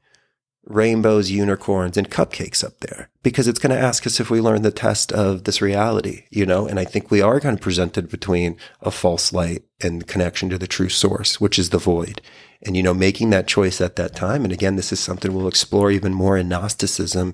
rainbows, 0.73 1.29
unicorns, 1.29 1.97
and 1.97 2.09
cupcakes 2.09 2.63
up 2.63 2.79
there 2.79 3.09
because 3.23 3.47
it's 3.47 3.59
going 3.59 3.75
to 3.75 3.81
ask 3.81 4.07
us 4.07 4.19
if 4.19 4.29
we 4.29 4.41
learn 4.41 4.61
the 4.61 4.71
test 4.71 5.11
of 5.11 5.43
this 5.43 5.61
reality, 5.61 6.23
you 6.29 6.45
know? 6.45 6.67
And 6.67 6.79
I 6.79 6.85
think 6.85 7.11
we 7.11 7.21
are 7.21 7.39
kind 7.39 7.55
of 7.55 7.61
presented 7.61 8.09
between 8.09 8.57
a 8.81 8.91
false 8.91 9.31
light 9.31 9.63
and 9.81 10.07
connection 10.07 10.49
to 10.49 10.57
the 10.57 10.67
true 10.67 10.89
source, 10.89 11.39
which 11.39 11.59
is 11.59 11.69
the 11.69 11.77
void. 11.77 12.21
And, 12.63 12.77
you 12.77 12.83
know, 12.83 12.93
making 12.93 13.31
that 13.31 13.47
choice 13.47 13.81
at 13.81 13.95
that 13.95 14.15
time. 14.15 14.43
And 14.43 14.53
again, 14.53 14.75
this 14.75 14.91
is 14.91 14.99
something 14.99 15.33
we'll 15.33 15.47
explore 15.47 15.91
even 15.91 16.13
more 16.13 16.37
in 16.37 16.47
Gnosticism 16.47 17.33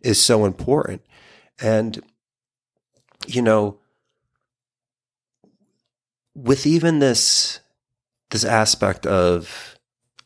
is 0.00 0.20
so 0.20 0.44
important. 0.44 1.02
And, 1.60 2.02
you 3.26 3.40
know, 3.40 3.78
with 6.34 6.66
even 6.66 6.98
this, 6.98 7.60
this 8.30 8.44
aspect 8.44 9.06
of, 9.06 9.73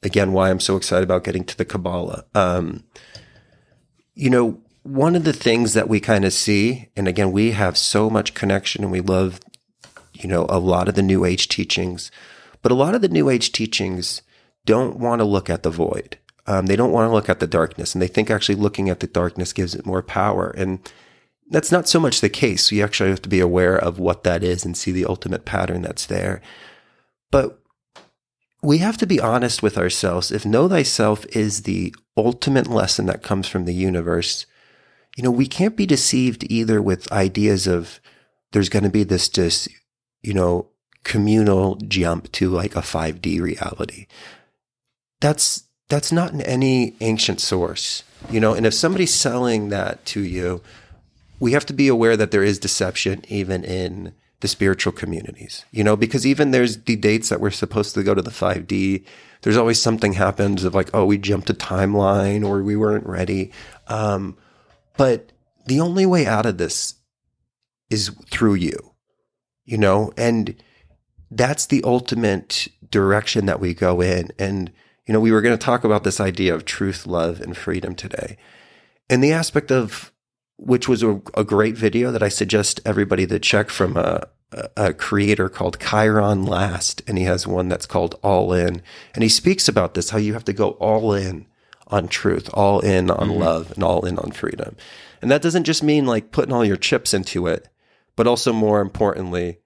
again, 0.02 0.32
why 0.32 0.50
I'm 0.50 0.60
so 0.60 0.76
excited 0.76 1.04
about 1.04 1.24
getting 1.24 1.44
to 1.44 1.56
the 1.56 1.64
Kabbalah. 1.64 2.24
Um, 2.34 2.84
you 4.14 4.30
know, 4.30 4.60
one 4.82 5.14
of 5.14 5.24
the 5.24 5.32
things 5.32 5.74
that 5.74 5.88
we 5.88 6.00
kind 6.00 6.24
of 6.24 6.32
see, 6.32 6.88
and 6.96 7.06
again, 7.06 7.32
we 7.32 7.52
have 7.52 7.76
so 7.76 8.08
much 8.08 8.34
connection 8.34 8.82
and 8.82 8.92
we 8.92 9.00
love, 9.00 9.40
you 10.14 10.28
know, 10.28 10.46
a 10.48 10.58
lot 10.58 10.88
of 10.88 10.94
the 10.94 11.02
New 11.02 11.24
Age 11.24 11.48
teachings, 11.48 12.10
but 12.62 12.72
a 12.72 12.76
lot 12.76 12.94
of 12.94 13.02
the 13.02 13.08
New 13.08 13.28
Age 13.28 13.52
teachings 13.52 14.22
don't 14.64 14.98
want 14.98 15.20
to 15.20 15.24
look 15.24 15.50
at 15.50 15.62
the 15.62 15.70
void. 15.70 16.18
Um, 16.46 16.66
they 16.66 16.76
don't 16.76 16.92
want 16.92 17.08
to 17.08 17.12
look 17.12 17.28
at 17.28 17.40
the 17.40 17.46
darkness, 17.46 17.94
and 17.94 18.00
they 18.00 18.08
think 18.08 18.30
actually 18.30 18.54
looking 18.54 18.88
at 18.88 19.00
the 19.00 19.06
darkness 19.06 19.52
gives 19.52 19.74
it 19.74 19.84
more 19.84 20.02
power. 20.02 20.48
And 20.56 20.80
that's 21.50 21.70
not 21.70 21.88
so 21.88 22.00
much 22.00 22.20
the 22.20 22.30
case. 22.30 22.72
You 22.72 22.82
actually 22.82 23.10
have 23.10 23.22
to 23.22 23.28
be 23.28 23.40
aware 23.40 23.76
of 23.76 23.98
what 23.98 24.24
that 24.24 24.42
is 24.42 24.64
and 24.64 24.76
see 24.76 24.92
the 24.92 25.04
ultimate 25.04 25.44
pattern 25.44 25.82
that's 25.82 26.06
there. 26.06 26.40
But 27.30 27.60
we 28.62 28.78
have 28.78 28.96
to 28.98 29.06
be 29.06 29.20
honest 29.20 29.62
with 29.62 29.78
ourselves. 29.78 30.30
If 30.30 30.44
know 30.44 30.68
thyself 30.68 31.24
is 31.26 31.62
the 31.62 31.94
ultimate 32.16 32.66
lesson 32.66 33.06
that 33.06 33.22
comes 33.22 33.46
from 33.46 33.64
the 33.64 33.74
universe, 33.74 34.46
you 35.16 35.22
know, 35.22 35.30
we 35.30 35.46
can't 35.46 35.76
be 35.76 35.86
deceived 35.86 36.44
either 36.50 36.82
with 36.82 37.10
ideas 37.12 37.66
of 37.66 38.00
there's 38.52 38.68
going 38.68 38.84
to 38.84 38.90
be 38.90 39.04
this, 39.04 39.28
this, 39.28 39.68
you 40.22 40.34
know, 40.34 40.68
communal 41.04 41.76
jump 41.76 42.30
to 42.32 42.50
like 42.50 42.74
a 42.74 42.80
5D 42.80 43.40
reality. 43.40 44.06
That's, 45.20 45.64
that's 45.88 46.12
not 46.12 46.32
in 46.32 46.40
any 46.42 46.96
ancient 47.00 47.40
source, 47.40 48.02
you 48.30 48.40
know, 48.40 48.54
and 48.54 48.66
if 48.66 48.74
somebody's 48.74 49.14
selling 49.14 49.68
that 49.68 50.04
to 50.06 50.20
you, 50.20 50.62
we 51.40 51.52
have 51.52 51.66
to 51.66 51.72
be 51.72 51.88
aware 51.88 52.16
that 52.16 52.30
there 52.30 52.42
is 52.42 52.58
deception 52.58 53.24
even 53.28 53.64
in 53.64 54.12
the 54.40 54.48
spiritual 54.48 54.92
communities, 54.92 55.64
you 55.72 55.82
know, 55.82 55.96
because 55.96 56.26
even 56.26 56.52
there's 56.52 56.82
the 56.84 56.96
dates 56.96 57.28
that 57.28 57.40
we're 57.40 57.50
supposed 57.50 57.94
to 57.94 58.02
go 58.02 58.14
to 58.14 58.22
the 58.22 58.30
5D. 58.30 59.04
There's 59.42 59.56
always 59.56 59.82
something 59.82 60.12
happens 60.12 60.64
of 60.64 60.74
like, 60.74 60.90
oh, 60.94 61.04
we 61.04 61.18
jumped 61.18 61.50
a 61.50 61.54
timeline 61.54 62.46
or 62.46 62.62
we 62.62 62.76
weren't 62.76 63.06
ready. 63.06 63.50
Um, 63.88 64.36
but 64.96 65.32
the 65.66 65.80
only 65.80 66.06
way 66.06 66.26
out 66.26 66.46
of 66.46 66.58
this 66.58 66.94
is 67.90 68.10
through 68.30 68.54
you, 68.54 68.94
you 69.64 69.78
know, 69.78 70.12
and 70.16 70.54
that's 71.30 71.66
the 71.66 71.82
ultimate 71.84 72.68
direction 72.90 73.46
that 73.46 73.60
we 73.60 73.74
go 73.74 74.00
in. 74.00 74.30
And, 74.38 74.72
you 75.06 75.12
know, 75.12 75.20
we 75.20 75.32
were 75.32 75.42
going 75.42 75.56
to 75.56 75.64
talk 75.64 75.84
about 75.84 76.04
this 76.04 76.20
idea 76.20 76.54
of 76.54 76.64
truth, 76.64 77.06
love, 77.06 77.40
and 77.40 77.56
freedom 77.56 77.94
today. 77.94 78.36
And 79.10 79.22
the 79.22 79.32
aspect 79.32 79.72
of 79.72 80.12
which 80.58 80.88
was 80.88 81.02
a, 81.02 81.20
a, 81.34 81.44
great 81.44 81.76
video 81.76 82.10
that 82.10 82.22
I 82.22 82.28
suggest 82.28 82.80
everybody 82.84 83.26
to 83.28 83.38
check 83.38 83.70
from 83.70 83.96
a, 83.96 84.26
a, 84.76 84.92
creator 84.92 85.48
called 85.48 85.78
Chiron 85.78 86.44
Last. 86.44 87.00
And 87.06 87.16
he 87.16 87.24
has 87.24 87.46
one 87.46 87.68
that's 87.68 87.86
called 87.86 88.18
All 88.22 88.52
In. 88.52 88.82
And 89.14 89.22
he 89.22 89.28
speaks 89.28 89.68
about 89.68 89.94
this, 89.94 90.10
how 90.10 90.18
you 90.18 90.32
have 90.32 90.44
to 90.44 90.52
go 90.52 90.70
all 90.72 91.14
in 91.14 91.46
on 91.86 92.08
truth, 92.08 92.50
all 92.52 92.80
in 92.80 93.10
on 93.10 93.28
mm-hmm. 93.28 93.40
love, 93.40 93.72
and 93.72 93.84
all 93.84 94.04
in 94.04 94.18
on 94.18 94.32
freedom. 94.32 94.76
And 95.22 95.30
that 95.30 95.42
doesn't 95.42 95.64
just 95.64 95.82
mean 95.82 96.06
like 96.06 96.32
putting 96.32 96.52
all 96.52 96.64
your 96.64 96.76
chips 96.76 97.14
into 97.14 97.46
it, 97.46 97.68
but 98.16 98.26
also 98.26 98.52
more 98.52 98.80
importantly, 98.80 99.58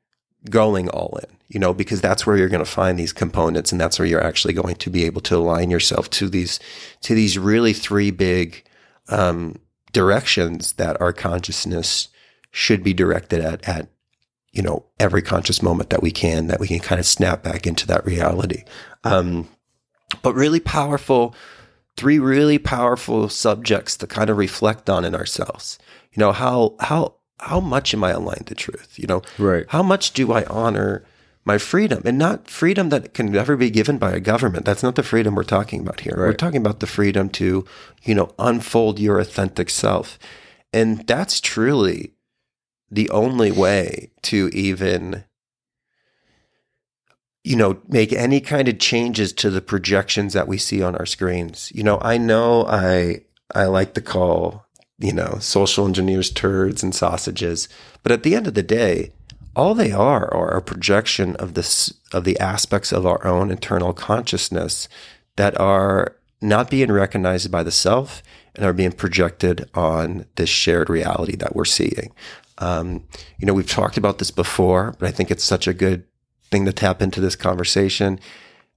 going 0.50 0.88
all 0.88 1.18
in, 1.22 1.36
you 1.48 1.58
know, 1.58 1.72
because 1.72 2.00
that's 2.00 2.26
where 2.26 2.36
you're 2.36 2.48
going 2.48 2.64
to 2.64 2.70
find 2.70 2.98
these 2.98 3.12
components 3.12 3.72
and 3.72 3.80
that's 3.80 3.98
where 3.98 4.06
you're 4.06 4.24
actually 4.24 4.54
going 4.54 4.76
to 4.76 4.90
be 4.90 5.04
able 5.04 5.20
to 5.22 5.36
align 5.36 5.70
yourself 5.70 6.10
to 6.10 6.28
these, 6.28 6.58
to 7.00 7.14
these 7.14 7.38
really 7.38 7.72
three 7.72 8.10
big, 8.10 8.64
um, 9.08 9.56
directions 9.92 10.72
that 10.74 11.00
our 11.00 11.12
consciousness 11.12 12.08
should 12.50 12.82
be 12.82 12.92
directed 12.92 13.40
at 13.40 13.66
at 13.68 13.88
you 14.52 14.62
know 14.62 14.84
every 14.98 15.22
conscious 15.22 15.62
moment 15.62 15.90
that 15.90 16.02
we 16.02 16.10
can 16.10 16.46
that 16.46 16.60
we 16.60 16.68
can 16.68 16.78
kind 16.78 16.98
of 16.98 17.06
snap 17.06 17.42
back 17.42 17.66
into 17.66 17.86
that 17.86 18.04
reality. 18.04 18.64
Um, 19.04 19.48
but 20.22 20.34
really 20.34 20.60
powerful 20.60 21.34
three 21.96 22.18
really 22.18 22.58
powerful 22.58 23.28
subjects 23.28 23.96
to 23.98 24.06
kind 24.06 24.30
of 24.30 24.36
reflect 24.36 24.88
on 24.88 25.04
in 25.04 25.14
ourselves. 25.14 25.78
You 26.12 26.20
know 26.20 26.32
how 26.32 26.76
how 26.80 27.16
how 27.40 27.60
much 27.60 27.92
am 27.92 28.04
i 28.04 28.10
aligned 28.10 28.46
to 28.46 28.54
truth? 28.54 28.98
You 28.98 29.06
know 29.06 29.22
right. 29.38 29.64
how 29.68 29.82
much 29.82 30.12
do 30.12 30.32
i 30.32 30.44
honor 30.44 31.04
my 31.44 31.58
freedom 31.58 32.02
and 32.04 32.18
not 32.18 32.48
freedom 32.48 32.88
that 32.90 33.14
can 33.14 33.32
never 33.32 33.56
be 33.56 33.70
given 33.70 33.98
by 33.98 34.12
a 34.12 34.20
government. 34.20 34.64
That's 34.64 34.82
not 34.82 34.94
the 34.94 35.02
freedom 35.02 35.34
we're 35.34 35.44
talking 35.44 35.80
about 35.80 36.00
here. 36.00 36.14
Right. 36.16 36.28
We're 36.28 36.34
talking 36.34 36.60
about 36.60 36.80
the 36.80 36.86
freedom 36.86 37.28
to, 37.30 37.64
you 38.02 38.14
know, 38.14 38.32
unfold 38.38 38.98
your 38.98 39.18
authentic 39.18 39.70
self. 39.70 40.18
And 40.72 41.06
that's 41.06 41.40
truly 41.40 42.14
the 42.90 43.10
only 43.10 43.50
way 43.50 44.10
to 44.22 44.50
even 44.52 45.24
you 47.44 47.56
know 47.56 47.80
make 47.88 48.12
any 48.12 48.40
kind 48.40 48.68
of 48.68 48.78
changes 48.78 49.32
to 49.32 49.50
the 49.50 49.62
projections 49.62 50.32
that 50.32 50.48
we 50.48 50.58
see 50.58 50.82
on 50.82 50.94
our 50.96 51.06
screens. 51.06 51.72
You 51.74 51.82
know, 51.82 51.98
I 52.00 52.18
know 52.18 52.66
I 52.66 53.22
I 53.54 53.64
like 53.64 53.94
to 53.94 54.00
call, 54.00 54.66
you 54.98 55.12
know, 55.12 55.38
social 55.40 55.86
engineers 55.86 56.30
turds 56.30 56.82
and 56.82 56.94
sausages, 56.94 57.68
but 58.02 58.12
at 58.12 58.22
the 58.22 58.34
end 58.34 58.46
of 58.46 58.54
the 58.54 58.62
day, 58.62 59.12
all 59.54 59.74
they 59.74 59.92
are 59.92 60.32
are 60.32 60.56
a 60.56 60.62
projection 60.62 61.36
of 61.36 61.54
this 61.54 61.92
of 62.12 62.24
the 62.24 62.38
aspects 62.38 62.92
of 62.92 63.06
our 63.06 63.24
own 63.26 63.50
internal 63.50 63.92
consciousness 63.92 64.88
that 65.36 65.58
are 65.60 66.16
not 66.40 66.70
being 66.70 66.90
recognized 66.90 67.50
by 67.50 67.62
the 67.62 67.70
self 67.70 68.22
and 68.54 68.64
are 68.64 68.72
being 68.72 68.92
projected 68.92 69.68
on 69.74 70.26
this 70.36 70.48
shared 70.48 70.90
reality 70.90 71.36
that 71.36 71.54
we're 71.54 71.64
seeing. 71.64 72.12
Um, 72.58 73.04
you 73.38 73.46
know, 73.46 73.54
we've 73.54 73.68
talked 73.68 73.96
about 73.96 74.18
this 74.18 74.30
before, 74.30 74.94
but 74.98 75.08
I 75.08 75.12
think 75.12 75.30
it's 75.30 75.44
such 75.44 75.66
a 75.66 75.74
good 75.74 76.04
thing 76.50 76.64
to 76.66 76.72
tap 76.72 77.00
into 77.00 77.20
this 77.20 77.36
conversation. 77.36 78.20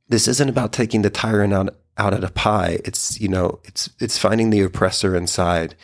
This 0.08 0.28
isn't 0.28 0.50
about 0.50 0.72
taking 0.72 1.02
the 1.02 1.10
tyrant 1.10 1.54
out, 1.54 1.76
out 1.98 2.14
of 2.14 2.22
the 2.22 2.30
pie. 2.30 2.80
It's, 2.86 3.20
you 3.20 3.28
know, 3.28 3.60
it's, 3.66 3.90
it's 4.00 4.18
finding 4.18 4.50
the 4.50 4.62
oppressor 4.62 5.16
inside. 5.16 5.76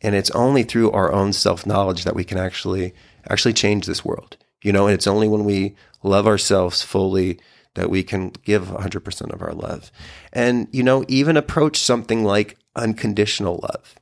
And 0.00 0.14
it's 0.14 0.30
only 0.32 0.62
through 0.62 0.90
our 0.92 1.10
own 1.12 1.32
self 1.32 1.66
knowledge 1.66 2.04
that 2.04 2.14
we 2.14 2.24
can 2.24 2.38
actually, 2.38 2.94
actually 3.28 3.52
change 3.52 3.86
this 3.86 4.04
world. 4.04 4.36
You 4.62 4.72
know, 4.72 4.86
and 4.86 4.94
it's 4.94 5.06
only 5.06 5.28
when 5.28 5.44
we 5.44 5.76
love 6.02 6.26
ourselves 6.26 6.82
fully 6.82 7.38
that 7.74 7.90
we 7.90 8.02
can 8.02 8.32
give 8.44 8.66
100% 8.66 9.32
of 9.32 9.40
our 9.40 9.52
love. 9.52 9.92
And, 10.32 10.66
you 10.72 10.82
know, 10.82 11.04
even 11.06 11.36
approach 11.36 11.78
something 11.78 12.24
like 12.24 12.58
unconditional 12.74 13.60
love, 13.62 13.94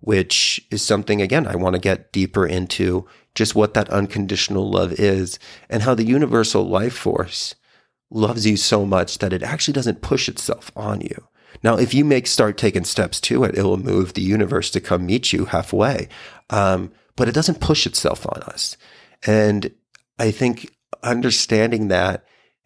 which 0.00 0.60
is 0.70 0.82
something, 0.82 1.22
again, 1.22 1.46
I 1.46 1.56
want 1.56 1.74
to 1.74 1.80
get 1.80 2.12
deeper 2.12 2.46
into 2.46 3.06
just 3.34 3.54
what 3.54 3.72
that 3.72 3.88
unconditional 3.88 4.70
love 4.70 4.92
is 4.92 5.38
and 5.70 5.82
how 5.82 5.94
the 5.94 6.04
universal 6.04 6.68
life 6.68 6.94
force 6.94 7.54
loves 8.10 8.46
you 8.46 8.58
so 8.58 8.84
much 8.84 9.18
that 9.18 9.32
it 9.32 9.42
actually 9.42 9.72
doesn't 9.72 10.02
push 10.02 10.28
itself 10.28 10.70
on 10.76 11.00
you. 11.00 11.28
Now, 11.62 11.78
if 11.78 11.94
you 11.94 12.04
make 12.04 12.26
start 12.26 12.58
taking 12.58 12.84
steps 12.84 13.20
to 13.22 13.44
it, 13.44 13.56
it 13.56 13.62
will 13.62 13.78
move 13.78 14.12
the 14.12 14.22
universe 14.22 14.70
to 14.70 14.80
come 14.80 15.06
meet 15.06 15.32
you 15.32 15.46
halfway. 15.46 16.08
Um, 16.50 16.92
but 17.16 17.28
it 17.28 17.34
doesn't 17.34 17.60
push 17.60 17.86
itself 17.86 18.26
on 18.26 18.42
us. 18.42 18.76
And 19.26 19.72
I 20.18 20.30
think 20.30 20.74
understanding 21.02 21.88
that 21.88 22.24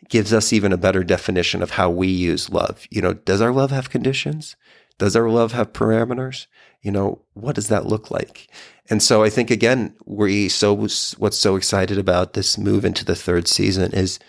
gives 0.09 0.33
us 0.33 0.53
even 0.53 0.73
a 0.73 0.79
better 0.79 1.03
definition 1.03 1.63
of 1.63 1.71
how 1.73 1.91
we 1.91 2.07
use 2.07 2.51
love. 2.51 2.87
You 2.91 3.03
know, 3.03 3.15
does 3.15 3.41
our 3.41 3.53
love 3.53 3.71
have 3.71 3.91
conditions? 3.91 4.57
Does 4.99 5.17
our 5.17 5.29
love 5.29 5.53
have 5.53 5.73
parameters? 5.73 6.47
You 6.83 6.93
know, 6.93 7.23
what 7.35 7.55
does 7.55 7.69
that 7.69 7.87
look 7.87 8.11
like? 8.11 8.49
And 8.89 9.03
so 9.03 9.23
I 9.25 9.31
think 9.31 9.51
again, 9.51 9.95
we 10.05 10.49
so 10.49 10.75
what's 10.75 11.37
so 11.37 11.57
excited 11.57 11.99
about 11.99 12.35
this 12.35 12.57
move 12.57 12.85
into 12.85 13.05
the 13.05 13.17
third 13.17 13.49
season 13.49 13.93
is 13.93 14.21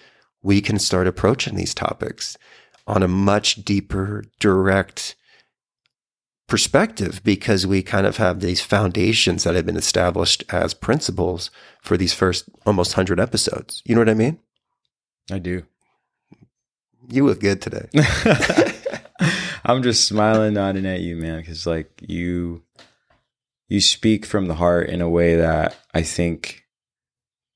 we 0.41 0.61
can 0.61 0.79
start 0.79 1.07
approaching 1.07 1.55
these 1.55 1.73
topics 1.73 2.37
on 2.87 3.03
a 3.03 3.07
much 3.07 3.63
deeper, 3.63 4.23
direct 4.39 5.15
perspective 6.47 7.21
because 7.23 7.67
we 7.67 7.83
kind 7.83 8.07
of 8.07 8.17
have 8.17 8.39
these 8.39 8.61
foundations 8.61 9.43
that 9.43 9.55
have 9.55 9.65
been 9.65 9.77
established 9.77 10.43
as 10.49 10.73
principles 10.73 11.51
for 11.81 11.97
these 11.97 12.13
first 12.13 12.49
almost 12.65 12.91
100 12.95 13.19
episodes. 13.19 13.81
You 13.85 13.95
know 13.95 14.01
what 14.01 14.09
I 14.09 14.13
mean? 14.13 14.39
I 15.29 15.39
do. 15.39 15.63
You 17.09 17.25
look 17.25 17.41
good 17.41 17.61
today. 17.61 17.89
I'm 19.65 19.83
just 19.83 20.05
smiling, 20.05 20.53
nodding 20.53 20.85
at 20.85 21.01
you, 21.01 21.17
man, 21.17 21.39
because 21.39 21.67
like 21.67 22.01
you, 22.01 22.63
you 23.67 23.81
speak 23.81 24.25
from 24.25 24.47
the 24.47 24.55
heart 24.55 24.89
in 24.89 25.01
a 25.01 25.09
way 25.09 25.35
that 25.35 25.75
I 25.93 26.01
think, 26.01 26.63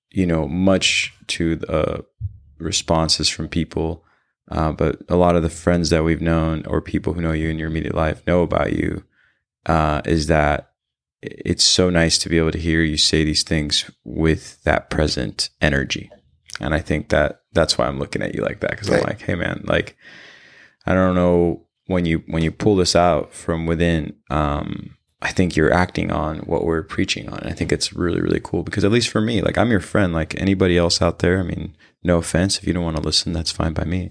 you 0.09 0.25
know, 0.25 0.47
much 0.47 1.13
to 1.27 1.55
the 1.55 2.05
responses 2.59 3.29
from 3.29 3.47
people, 3.47 4.03
uh, 4.51 4.71
but 4.73 5.01
a 5.07 5.15
lot 5.15 5.35
of 5.35 5.43
the 5.43 5.49
friends 5.49 5.89
that 5.89 6.03
we've 6.03 6.21
known 6.21 6.65
or 6.65 6.81
people 6.81 7.13
who 7.13 7.21
know 7.21 7.31
you 7.31 7.49
in 7.49 7.57
your 7.57 7.69
immediate 7.69 7.95
life 7.95 8.21
know 8.27 8.43
about 8.43 8.73
you, 8.73 9.03
uh, 9.65 10.01
is 10.05 10.27
that 10.27 10.71
it's 11.21 11.63
so 11.63 11.89
nice 11.89 12.17
to 12.17 12.29
be 12.29 12.37
able 12.37 12.51
to 12.51 12.57
hear 12.59 12.81
you 12.81 12.97
say 12.97 13.23
these 13.23 13.43
things 13.43 13.89
with 14.03 14.61
that 14.63 14.89
present 14.89 15.49
energy. 15.61 16.11
And 16.59 16.73
I 16.73 16.79
think 16.79 17.09
that 17.09 17.41
that's 17.53 17.77
why 17.77 17.87
I'm 17.87 17.99
looking 17.99 18.21
at 18.21 18.35
you 18.35 18.41
like 18.41 18.59
that 18.59 18.71
because 18.71 18.89
right. 18.89 18.99
I'm 18.99 19.07
like, 19.07 19.21
hey 19.21 19.35
man, 19.35 19.63
like 19.65 19.95
I 20.85 20.93
don't 20.93 21.15
know 21.15 21.65
when 21.85 22.05
you 22.05 22.23
when 22.27 22.43
you 22.43 22.51
pull 22.51 22.75
this 22.75 22.95
out 22.95 23.33
from 23.33 23.65
within. 23.65 24.15
Um, 24.29 24.97
I 25.23 25.31
think 25.31 25.55
you're 25.55 25.71
acting 25.71 26.11
on 26.11 26.39
what 26.39 26.65
we're 26.65 26.81
preaching 26.81 27.29
on. 27.29 27.39
I 27.43 27.51
think 27.51 27.71
it's 27.71 27.93
really 27.93 28.21
really 28.21 28.41
cool 28.43 28.63
because 28.63 28.83
at 28.83 28.91
least 28.91 29.09
for 29.09 29.21
me, 29.21 29.41
like 29.41 29.57
I'm 29.57 29.71
your 29.71 29.79
friend. 29.79 30.13
Like 30.13 30.39
anybody 30.41 30.77
else 30.77 31.01
out 31.01 31.19
there, 31.19 31.39
I 31.39 31.43
mean, 31.43 31.75
no 32.03 32.17
offense 32.17 32.57
if 32.57 32.67
you 32.67 32.73
don't 32.73 32.83
want 32.83 32.97
to 32.97 33.03
listen, 33.03 33.31
that's 33.31 33.51
fine 33.51 33.73
by 33.73 33.85
me. 33.85 34.09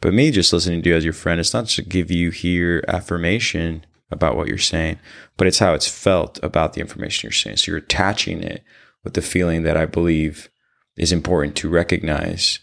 But 0.00 0.14
me 0.14 0.30
just 0.30 0.52
listening 0.52 0.82
to 0.82 0.88
you 0.90 0.96
as 0.96 1.04
your 1.04 1.12
friend, 1.12 1.40
it's 1.40 1.52
not 1.52 1.66
to 1.68 1.82
give 1.82 2.10
you 2.10 2.30
here 2.30 2.84
affirmation 2.88 3.84
about 4.10 4.36
what 4.36 4.48
you're 4.48 4.58
saying, 4.58 4.98
but 5.36 5.46
it's 5.46 5.58
how 5.58 5.74
it's 5.74 5.88
felt 5.88 6.38
about 6.42 6.72
the 6.72 6.80
information 6.80 7.26
you're 7.26 7.32
saying. 7.32 7.58
So 7.58 7.70
you're 7.70 7.78
attaching 7.78 8.42
it 8.42 8.64
with 9.04 9.14
the 9.14 9.22
feeling 9.22 9.62
that 9.62 9.76
I 9.76 9.86
believe 9.86 10.50
is 10.96 11.12
important 11.12 11.56
to 11.56 11.68
recognize 11.68 12.60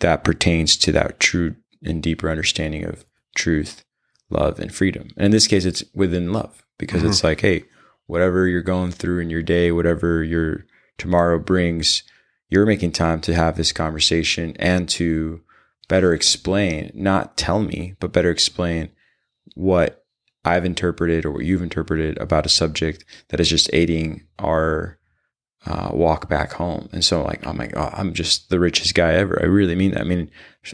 that 0.00 0.24
pertains 0.24 0.76
to 0.78 0.92
that 0.92 1.20
true 1.20 1.56
and 1.84 2.02
deeper 2.02 2.28
understanding 2.28 2.84
of 2.84 3.04
truth, 3.36 3.84
love, 4.30 4.58
and 4.58 4.74
freedom. 4.74 5.08
And 5.16 5.26
in 5.26 5.30
this 5.30 5.46
case, 5.46 5.64
it's 5.64 5.84
within 5.94 6.32
love 6.32 6.64
because 6.78 7.00
mm-hmm. 7.00 7.10
it's 7.10 7.24
like, 7.24 7.40
hey, 7.40 7.64
whatever 8.06 8.46
you're 8.46 8.62
going 8.62 8.90
through 8.90 9.20
in 9.20 9.30
your 9.30 9.42
day, 9.42 9.70
whatever 9.70 10.22
your 10.22 10.66
tomorrow 10.98 11.38
brings, 11.38 12.02
you're 12.48 12.66
making 12.66 12.92
time 12.92 13.20
to 13.22 13.34
have 13.34 13.56
this 13.56 13.72
conversation 13.72 14.56
and 14.58 14.88
to 14.88 15.40
better 15.88 16.12
explain, 16.12 16.90
not 16.94 17.36
tell 17.36 17.60
me, 17.60 17.94
but 17.98 18.12
better 18.12 18.30
explain 18.30 18.90
what 19.54 20.04
I've 20.44 20.64
interpreted 20.64 21.24
or 21.24 21.32
what 21.32 21.44
you've 21.44 21.62
interpreted 21.62 22.18
about 22.18 22.46
a 22.46 22.50
subject 22.50 23.04
that 23.28 23.40
is 23.40 23.48
just 23.48 23.70
aiding 23.72 24.26
our 24.38 24.98
uh, 25.66 25.90
walk 25.92 26.28
back 26.28 26.52
home. 26.52 26.88
And 26.92 27.04
so, 27.04 27.22
like, 27.22 27.46
oh 27.46 27.52
my 27.52 27.66
God, 27.66 27.92
I'm 27.96 28.14
just 28.14 28.48
the 28.48 28.60
richest 28.60 28.94
guy 28.94 29.14
ever. 29.14 29.38
I 29.42 29.46
really 29.46 29.74
mean 29.74 29.92
that. 29.92 30.02
I 30.02 30.04
mean, 30.04 30.30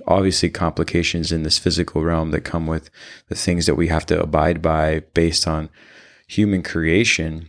obviously 0.06 0.50
complications 0.50 1.32
in 1.32 1.42
this 1.42 1.58
physical 1.58 2.04
realm 2.04 2.30
that 2.32 2.42
come 2.42 2.66
with 2.66 2.90
the 3.28 3.34
things 3.34 3.66
that 3.66 3.76
we 3.76 3.88
have 3.88 4.06
to 4.06 4.20
abide 4.20 4.60
by 4.60 5.00
based 5.14 5.48
on 5.48 5.70
human 6.28 6.62
creation, 6.62 7.48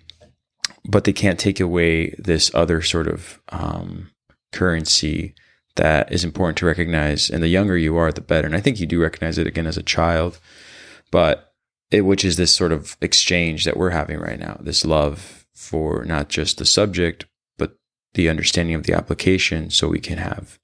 but 0.89 1.03
they 1.03 1.13
can't 1.13 1.39
take 1.39 1.59
away 1.59 2.16
this 2.18 2.53
other 2.55 2.82
sort 2.82 3.07
of 3.07 3.39
um, 3.49 4.11
currency 4.51 5.36
that 5.76 6.11
is 6.11 6.23
important 6.23 6.57
to 6.57 6.65
recognize. 6.65 7.30
And 7.30 7.43
the 7.43 7.47
younger 7.47 7.78
you 7.78 7.97
are, 7.97 8.11
the 8.11 8.21
better. 8.21 8.47
And 8.47 8.55
I 8.55 8.61
think 8.61 8.80
you 8.80 8.86
do 8.86 9.01
recognize 9.01 9.38
it 9.38 9.47
again 9.47 9.67
as 9.67 9.78
a 9.78 9.84
child, 9.84 10.39
but 11.11 11.53
it, 11.91 12.01
which 12.01 12.26
is 12.26 12.38
this 12.38 12.53
sort 12.53 12.71
of 12.71 12.97
exchange 13.01 13.65
that 13.65 13.78
we're 13.78 13.91
having 13.91 14.19
right 14.19 14.39
now, 14.39 14.57
this 14.59 14.86
love 14.86 15.45
for 15.53 16.03
not 16.05 16.30
just 16.30 16.57
the 16.57 16.65
subject, 16.65 17.26
but 17.57 17.78
the 18.13 18.30
understanding 18.30 18.76
of 18.76 18.84
the 18.84 18.93
application 18.93 19.69
so 19.69 19.88
we 19.88 19.99
can 19.99 20.17
have 20.17 20.59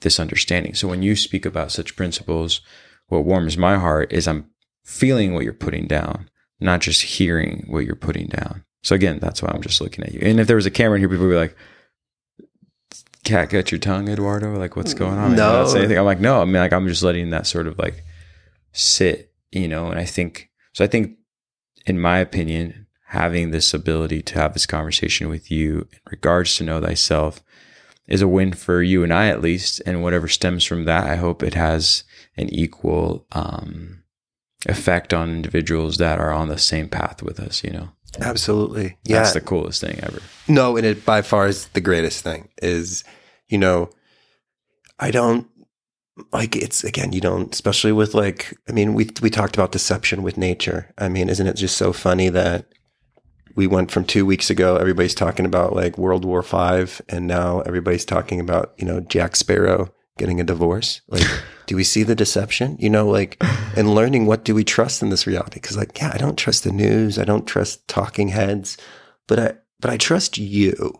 this 0.00 0.20
understanding. 0.20 0.74
So 0.74 0.88
when 0.88 1.02
you 1.02 1.16
speak 1.16 1.44
about 1.44 1.72
such 1.72 1.96
principles, 1.96 2.60
what 3.08 3.24
warms 3.24 3.58
my 3.58 3.78
heart 3.78 4.12
is 4.12 4.26
I'm 4.26 4.50
feeling 4.84 5.34
what 5.34 5.44
you're 5.44 5.52
putting 5.52 5.86
down, 5.86 6.30
not 6.58 6.80
just 6.80 7.02
hearing 7.02 7.66
what 7.68 7.84
you're 7.84 7.96
putting 7.96 8.28
down. 8.28 8.64
So 8.82 8.94
again, 8.94 9.18
that's 9.20 9.42
why 9.42 9.50
I'm 9.52 9.62
just 9.62 9.80
looking 9.80 10.04
at 10.04 10.14
you. 10.14 10.20
And 10.22 10.40
if 10.40 10.46
there 10.46 10.56
was 10.56 10.66
a 10.66 10.70
camera 10.70 10.96
in 10.96 11.02
here, 11.02 11.08
people 11.08 11.26
would 11.26 11.32
be 11.32 11.38
like, 11.38 11.56
cat 13.30 13.50
got 13.50 13.70
your 13.70 13.78
tongue, 13.78 14.08
Eduardo? 14.08 14.56
Like, 14.58 14.76
what's 14.76 14.94
going 14.94 15.18
on? 15.18 15.36
No. 15.36 15.62
Not 15.62 15.70
say 15.70 15.78
anything. 15.78 15.98
I'm 15.98 16.04
like, 16.04 16.20
no, 16.20 16.42
I 16.42 16.44
mean, 16.44 16.54
like, 16.54 16.72
I'm 16.72 16.88
just 16.88 17.02
letting 17.02 17.30
that 17.30 17.46
sort 17.46 17.66
of 17.66 17.78
like 17.78 18.04
sit, 18.72 19.32
you 19.50 19.68
know, 19.68 19.88
and 19.88 19.98
I 19.98 20.04
think, 20.04 20.50
so 20.72 20.84
I 20.84 20.86
think 20.86 21.16
in 21.86 22.00
my 22.00 22.18
opinion, 22.18 22.86
having 23.06 23.50
this 23.50 23.74
ability 23.74 24.22
to 24.22 24.34
have 24.34 24.52
this 24.52 24.66
conversation 24.66 25.28
with 25.28 25.50
you 25.50 25.88
in 25.92 25.98
regards 26.10 26.56
to 26.56 26.64
know 26.64 26.80
thyself 26.80 27.42
is 28.06 28.22
a 28.22 28.28
win 28.28 28.52
for 28.52 28.82
you 28.82 29.02
and 29.02 29.12
I 29.12 29.28
at 29.28 29.40
least. 29.40 29.80
And 29.86 30.02
whatever 30.02 30.28
stems 30.28 30.64
from 30.64 30.84
that, 30.84 31.06
I 31.06 31.16
hope 31.16 31.42
it 31.42 31.54
has 31.54 32.04
an 32.36 32.48
equal 32.50 33.26
um, 33.32 34.02
effect 34.66 35.14
on 35.14 35.30
individuals 35.30 35.96
that 35.96 36.18
are 36.18 36.32
on 36.32 36.48
the 36.48 36.58
same 36.58 36.88
path 36.88 37.22
with 37.22 37.40
us, 37.40 37.64
you 37.64 37.70
know? 37.70 37.88
Absolutely. 38.20 38.98
Yeah. 39.04 39.18
That's 39.18 39.34
the 39.34 39.40
coolest 39.40 39.80
thing 39.80 39.98
ever. 40.02 40.20
No, 40.48 40.76
and 40.76 40.84
it 40.84 41.04
by 41.04 41.22
far 41.22 41.46
is 41.46 41.68
the 41.68 41.80
greatest 41.80 42.22
thing 42.22 42.48
is, 42.60 43.04
you 43.50 43.58
know, 43.58 43.90
I 44.98 45.10
don't 45.10 45.46
like 46.32 46.56
it's 46.56 46.84
again, 46.84 47.12
you 47.12 47.20
don't, 47.20 47.52
especially 47.52 47.92
with 47.92 48.14
like, 48.14 48.56
I 48.68 48.72
mean, 48.72 48.94
we, 48.94 49.10
we 49.22 49.30
talked 49.30 49.56
about 49.56 49.72
deception 49.72 50.22
with 50.22 50.36
nature. 50.36 50.92
I 50.98 51.08
mean, 51.08 51.28
isn't 51.28 51.46
it 51.46 51.54
just 51.56 51.76
so 51.76 51.92
funny 51.92 52.28
that 52.28 52.66
we 53.56 53.66
went 53.66 53.90
from 53.90 54.04
two 54.04 54.24
weeks 54.24 54.50
ago, 54.50 54.76
everybody's 54.76 55.14
talking 55.14 55.44
about 55.44 55.74
like 55.74 55.98
World 55.98 56.24
War 56.24 56.42
Five, 56.42 57.02
and 57.08 57.26
now 57.26 57.60
everybody's 57.60 58.04
talking 58.04 58.40
about, 58.40 58.74
you 58.78 58.86
know, 58.86 59.00
Jack 59.00 59.36
Sparrow 59.36 59.92
getting 60.18 60.40
a 60.40 60.44
divorce. 60.44 61.00
Like, 61.08 61.26
do 61.66 61.76
we 61.76 61.84
see 61.84 62.02
the 62.02 62.14
deception? 62.14 62.76
You 62.78 62.90
know, 62.90 63.08
like, 63.08 63.42
and 63.76 63.94
learning 63.94 64.26
what 64.26 64.44
do 64.44 64.54
we 64.54 64.64
trust 64.64 65.02
in 65.02 65.10
this 65.10 65.26
reality? 65.26 65.54
Because, 65.54 65.76
like, 65.76 65.98
yeah, 65.98 66.12
I 66.14 66.18
don't 66.18 66.38
trust 66.38 66.64
the 66.64 66.72
news. 66.72 67.18
I 67.18 67.24
don't 67.24 67.46
trust 67.46 67.86
talking 67.88 68.28
heads. 68.28 68.76
but 69.26 69.38
I 69.38 69.54
but 69.80 69.90
I 69.90 69.96
trust 69.96 70.38
you. 70.38 70.99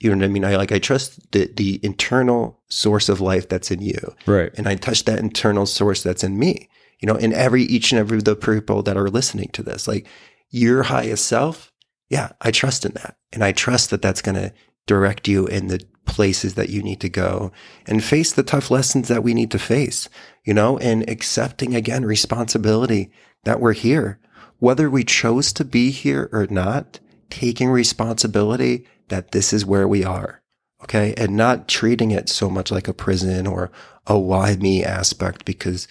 You 0.00 0.10
know 0.10 0.16
what 0.16 0.24
I 0.24 0.28
mean? 0.28 0.44
I 0.44 0.56
like 0.56 0.72
I 0.72 0.78
trust 0.78 1.32
the 1.32 1.50
the 1.54 1.80
internal 1.82 2.60
source 2.68 3.08
of 3.08 3.20
life 3.20 3.48
that's 3.48 3.70
in 3.70 3.80
you. 3.80 4.14
Right. 4.26 4.52
And 4.56 4.68
I 4.68 4.74
touch 4.74 5.04
that 5.04 5.18
internal 5.18 5.66
source 5.66 6.02
that's 6.02 6.24
in 6.24 6.38
me. 6.38 6.68
You 7.00 7.06
know, 7.06 7.16
in 7.16 7.32
every 7.32 7.62
each 7.62 7.92
and 7.92 7.98
every 7.98 8.18
of 8.18 8.24
the 8.24 8.36
people 8.36 8.82
that 8.82 8.96
are 8.96 9.08
listening 9.08 9.48
to 9.52 9.62
this. 9.62 9.86
Like 9.86 10.06
your 10.50 10.84
highest 10.84 11.26
self, 11.26 11.72
yeah, 12.08 12.32
I 12.40 12.50
trust 12.50 12.84
in 12.84 12.92
that. 12.92 13.16
And 13.32 13.42
I 13.42 13.52
trust 13.52 13.90
that 13.90 14.02
that's 14.02 14.22
going 14.22 14.36
to 14.36 14.52
direct 14.86 15.28
you 15.28 15.46
in 15.46 15.66
the 15.66 15.84
places 16.06 16.54
that 16.54 16.70
you 16.70 16.82
need 16.82 17.00
to 17.00 17.08
go 17.08 17.52
and 17.86 18.02
face 18.02 18.32
the 18.32 18.42
tough 18.42 18.70
lessons 18.70 19.08
that 19.08 19.22
we 19.22 19.34
need 19.34 19.50
to 19.50 19.58
face, 19.58 20.08
you 20.44 20.54
know, 20.54 20.78
and 20.78 21.08
accepting 21.10 21.74
again 21.74 22.04
responsibility 22.04 23.10
that 23.44 23.60
we're 23.60 23.72
here, 23.72 24.18
whether 24.58 24.88
we 24.88 25.04
chose 25.04 25.52
to 25.52 25.64
be 25.64 25.90
here 25.90 26.28
or 26.32 26.46
not, 26.46 27.00
taking 27.28 27.68
responsibility 27.68 28.86
that 29.08 29.32
this 29.32 29.52
is 29.52 29.64
where 29.64 29.88
we 29.88 30.04
are. 30.04 30.42
Okay. 30.82 31.14
And 31.16 31.36
not 31.36 31.68
treating 31.68 32.10
it 32.10 32.28
so 32.28 32.50
much 32.50 32.70
like 32.70 32.86
a 32.86 32.94
prison 32.94 33.46
or 33.46 33.70
a 34.06 34.18
why 34.18 34.56
me 34.56 34.84
aspect 34.84 35.44
because 35.44 35.88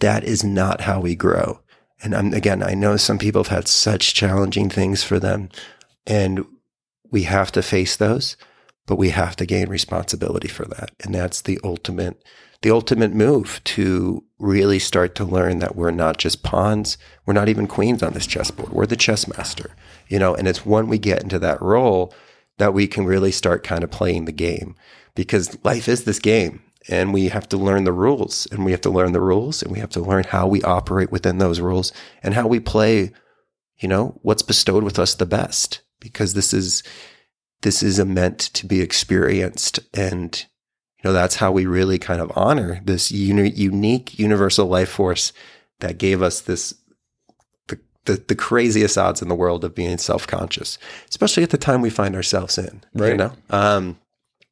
that 0.00 0.22
is 0.24 0.44
not 0.44 0.82
how 0.82 1.00
we 1.00 1.14
grow. 1.14 1.60
And 2.02 2.14
I'm, 2.14 2.34
again, 2.34 2.62
I 2.62 2.74
know 2.74 2.96
some 2.96 3.18
people 3.18 3.44
have 3.44 3.52
had 3.52 3.68
such 3.68 4.14
challenging 4.14 4.68
things 4.68 5.02
for 5.02 5.18
them 5.18 5.48
and 6.06 6.44
we 7.10 7.24
have 7.24 7.52
to 7.52 7.62
face 7.62 7.96
those, 7.96 8.36
but 8.86 8.96
we 8.96 9.10
have 9.10 9.36
to 9.36 9.46
gain 9.46 9.68
responsibility 9.68 10.48
for 10.48 10.64
that. 10.66 10.90
And 11.00 11.14
that's 11.14 11.40
the 11.40 11.60
ultimate, 11.62 12.22
the 12.62 12.70
ultimate 12.70 13.12
move 13.12 13.60
to 13.64 14.24
really 14.38 14.78
start 14.78 15.14
to 15.14 15.24
learn 15.24 15.60
that 15.60 15.76
we're 15.76 15.90
not 15.92 16.18
just 16.18 16.42
pawns. 16.42 16.98
We're 17.24 17.34
not 17.34 17.48
even 17.48 17.66
queens 17.66 18.02
on 18.02 18.12
this 18.12 18.26
chessboard. 18.26 18.72
We're 18.72 18.86
the 18.86 18.96
chess 18.96 19.28
master, 19.28 19.76
you 20.08 20.18
know, 20.18 20.34
and 20.34 20.48
it's 20.48 20.66
when 20.66 20.88
we 20.88 20.98
get 20.98 21.22
into 21.22 21.38
that 21.38 21.62
role 21.62 22.12
that 22.58 22.74
we 22.74 22.86
can 22.86 23.04
really 23.04 23.32
start 23.32 23.64
kind 23.64 23.82
of 23.82 23.90
playing 23.90 24.24
the 24.24 24.32
game. 24.32 24.74
Because 25.14 25.58
life 25.64 25.88
is 25.88 26.04
this 26.04 26.18
game 26.18 26.62
and 26.88 27.12
we 27.12 27.28
have 27.28 27.48
to 27.50 27.56
learn 27.56 27.84
the 27.84 27.92
rules 27.92 28.46
and 28.50 28.64
we 28.64 28.70
have 28.70 28.80
to 28.82 28.90
learn 28.90 29.12
the 29.12 29.20
rules 29.20 29.62
and 29.62 29.70
we 29.70 29.78
have 29.78 29.90
to 29.90 30.00
learn 30.00 30.24
how 30.24 30.46
we 30.46 30.62
operate 30.62 31.12
within 31.12 31.38
those 31.38 31.60
rules 31.60 31.92
and 32.22 32.34
how 32.34 32.46
we 32.46 32.60
play 32.60 33.12
you 33.78 33.88
know 33.88 34.18
what's 34.22 34.42
bestowed 34.42 34.84
with 34.84 34.98
us 34.98 35.14
the 35.14 35.26
best. 35.26 35.80
Because 36.00 36.34
this 36.34 36.54
is 36.54 36.82
this 37.62 37.82
is 37.82 38.04
meant 38.04 38.38
to 38.38 38.66
be 38.66 38.80
experienced 38.80 39.80
and 39.94 40.44
you 40.98 41.08
know 41.08 41.12
that's 41.12 41.36
how 41.36 41.52
we 41.52 41.66
really 41.66 41.98
kind 41.98 42.20
of 42.20 42.32
honor 42.36 42.80
this 42.84 43.10
uni- 43.12 43.50
unique 43.50 44.18
universal 44.18 44.66
life 44.66 44.88
force 44.88 45.32
that 45.80 45.98
gave 45.98 46.22
us 46.22 46.40
this 46.40 46.74
the, 48.04 48.22
the, 48.28 48.34
craziest 48.34 48.98
odds 48.98 49.22
in 49.22 49.28
the 49.28 49.34
world 49.34 49.64
of 49.64 49.74
being 49.74 49.98
self-conscious 49.98 50.78
especially 51.08 51.42
at 51.42 51.50
the 51.50 51.58
time 51.58 51.80
we 51.80 51.90
find 51.90 52.14
ourselves 52.14 52.58
in 52.58 52.82
Right. 52.94 53.10
you 53.12 53.16
know? 53.16 53.32
Um 53.50 53.98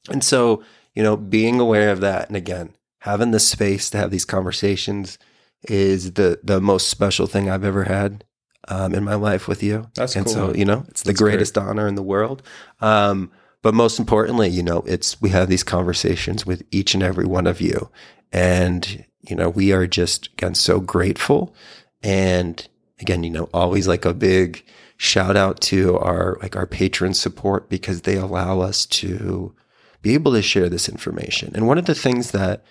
and 0.08 0.22
so 0.24 0.62
you 0.94 1.02
know 1.02 1.16
being 1.16 1.60
aware 1.60 1.90
of 1.90 2.00
that 2.00 2.28
and 2.28 2.36
again 2.36 2.74
having 3.00 3.30
the 3.30 3.40
space 3.40 3.90
to 3.90 3.98
have 3.98 4.10
these 4.10 4.24
conversations 4.24 5.18
is 5.64 6.12
the 6.12 6.40
the 6.42 6.60
most 6.60 6.88
special 6.88 7.26
thing 7.26 7.50
i've 7.50 7.64
ever 7.64 7.84
had 7.84 8.24
um, 8.68 8.94
in 8.94 9.04
my 9.04 9.14
life 9.14 9.48
with 9.48 9.62
you. 9.62 9.88
That's 9.94 10.16
and 10.16 10.24
cool, 10.26 10.34
so 10.34 10.54
you 10.54 10.64
know 10.64 10.84
it's 10.88 11.02
the 11.02 11.10
That's 11.10 11.20
great. 11.20 11.32
greatest 11.32 11.58
honor 11.58 11.86
in 11.86 11.94
the 11.94 12.02
world. 12.02 12.42
Um, 12.80 13.30
but 13.62 13.74
most 13.74 13.98
importantly 13.98 14.48
you 14.48 14.62
know 14.62 14.82
it's 14.86 15.20
we 15.20 15.30
have 15.30 15.48
these 15.48 15.64
conversations 15.64 16.46
with 16.46 16.62
each 16.70 16.94
and 16.94 17.02
every 17.02 17.26
one 17.26 17.46
of 17.46 17.60
you. 17.60 17.90
And 18.32 19.04
you 19.22 19.36
know 19.36 19.48
we 19.48 19.72
are 19.72 19.86
just 19.86 20.28
again 20.34 20.54
so 20.54 20.80
grateful. 20.80 21.54
And 22.02 22.66
again 23.00 23.22
you 23.24 23.30
know 23.30 23.48
always 23.52 23.88
like 23.88 24.04
a 24.04 24.14
big 24.14 24.64
shout 25.00 25.34
out 25.34 25.62
to 25.62 25.96
our 25.96 26.36
like 26.42 26.56
our 26.56 26.66
Patreon 26.66 27.14
support 27.14 27.70
because 27.70 28.02
they 28.02 28.16
allow 28.16 28.60
us 28.60 28.84
to 28.84 29.54
be 30.02 30.12
able 30.12 30.32
to 30.32 30.42
share 30.42 30.68
this 30.68 30.90
information. 30.90 31.52
And 31.54 31.66
one 31.66 31.78
of 31.78 31.86
the 31.86 31.94
things 31.94 32.32
that 32.32 32.62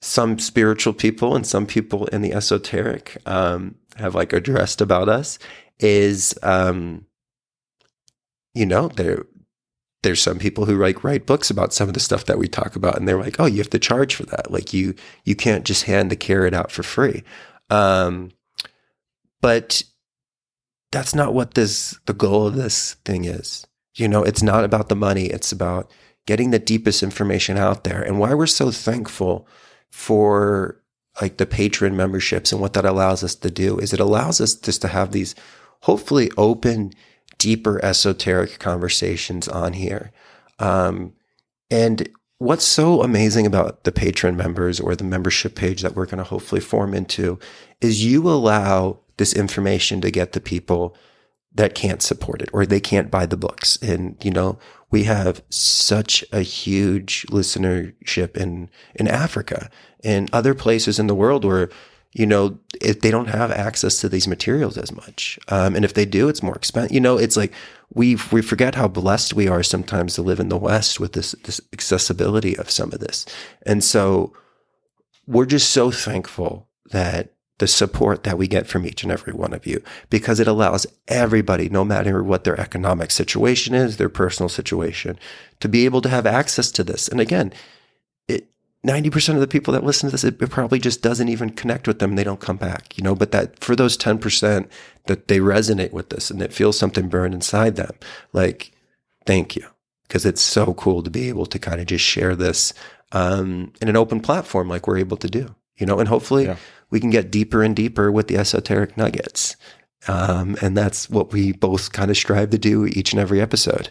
some 0.00 0.38
spiritual 0.38 0.92
people 0.92 1.34
and 1.34 1.44
some 1.44 1.66
people 1.66 2.06
in 2.06 2.22
the 2.22 2.32
esoteric 2.32 3.16
um, 3.26 3.74
have 3.96 4.14
like 4.14 4.32
addressed 4.32 4.80
about 4.80 5.08
us 5.08 5.40
is 5.80 6.32
um, 6.44 7.06
you 8.54 8.64
know 8.64 8.86
there 8.86 9.26
there's 10.04 10.22
some 10.22 10.38
people 10.38 10.64
who 10.64 10.80
like 10.80 11.02
write 11.02 11.26
books 11.26 11.50
about 11.50 11.72
some 11.72 11.88
of 11.88 11.94
the 11.94 12.00
stuff 12.00 12.26
that 12.26 12.38
we 12.38 12.46
talk 12.46 12.76
about 12.76 12.96
and 12.96 13.08
they're 13.08 13.18
like 13.18 13.40
oh 13.40 13.46
you 13.46 13.58
have 13.58 13.70
to 13.70 13.80
charge 13.80 14.14
for 14.14 14.26
that. 14.26 14.52
Like 14.52 14.72
you 14.72 14.94
you 15.24 15.34
can't 15.34 15.64
just 15.64 15.84
hand 15.84 16.08
the 16.08 16.16
carrot 16.16 16.54
out 16.54 16.70
for 16.70 16.84
free. 16.84 17.24
Um, 17.68 18.30
but 19.40 19.82
that's 20.90 21.14
not 21.14 21.34
what 21.34 21.54
this 21.54 21.98
the 22.06 22.14
goal 22.14 22.46
of 22.46 22.54
this 22.54 22.94
thing 23.04 23.24
is. 23.24 23.66
You 23.94 24.08
know 24.08 24.22
it's 24.22 24.42
not 24.42 24.64
about 24.64 24.88
the 24.88 24.96
money. 24.96 25.26
It's 25.26 25.52
about 25.52 25.90
getting 26.26 26.50
the 26.50 26.58
deepest 26.58 27.02
information 27.02 27.56
out 27.56 27.84
there. 27.84 28.02
And 28.02 28.18
why 28.18 28.34
we're 28.34 28.46
so 28.46 28.70
thankful 28.70 29.48
for 29.90 30.82
like 31.20 31.38
the 31.38 31.46
Patreon 31.46 31.94
memberships 31.94 32.52
and 32.52 32.60
what 32.60 32.74
that 32.74 32.84
allows 32.84 33.24
us 33.24 33.34
to 33.34 33.50
do 33.50 33.78
is 33.78 33.92
it 33.92 34.00
allows 34.00 34.40
us 34.40 34.54
just 34.54 34.82
to 34.82 34.88
have 34.88 35.12
these 35.12 35.34
hopefully 35.82 36.30
open 36.36 36.92
deeper 37.38 37.82
esoteric 37.84 38.58
conversations 38.58 39.48
on 39.48 39.72
here. 39.72 40.12
Um, 40.58 41.14
and 41.70 42.08
what's 42.38 42.64
so 42.64 43.02
amazing 43.02 43.46
about 43.46 43.84
the 43.84 43.92
Patreon 43.92 44.36
members 44.36 44.80
or 44.80 44.94
the 44.94 45.04
membership 45.04 45.54
page 45.54 45.82
that 45.82 45.96
we're 45.96 46.06
going 46.06 46.18
to 46.18 46.24
hopefully 46.24 46.60
form 46.60 46.94
into 46.94 47.38
is 47.80 48.04
you 48.04 48.28
allow 48.28 49.00
this 49.18 49.34
information 49.34 50.00
to 50.00 50.10
get 50.10 50.32
the 50.32 50.40
people 50.40 50.96
that 51.54 51.74
can't 51.74 52.02
support 52.02 52.42
it 52.42 52.50
or 52.52 52.64
they 52.64 52.80
can't 52.80 53.10
buy 53.10 53.26
the 53.26 53.36
books. 53.36 53.76
And, 53.82 54.16
you 54.22 54.30
know, 54.30 54.58
we 54.90 55.04
have 55.04 55.42
such 55.50 56.24
a 56.32 56.40
huge 56.40 57.26
listenership 57.30 58.36
in, 58.36 58.70
in 58.94 59.08
Africa 59.08 59.70
and 60.04 60.30
other 60.32 60.54
places 60.54 60.98
in 60.98 61.06
the 61.06 61.14
world 61.14 61.44
where, 61.44 61.68
you 62.12 62.26
know, 62.26 62.58
if 62.80 63.00
they 63.00 63.10
don't 63.10 63.28
have 63.28 63.50
access 63.50 64.00
to 64.00 64.08
these 64.08 64.28
materials 64.28 64.78
as 64.78 64.92
much. 64.94 65.38
Um, 65.48 65.74
and 65.76 65.84
if 65.84 65.94
they 65.94 66.06
do, 66.06 66.28
it's 66.28 66.42
more 66.42 66.56
expensive. 66.56 66.92
You 66.92 67.00
know, 67.00 67.18
it's 67.18 67.36
like 67.36 67.52
we 67.92 68.16
we 68.32 68.40
forget 68.40 68.74
how 68.74 68.88
blessed 68.88 69.34
we 69.34 69.48
are 69.48 69.62
sometimes 69.62 70.14
to 70.14 70.22
live 70.22 70.40
in 70.40 70.48
the 70.48 70.56
West 70.56 71.00
with 71.00 71.12
this 71.12 71.32
this 71.44 71.60
accessibility 71.72 72.56
of 72.56 72.70
some 72.70 72.92
of 72.92 73.00
this. 73.00 73.26
And 73.66 73.84
so 73.84 74.32
we're 75.26 75.46
just 75.46 75.70
so 75.70 75.90
thankful 75.90 76.68
that 76.90 77.34
the 77.58 77.66
support 77.66 78.22
that 78.22 78.38
we 78.38 78.46
get 78.46 78.66
from 78.66 78.86
each 78.86 79.02
and 79.02 79.12
every 79.12 79.32
one 79.32 79.52
of 79.52 79.66
you 79.66 79.82
because 80.10 80.40
it 80.40 80.48
allows 80.48 80.86
everybody, 81.08 81.68
no 81.68 81.84
matter 81.84 82.22
what 82.22 82.44
their 82.44 82.58
economic 82.58 83.10
situation 83.10 83.74
is, 83.74 83.96
their 83.96 84.08
personal 84.08 84.48
situation, 84.48 85.18
to 85.60 85.68
be 85.68 85.84
able 85.84 86.00
to 86.00 86.08
have 86.08 86.26
access 86.26 86.70
to 86.70 86.84
this. 86.84 87.08
And 87.08 87.20
again, 87.20 87.52
it, 88.28 88.48
90% 88.86 89.34
of 89.34 89.40
the 89.40 89.48
people 89.48 89.72
that 89.74 89.82
listen 89.84 90.08
to 90.08 90.12
this, 90.12 90.22
it, 90.22 90.40
it 90.40 90.50
probably 90.50 90.78
just 90.78 91.02
doesn't 91.02 91.28
even 91.28 91.50
connect 91.50 91.88
with 91.88 91.98
them. 91.98 92.14
They 92.14 92.24
don't 92.24 92.40
come 92.40 92.56
back, 92.56 92.96
you 92.96 93.02
know, 93.02 93.16
but 93.16 93.32
that 93.32 93.58
for 93.58 93.74
those 93.74 93.98
10% 93.98 94.68
that 95.06 95.26
they 95.26 95.40
resonate 95.40 95.92
with 95.92 96.10
this 96.10 96.30
and 96.30 96.40
it 96.40 96.52
feels 96.52 96.78
something 96.78 97.08
burn 97.08 97.32
inside 97.32 97.74
them, 97.74 97.92
like, 98.32 98.70
thank 99.26 99.56
you. 99.56 99.66
Because 100.06 100.24
it's 100.24 100.40
so 100.40 100.72
cool 100.74 101.02
to 101.02 101.10
be 101.10 101.28
able 101.28 101.44
to 101.44 101.58
kind 101.58 101.80
of 101.80 101.86
just 101.86 102.04
share 102.04 102.34
this 102.34 102.72
um, 103.12 103.72
in 103.82 103.88
an 103.88 103.96
open 103.96 104.20
platform 104.20 104.68
like 104.68 104.86
we're 104.86 104.96
able 104.96 105.18
to 105.18 105.28
do, 105.28 105.54
you 105.76 105.84
know, 105.84 105.98
and 105.98 106.08
hopefully 106.08 106.46
Yeah. 106.46 106.56
We 106.90 107.00
can 107.00 107.10
get 107.10 107.30
deeper 107.30 107.62
and 107.62 107.74
deeper 107.76 108.10
with 108.10 108.28
the 108.28 108.36
esoteric 108.36 108.96
nuggets. 108.96 109.56
Um, 110.06 110.56
and 110.62 110.76
that's 110.76 111.10
what 111.10 111.32
we 111.32 111.52
both 111.52 111.92
kind 111.92 112.10
of 112.10 112.16
strive 112.16 112.50
to 112.50 112.58
do 112.58 112.86
each 112.86 113.12
and 113.12 113.20
every 113.20 113.40
episode. 113.40 113.90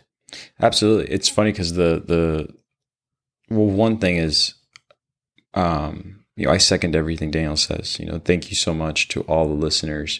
Absolutely. 0.61 1.13
It's 1.13 1.29
funny 1.29 1.51
because 1.51 1.73
the 1.73 2.03
the 2.05 2.47
well, 3.49 3.67
one 3.67 3.97
thing 3.97 4.17
is, 4.17 4.55
um, 5.53 6.25
you 6.35 6.45
know, 6.45 6.51
I 6.51 6.57
second 6.57 6.95
everything 6.95 7.31
Daniel 7.31 7.55
says. 7.55 7.99
You 7.99 8.05
know, 8.05 8.19
thank 8.19 8.49
you 8.49 8.55
so 8.55 8.73
much 8.73 9.07
to 9.09 9.21
all 9.21 9.47
the 9.47 9.53
listeners, 9.53 10.19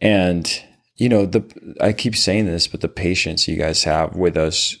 and 0.00 0.62
you 0.96 1.08
know, 1.08 1.26
the 1.26 1.76
I 1.80 1.92
keep 1.92 2.16
saying 2.16 2.46
this, 2.46 2.66
but 2.66 2.80
the 2.80 2.88
patience 2.88 3.46
you 3.46 3.56
guys 3.56 3.84
have 3.84 4.16
with 4.16 4.36
us 4.36 4.76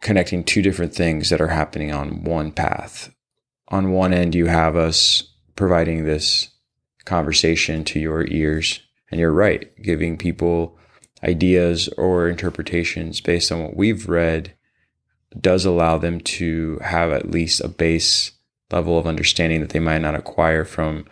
connecting 0.00 0.44
two 0.44 0.62
different 0.62 0.94
things 0.94 1.30
that 1.30 1.40
are 1.40 1.48
happening 1.48 1.92
on 1.92 2.24
one 2.24 2.52
path. 2.52 3.14
On 3.68 3.92
one 3.92 4.12
end, 4.12 4.34
you 4.34 4.46
have 4.46 4.76
us 4.76 5.22
providing 5.60 6.04
this 6.04 6.48
conversation 7.04 7.84
to 7.84 8.00
your 8.00 8.26
ears, 8.28 8.80
and 9.10 9.20
you're 9.20 9.30
right, 9.30 9.70
giving 9.82 10.16
people 10.16 10.78
ideas 11.22 11.86
or 11.98 12.30
interpretations 12.30 13.20
based 13.20 13.52
on 13.52 13.62
what 13.62 13.76
we've 13.76 14.08
read 14.08 14.54
does 15.38 15.66
allow 15.66 15.98
them 15.98 16.18
to 16.18 16.78
have 16.82 17.12
at 17.12 17.30
least 17.30 17.60
a 17.60 17.68
base 17.68 18.32
level 18.72 18.98
of 18.98 19.06
understanding 19.06 19.60
that 19.60 19.68
they 19.68 19.78
might 19.78 20.00
not 20.00 20.14
acquire 20.14 20.64
from 20.64 21.04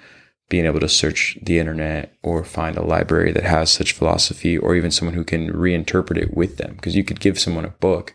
being 0.48 0.64
able 0.64 0.80
to 0.80 0.88
search 0.88 1.36
the 1.42 1.58
internet 1.58 2.16
or 2.22 2.42
find 2.42 2.78
a 2.78 2.82
library 2.82 3.32
that 3.32 3.44
has 3.44 3.70
such 3.70 3.92
philosophy 3.92 4.56
or 4.56 4.74
even 4.74 4.90
someone 4.90 5.14
who 5.14 5.24
can 5.24 5.52
reinterpret 5.52 6.16
it 6.16 6.34
with 6.34 6.56
them. 6.56 6.74
Because 6.76 6.96
you 6.96 7.04
could 7.04 7.20
give 7.20 7.38
someone 7.38 7.66
a 7.66 7.80
book 7.80 8.14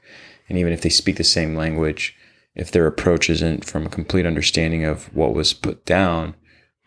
and 0.50 0.58
even 0.58 0.74
if 0.74 0.82
they 0.82 0.90
speak 0.90 1.18
the 1.18 1.24
same 1.24 1.56
language 1.56 2.16
if 2.56 2.72
their 2.72 2.88
approach 2.88 3.30
isn't 3.30 3.66
from 3.66 3.86
a 3.86 3.90
complete 3.90 4.26
understanding 4.26 4.86
of 4.86 5.14
what 5.16 5.34
was 5.34 5.54
put 5.54 5.86
down 5.86 6.36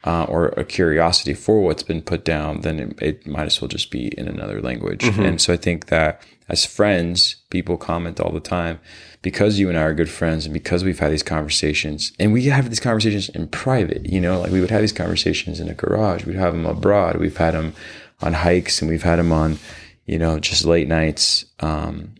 uh, 0.04 0.24
or 0.24 0.48
a 0.48 0.64
curiosity 0.64 1.34
for 1.34 1.60
what's 1.60 1.82
been 1.82 2.00
put 2.00 2.24
down, 2.24 2.60
then 2.60 2.78
it, 2.78 3.02
it 3.02 3.26
might 3.26 3.46
as 3.46 3.60
well 3.60 3.68
just 3.68 3.90
be 3.90 4.08
in 4.18 4.28
another 4.28 4.62
language. 4.62 5.00
Mm-hmm. 5.00 5.22
And 5.22 5.40
so 5.40 5.52
I 5.52 5.56
think 5.56 5.86
that 5.86 6.22
as 6.48 6.64
friends, 6.64 7.36
people 7.50 7.76
comment 7.76 8.20
all 8.20 8.30
the 8.30 8.38
time 8.38 8.78
because 9.20 9.58
you 9.58 9.68
and 9.68 9.76
I 9.76 9.82
are 9.82 9.94
good 9.94 10.08
friends 10.08 10.44
and 10.46 10.54
because 10.54 10.84
we've 10.84 11.00
had 11.00 11.10
these 11.10 11.24
conversations 11.24 12.12
and 12.20 12.32
we 12.32 12.44
have 12.44 12.68
these 12.68 12.78
conversations 12.78 13.28
in 13.30 13.48
private, 13.48 14.06
you 14.06 14.20
know, 14.20 14.38
like 14.38 14.52
we 14.52 14.60
would 14.60 14.70
have 14.70 14.82
these 14.82 14.92
conversations 14.92 15.58
in 15.58 15.68
a 15.68 15.74
garage, 15.74 16.24
we'd 16.24 16.36
have 16.36 16.52
them 16.52 16.66
abroad, 16.66 17.16
we've 17.16 17.36
had 17.36 17.54
them 17.54 17.74
on 18.20 18.32
hikes 18.32 18.80
and 18.80 18.88
we've 18.88 19.02
had 19.02 19.18
them 19.18 19.32
on, 19.32 19.58
you 20.04 20.20
know, 20.20 20.38
just 20.38 20.64
late 20.64 20.86
nights, 20.86 21.46
um, 21.58 22.14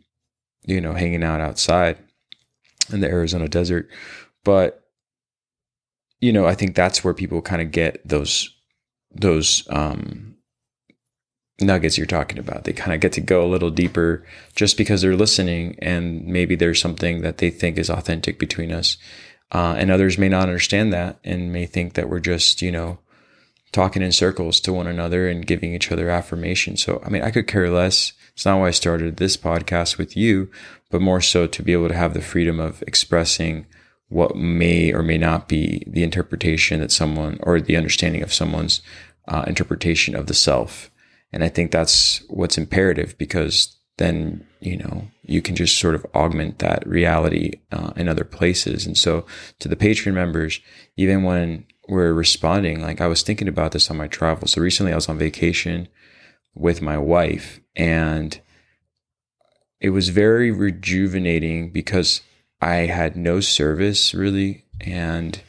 you 0.64 0.80
know, 0.80 0.94
hanging 0.94 1.22
out 1.22 1.40
outside 1.40 1.96
in 2.92 3.00
the 3.00 3.08
Arizona 3.08 3.48
desert. 3.48 3.88
But 4.44 4.82
you 6.20 6.32
know, 6.32 6.46
I 6.46 6.54
think 6.54 6.74
that's 6.74 7.04
where 7.04 7.14
people 7.14 7.42
kind 7.42 7.62
of 7.62 7.70
get 7.70 8.06
those 8.06 8.54
those 9.12 9.66
um, 9.70 10.36
nuggets 11.60 11.96
you're 11.96 12.06
talking 12.06 12.38
about. 12.38 12.64
They 12.64 12.72
kind 12.72 12.92
of 12.92 13.00
get 13.00 13.12
to 13.12 13.20
go 13.20 13.44
a 13.44 13.48
little 13.48 13.70
deeper 13.70 14.24
just 14.54 14.76
because 14.76 15.02
they're 15.02 15.16
listening, 15.16 15.78
and 15.80 16.26
maybe 16.26 16.54
there's 16.54 16.80
something 16.80 17.22
that 17.22 17.38
they 17.38 17.50
think 17.50 17.78
is 17.78 17.90
authentic 17.90 18.38
between 18.38 18.72
us, 18.72 18.96
uh, 19.52 19.74
and 19.78 19.90
others 19.90 20.18
may 20.18 20.28
not 20.28 20.48
understand 20.48 20.92
that 20.92 21.18
and 21.24 21.52
may 21.52 21.66
think 21.66 21.94
that 21.94 22.08
we're 22.08 22.20
just 22.20 22.62
you 22.62 22.72
know 22.72 22.98
talking 23.72 24.02
in 24.02 24.12
circles 24.12 24.60
to 24.60 24.72
one 24.72 24.86
another 24.86 25.28
and 25.28 25.46
giving 25.46 25.74
each 25.74 25.92
other 25.92 26.08
affirmation. 26.08 26.76
So, 26.76 27.02
I 27.04 27.10
mean, 27.10 27.22
I 27.22 27.30
could 27.30 27.46
care 27.46 27.68
less. 27.70 28.12
It's 28.36 28.44
not 28.44 28.60
why 28.60 28.68
I 28.68 28.72
started 28.72 29.16
this 29.16 29.34
podcast 29.34 29.96
with 29.96 30.14
you, 30.14 30.50
but 30.90 31.00
more 31.00 31.22
so 31.22 31.46
to 31.46 31.62
be 31.62 31.72
able 31.72 31.88
to 31.88 31.96
have 31.96 32.12
the 32.12 32.20
freedom 32.20 32.60
of 32.60 32.82
expressing 32.82 33.64
what 34.08 34.36
may 34.36 34.92
or 34.92 35.02
may 35.02 35.16
not 35.16 35.48
be 35.48 35.82
the 35.86 36.02
interpretation 36.02 36.80
that 36.80 36.92
someone 36.92 37.38
or 37.42 37.62
the 37.62 37.78
understanding 37.78 38.22
of 38.22 38.34
someone's 38.34 38.82
uh, 39.26 39.44
interpretation 39.46 40.14
of 40.14 40.26
the 40.26 40.34
self. 40.34 40.90
And 41.32 41.42
I 41.42 41.48
think 41.48 41.70
that's 41.70 42.22
what's 42.28 42.58
imperative 42.58 43.16
because 43.16 43.74
then, 43.96 44.46
you 44.60 44.76
know, 44.76 45.08
you 45.22 45.40
can 45.40 45.56
just 45.56 45.78
sort 45.78 45.94
of 45.94 46.04
augment 46.14 46.58
that 46.58 46.86
reality 46.86 47.62
uh, 47.72 47.94
in 47.96 48.06
other 48.06 48.24
places. 48.24 48.84
And 48.84 48.98
so 48.98 49.24
to 49.60 49.66
the 49.66 49.76
Patreon 49.76 50.12
members, 50.12 50.60
even 50.98 51.22
when 51.22 51.64
we're 51.88 52.12
responding, 52.12 52.82
like 52.82 53.00
I 53.00 53.06
was 53.06 53.22
thinking 53.22 53.48
about 53.48 53.72
this 53.72 53.90
on 53.90 53.96
my 53.96 54.08
travel. 54.08 54.46
So 54.46 54.60
recently 54.60 54.92
I 54.92 54.96
was 54.96 55.08
on 55.08 55.16
vacation 55.16 55.88
with 56.56 56.82
my 56.82 56.98
wife 56.98 57.60
and 57.76 58.40
it 59.80 59.90
was 59.90 60.08
very 60.08 60.50
rejuvenating 60.50 61.70
because 61.70 62.22
I 62.60 62.86
had 62.86 63.16
no 63.16 63.40
service 63.40 64.14
really, 64.14 64.64
and 64.80 65.40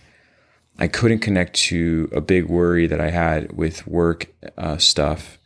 I 0.78 0.88
couldn't 0.88 1.20
connect 1.20 1.56
to 1.56 2.10
a 2.12 2.22
big 2.22 2.46
worry 2.46 2.88
that 2.88 3.02
I 3.02 3.10
had 3.10 3.54
with 3.54 3.88
work 3.88 4.28
uh, 4.58 4.78
stuff. 4.78 5.40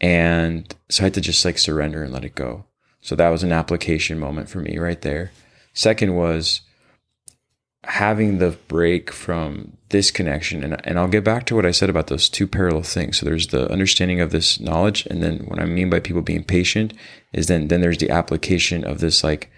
And 0.00 0.74
so 0.88 1.02
I 1.02 1.06
had 1.06 1.14
to 1.14 1.20
just 1.20 1.44
like 1.44 1.58
surrender 1.58 2.02
and 2.02 2.12
let 2.12 2.24
it 2.24 2.34
go. 2.34 2.64
So 3.02 3.16
that 3.16 3.28
was 3.28 3.42
an 3.42 3.52
application 3.52 4.18
moment 4.18 4.48
for 4.48 4.60
me 4.60 4.78
right 4.78 5.00
there. 5.00 5.32
Second 5.74 6.14
was 6.14 6.62
having 7.84 8.38
the 8.38 8.50
break 8.68 9.10
from 9.10 9.76
this 9.88 10.10
connection. 10.10 10.62
And, 10.62 10.86
and 10.86 10.98
I'll 10.98 11.08
get 11.08 11.24
back 11.24 11.46
to 11.46 11.56
what 11.56 11.66
I 11.66 11.70
said 11.70 11.90
about 11.90 12.08
those 12.08 12.28
two 12.28 12.46
parallel 12.46 12.82
things. 12.82 13.18
So 13.18 13.26
there's 13.26 13.48
the 13.48 13.70
understanding 13.70 14.20
of 14.20 14.30
this 14.30 14.60
knowledge. 14.60 15.06
And 15.06 15.22
then 15.22 15.38
what 15.46 15.60
I 15.60 15.64
mean 15.64 15.90
by 15.90 16.00
people 16.00 16.22
being 16.22 16.44
patient 16.44 16.92
is 17.32 17.46
then, 17.46 17.68
then 17.68 17.80
there's 17.80 17.98
the 17.98 18.10
application 18.10 18.84
of 18.84 19.00
this 19.00 19.24
like 19.24 19.50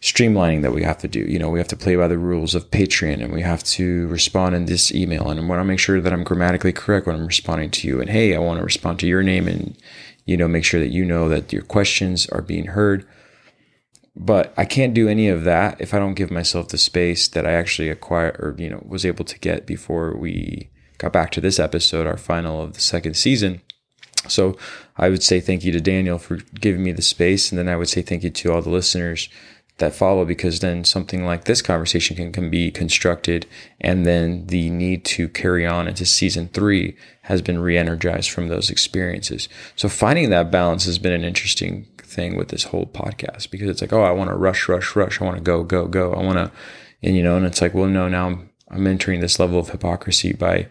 streamlining 0.00 0.62
that 0.62 0.74
we 0.74 0.82
have 0.82 0.98
to 0.98 1.08
do. 1.08 1.20
You 1.20 1.38
know, 1.38 1.48
we 1.48 1.60
have 1.60 1.68
to 1.68 1.76
play 1.76 1.94
by 1.94 2.08
the 2.08 2.18
rules 2.18 2.56
of 2.56 2.70
Patreon 2.70 3.22
and 3.22 3.32
we 3.32 3.42
have 3.42 3.62
to 3.64 4.08
respond 4.08 4.56
in 4.56 4.66
this 4.66 4.92
email. 4.92 5.30
And 5.30 5.38
I 5.38 5.44
want 5.44 5.60
to 5.60 5.64
make 5.64 5.78
sure 5.78 6.00
that 6.00 6.12
I'm 6.12 6.24
grammatically 6.24 6.72
correct 6.72 7.06
when 7.06 7.14
I'm 7.14 7.26
responding 7.26 7.70
to 7.70 7.86
you. 7.86 8.00
And 8.00 8.10
hey, 8.10 8.34
I 8.34 8.40
want 8.40 8.58
to 8.58 8.64
respond 8.64 8.98
to 9.00 9.06
your 9.06 9.22
name 9.22 9.46
and, 9.46 9.76
you 10.26 10.36
know, 10.36 10.48
make 10.48 10.64
sure 10.64 10.80
that 10.80 10.90
you 10.90 11.04
know 11.04 11.28
that 11.28 11.52
your 11.52 11.62
questions 11.62 12.28
are 12.30 12.42
being 12.42 12.66
heard. 12.66 13.06
But 14.14 14.52
I 14.56 14.64
can't 14.64 14.94
do 14.94 15.08
any 15.08 15.28
of 15.28 15.44
that 15.44 15.80
if 15.80 15.94
I 15.94 15.98
don't 15.98 16.14
give 16.14 16.30
myself 16.30 16.68
the 16.68 16.78
space 16.78 17.28
that 17.28 17.46
I 17.46 17.52
actually 17.52 17.88
acquired 17.88 18.36
or, 18.38 18.54
you 18.58 18.68
know, 18.68 18.84
was 18.86 19.06
able 19.06 19.24
to 19.24 19.38
get 19.38 19.66
before 19.66 20.16
we 20.16 20.70
got 20.98 21.12
back 21.12 21.30
to 21.32 21.40
this 21.40 21.58
episode, 21.58 22.06
our 22.06 22.18
final 22.18 22.60
of 22.60 22.74
the 22.74 22.80
second 22.80 23.14
season. 23.14 23.62
So 24.28 24.56
I 24.96 25.08
would 25.08 25.22
say 25.22 25.40
thank 25.40 25.64
you 25.64 25.72
to 25.72 25.80
Daniel 25.80 26.18
for 26.18 26.36
giving 26.60 26.84
me 26.84 26.92
the 26.92 27.02
space. 27.02 27.50
And 27.50 27.58
then 27.58 27.68
I 27.68 27.76
would 27.76 27.88
say 27.88 28.02
thank 28.02 28.22
you 28.22 28.30
to 28.30 28.52
all 28.52 28.62
the 28.62 28.70
listeners 28.70 29.28
that 29.78 29.94
follow 29.94 30.24
because 30.24 30.60
then 30.60 30.84
something 30.84 31.24
like 31.24 31.44
this 31.44 31.62
conversation 31.62 32.14
can, 32.14 32.30
can 32.30 32.50
be 32.50 32.70
constructed 32.70 33.46
and 33.80 34.06
then 34.06 34.46
the 34.46 34.70
need 34.70 35.04
to 35.04 35.28
carry 35.28 35.66
on 35.66 35.88
into 35.88 36.04
season 36.04 36.48
three 36.48 36.96
has 37.22 37.42
been 37.42 37.58
re-energized 37.58 38.30
from 38.30 38.48
those 38.48 38.70
experiences 38.70 39.48
so 39.74 39.88
finding 39.88 40.30
that 40.30 40.50
balance 40.50 40.84
has 40.84 40.98
been 40.98 41.12
an 41.12 41.24
interesting 41.24 41.86
thing 42.12 42.36
with 42.36 42.48
this 42.48 42.64
whole 42.64 42.86
podcast 42.86 43.50
because 43.50 43.68
it's 43.68 43.80
like 43.80 43.92
oh 43.92 44.02
i 44.02 44.10
want 44.10 44.28
to 44.30 44.36
rush 44.36 44.68
rush 44.68 44.94
rush. 44.94 45.20
I 45.20 45.24
want 45.24 45.36
to 45.36 45.42
go 45.42 45.62
go 45.62 45.86
go. 45.86 46.12
I 46.12 46.22
want 46.22 46.38
to 46.38 46.50
and 47.02 47.16
you 47.16 47.22
know 47.22 47.36
and 47.36 47.46
it's 47.46 47.60
like 47.60 47.74
well 47.74 47.88
no 47.88 48.08
now 48.08 48.26
I'm, 48.26 48.50
I'm 48.70 48.86
entering 48.86 49.20
this 49.20 49.38
level 49.38 49.58
of 49.58 49.70
hypocrisy 49.70 50.32
by 50.32 50.68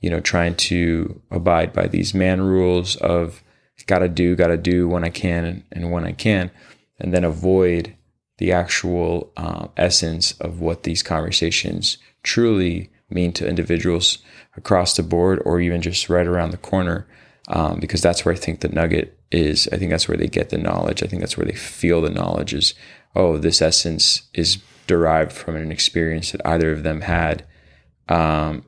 you 0.00 0.10
know 0.10 0.20
trying 0.20 0.54
to 0.56 1.20
abide 1.30 1.72
by 1.72 1.86
these 1.86 2.14
man 2.14 2.40
rules 2.40 2.96
of 2.96 3.42
gotta 3.86 4.08
do 4.08 4.36
gotta 4.36 4.56
do 4.56 4.88
when 4.88 5.04
i 5.04 5.10
can 5.10 5.64
and 5.72 5.90
when 5.90 6.04
i 6.04 6.12
can 6.12 6.50
and 6.98 7.12
then 7.12 7.24
avoid 7.24 7.94
the 8.38 8.52
actual 8.52 9.32
uh, 9.36 9.68
essence 9.76 10.32
of 10.40 10.60
what 10.60 10.82
these 10.82 11.02
conversations 11.02 11.98
truly 12.22 12.90
mean 13.10 13.32
to 13.32 13.48
individuals 13.48 14.18
across 14.56 14.96
the 14.96 15.02
board 15.02 15.40
or 15.44 15.60
even 15.60 15.80
just 15.82 16.08
right 16.08 16.26
around 16.26 16.50
the 16.50 16.56
corner 16.56 17.06
um, 17.48 17.78
because 17.80 18.00
that's 18.00 18.24
where 18.24 18.34
i 18.34 18.38
think 18.38 18.60
the 18.60 18.68
nugget 18.68 19.18
is 19.34 19.68
i 19.72 19.76
think 19.76 19.90
that's 19.90 20.08
where 20.08 20.16
they 20.16 20.26
get 20.26 20.50
the 20.50 20.58
knowledge 20.58 21.02
i 21.02 21.06
think 21.06 21.20
that's 21.20 21.36
where 21.36 21.46
they 21.46 21.54
feel 21.54 22.00
the 22.00 22.10
knowledge 22.10 22.54
is 22.54 22.74
oh 23.14 23.36
this 23.36 23.60
essence 23.60 24.22
is 24.34 24.58
derived 24.86 25.32
from 25.32 25.56
an 25.56 25.72
experience 25.72 26.32
that 26.32 26.46
either 26.46 26.70
of 26.70 26.82
them 26.82 27.02
had 27.02 27.44
um, 28.08 28.64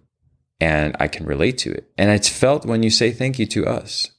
and 0.60 0.96
i 0.98 1.06
can 1.06 1.26
relate 1.26 1.58
to 1.58 1.70
it 1.70 1.90
and 1.96 2.10
it's 2.10 2.28
felt 2.28 2.66
when 2.66 2.82
you 2.82 2.90
say 2.90 3.10
thank 3.10 3.38
you 3.38 3.46
to 3.46 3.66
us 3.66 4.10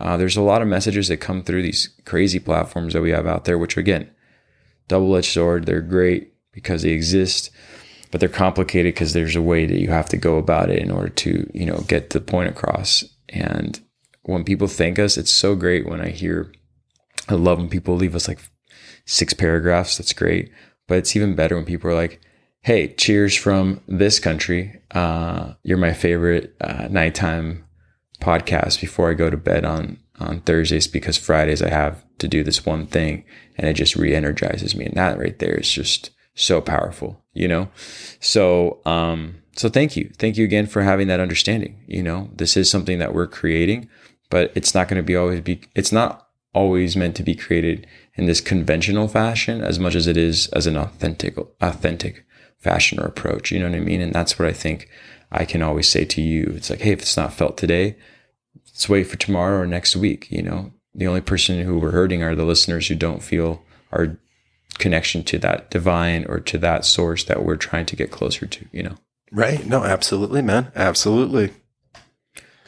uh, 0.00 0.16
there's 0.16 0.36
a 0.36 0.42
lot 0.42 0.62
of 0.62 0.68
messages 0.68 1.08
that 1.08 1.16
come 1.16 1.42
through 1.42 1.62
these 1.62 1.88
crazy 2.04 2.38
platforms 2.38 2.92
that 2.92 3.02
we 3.02 3.10
have 3.10 3.26
out 3.26 3.44
there 3.44 3.58
which 3.58 3.76
again 3.76 4.10
double 4.88 5.14
edged 5.14 5.32
sword. 5.32 5.66
They're 5.66 5.80
great 5.80 6.32
because 6.52 6.82
they 6.82 6.90
exist, 6.90 7.50
but 8.10 8.20
they're 8.20 8.28
complicated 8.28 8.94
because 8.94 9.12
there's 9.12 9.36
a 9.36 9.42
way 9.42 9.66
that 9.66 9.78
you 9.78 9.88
have 9.88 10.08
to 10.08 10.16
go 10.16 10.38
about 10.38 10.70
it 10.70 10.82
in 10.82 10.90
order 10.90 11.10
to, 11.10 11.48
you 11.54 11.66
know, 11.66 11.84
get 11.86 12.10
the 12.10 12.20
point 12.20 12.48
across. 12.48 13.04
And 13.28 13.80
when 14.28 14.44
people 14.44 14.68
thank 14.68 14.98
us, 14.98 15.16
it's 15.16 15.30
so 15.30 15.56
great 15.56 15.88
when 15.88 16.00
I 16.00 16.10
hear, 16.10 16.52
I 17.28 17.34
love 17.34 17.58
when 17.58 17.70
people 17.70 17.96
leave 17.96 18.14
us 18.14 18.28
like 18.28 18.40
six 19.06 19.32
paragraphs. 19.32 19.96
That's 19.96 20.12
great. 20.12 20.52
But 20.86 20.98
it's 20.98 21.16
even 21.16 21.34
better 21.34 21.56
when 21.56 21.64
people 21.64 21.90
are 21.90 21.94
like, 21.94 22.20
hey, 22.60 22.92
cheers 22.94 23.34
from 23.34 23.80
this 23.88 24.20
country. 24.20 24.82
Uh, 24.90 25.54
you're 25.62 25.78
my 25.78 25.94
favorite 25.94 26.54
uh, 26.60 26.88
nighttime 26.90 27.64
podcast 28.20 28.80
before 28.80 29.10
I 29.10 29.14
go 29.14 29.30
to 29.30 29.36
bed 29.36 29.64
on 29.64 29.98
on 30.20 30.40
Thursdays 30.40 30.88
because 30.88 31.16
Fridays 31.16 31.62
I 31.62 31.70
have 31.70 32.04
to 32.18 32.26
do 32.26 32.42
this 32.42 32.66
one 32.66 32.86
thing 32.86 33.24
and 33.56 33.68
it 33.68 33.74
just 33.74 33.94
re-energizes 33.94 34.74
me. 34.74 34.84
And 34.86 34.96
that 34.96 35.16
right 35.16 35.38
there 35.38 35.54
is 35.54 35.70
just 35.70 36.10
so 36.34 36.60
powerful, 36.60 37.24
you 37.32 37.46
know? 37.48 37.68
So 38.20 38.80
um 38.84 39.36
so 39.56 39.68
thank 39.68 39.96
you. 39.96 40.10
Thank 40.18 40.36
you 40.36 40.44
again 40.44 40.66
for 40.66 40.82
having 40.82 41.08
that 41.08 41.20
understanding. 41.20 41.82
You 41.86 42.02
know, 42.02 42.30
this 42.34 42.56
is 42.56 42.70
something 42.70 42.98
that 42.98 43.14
we're 43.14 43.26
creating, 43.26 43.88
but 44.30 44.52
it's 44.54 44.74
not 44.74 44.88
going 44.88 44.98
to 44.98 45.06
be 45.06 45.16
always 45.16 45.40
be 45.40 45.60
it's 45.74 45.92
not 45.92 46.28
always 46.54 46.96
meant 46.96 47.16
to 47.16 47.22
be 47.22 47.34
created 47.34 47.86
in 48.14 48.26
this 48.26 48.40
conventional 48.40 49.08
fashion 49.08 49.62
as 49.62 49.78
much 49.78 49.94
as 49.94 50.06
it 50.06 50.16
is 50.16 50.48
as 50.48 50.66
an 50.66 50.76
authentic 50.76 51.36
authentic 51.60 52.24
fashion 52.58 52.98
or 52.98 53.06
approach. 53.06 53.50
You 53.50 53.60
know 53.60 53.70
what 53.70 53.76
I 53.76 53.80
mean? 53.80 54.00
And 54.00 54.12
that's 54.12 54.38
what 54.38 54.48
I 54.48 54.52
think 54.52 54.88
I 55.30 55.44
can 55.44 55.62
always 55.62 55.88
say 55.88 56.04
to 56.04 56.20
you. 56.20 56.52
It's 56.56 56.70
like, 56.70 56.80
hey, 56.80 56.92
if 56.92 57.00
it's 57.00 57.16
not 57.16 57.32
felt 57.32 57.56
today, 57.56 57.96
let's 58.66 58.88
wait 58.88 59.04
for 59.04 59.16
tomorrow 59.16 59.60
or 59.60 59.66
next 59.66 59.94
week. 59.96 60.30
You 60.30 60.42
know, 60.42 60.72
the 60.94 61.06
only 61.06 61.20
person 61.20 61.62
who 61.62 61.78
we're 61.78 61.92
hurting 61.92 62.22
are 62.22 62.34
the 62.34 62.44
listeners 62.44 62.88
who 62.88 62.94
don't 62.94 63.22
feel 63.22 63.62
our 63.92 64.18
connection 64.78 65.24
to 65.24 65.38
that 65.38 65.70
divine 65.70 66.24
or 66.28 66.40
to 66.40 66.58
that 66.58 66.84
source 66.84 67.24
that 67.24 67.44
we're 67.44 67.56
trying 67.56 67.86
to 67.86 67.96
get 67.96 68.10
closer 68.10 68.46
to, 68.46 68.66
you 68.72 68.82
know? 68.82 68.96
Right. 69.30 69.66
No, 69.66 69.84
absolutely, 69.84 70.42
man. 70.42 70.72
Absolutely. 70.74 71.52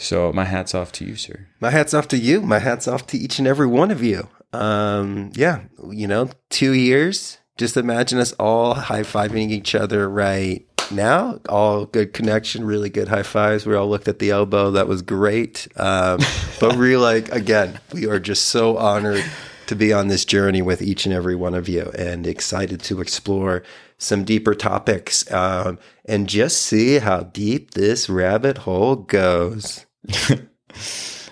So 0.00 0.32
my 0.32 0.46
hat's 0.46 0.74
off 0.74 0.92
to 0.92 1.04
you, 1.04 1.14
sir. 1.14 1.46
My 1.60 1.70
hat's 1.70 1.92
off 1.92 2.08
to 2.08 2.16
you. 2.16 2.40
My 2.40 2.58
hat's 2.58 2.88
off 2.88 3.06
to 3.08 3.18
each 3.18 3.38
and 3.38 3.46
every 3.46 3.66
one 3.66 3.90
of 3.90 4.02
you. 4.02 4.28
Um, 4.54 5.30
yeah, 5.34 5.60
you 5.90 6.06
know, 6.06 6.30
two 6.48 6.72
years. 6.72 7.38
Just 7.58 7.76
imagine 7.76 8.18
us 8.18 8.32
all 8.32 8.72
high 8.72 9.02
fiving 9.02 9.50
each 9.50 9.74
other 9.74 10.08
right 10.08 10.66
now. 10.90 11.38
All 11.50 11.84
good 11.84 12.14
connection, 12.14 12.64
really 12.64 12.88
good 12.88 13.08
high 13.08 13.22
fives. 13.22 13.66
We 13.66 13.74
all 13.74 13.90
looked 13.90 14.08
at 14.08 14.20
the 14.20 14.30
elbow. 14.30 14.70
That 14.70 14.88
was 14.88 15.02
great. 15.02 15.68
Um, 15.76 16.20
but 16.60 16.76
we 16.76 16.96
like, 16.96 17.30
again, 17.30 17.78
we 17.92 18.06
are 18.08 18.18
just 18.18 18.46
so 18.46 18.78
honored 18.78 19.24
to 19.66 19.76
be 19.76 19.92
on 19.92 20.08
this 20.08 20.24
journey 20.24 20.62
with 20.62 20.80
each 20.80 21.04
and 21.04 21.14
every 21.14 21.36
one 21.36 21.54
of 21.54 21.68
you 21.68 21.92
and 21.96 22.26
excited 22.26 22.80
to 22.84 23.02
explore 23.02 23.62
some 23.98 24.24
deeper 24.24 24.54
topics 24.54 25.30
um, 25.30 25.78
and 26.06 26.26
just 26.26 26.62
see 26.62 26.98
how 26.98 27.20
deep 27.20 27.72
this 27.72 28.08
rabbit 28.08 28.58
hole 28.58 28.96
goes. 28.96 29.84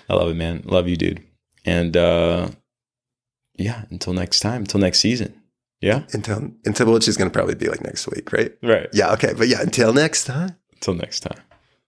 I 0.09 0.13
love 0.13 0.29
it, 0.29 0.35
man. 0.35 0.63
Love 0.65 0.87
you, 0.87 0.95
dude. 0.95 1.23
And 1.65 1.95
uh, 1.95 2.49
yeah, 3.55 3.85
until 3.89 4.13
next 4.13 4.39
time, 4.39 4.61
until 4.61 4.79
next 4.79 4.99
season. 4.99 5.33
Yeah. 5.81 6.03
Until 6.11 6.51
until 6.65 6.93
which 6.93 7.07
is 7.07 7.15
going 7.15 7.29
to 7.29 7.33
probably 7.33 7.55
be 7.55 7.69
like 7.69 7.81
next 7.81 8.07
week, 8.07 8.33
right? 8.33 8.53
Right. 8.61 8.89
Yeah. 8.93 9.13
Okay. 9.13 9.33
But 9.33 9.47
yeah, 9.47 9.61
until 9.61 9.93
next 9.93 10.25
time. 10.25 10.57
Until 10.73 10.95
next 10.95 11.21
time. 11.21 11.39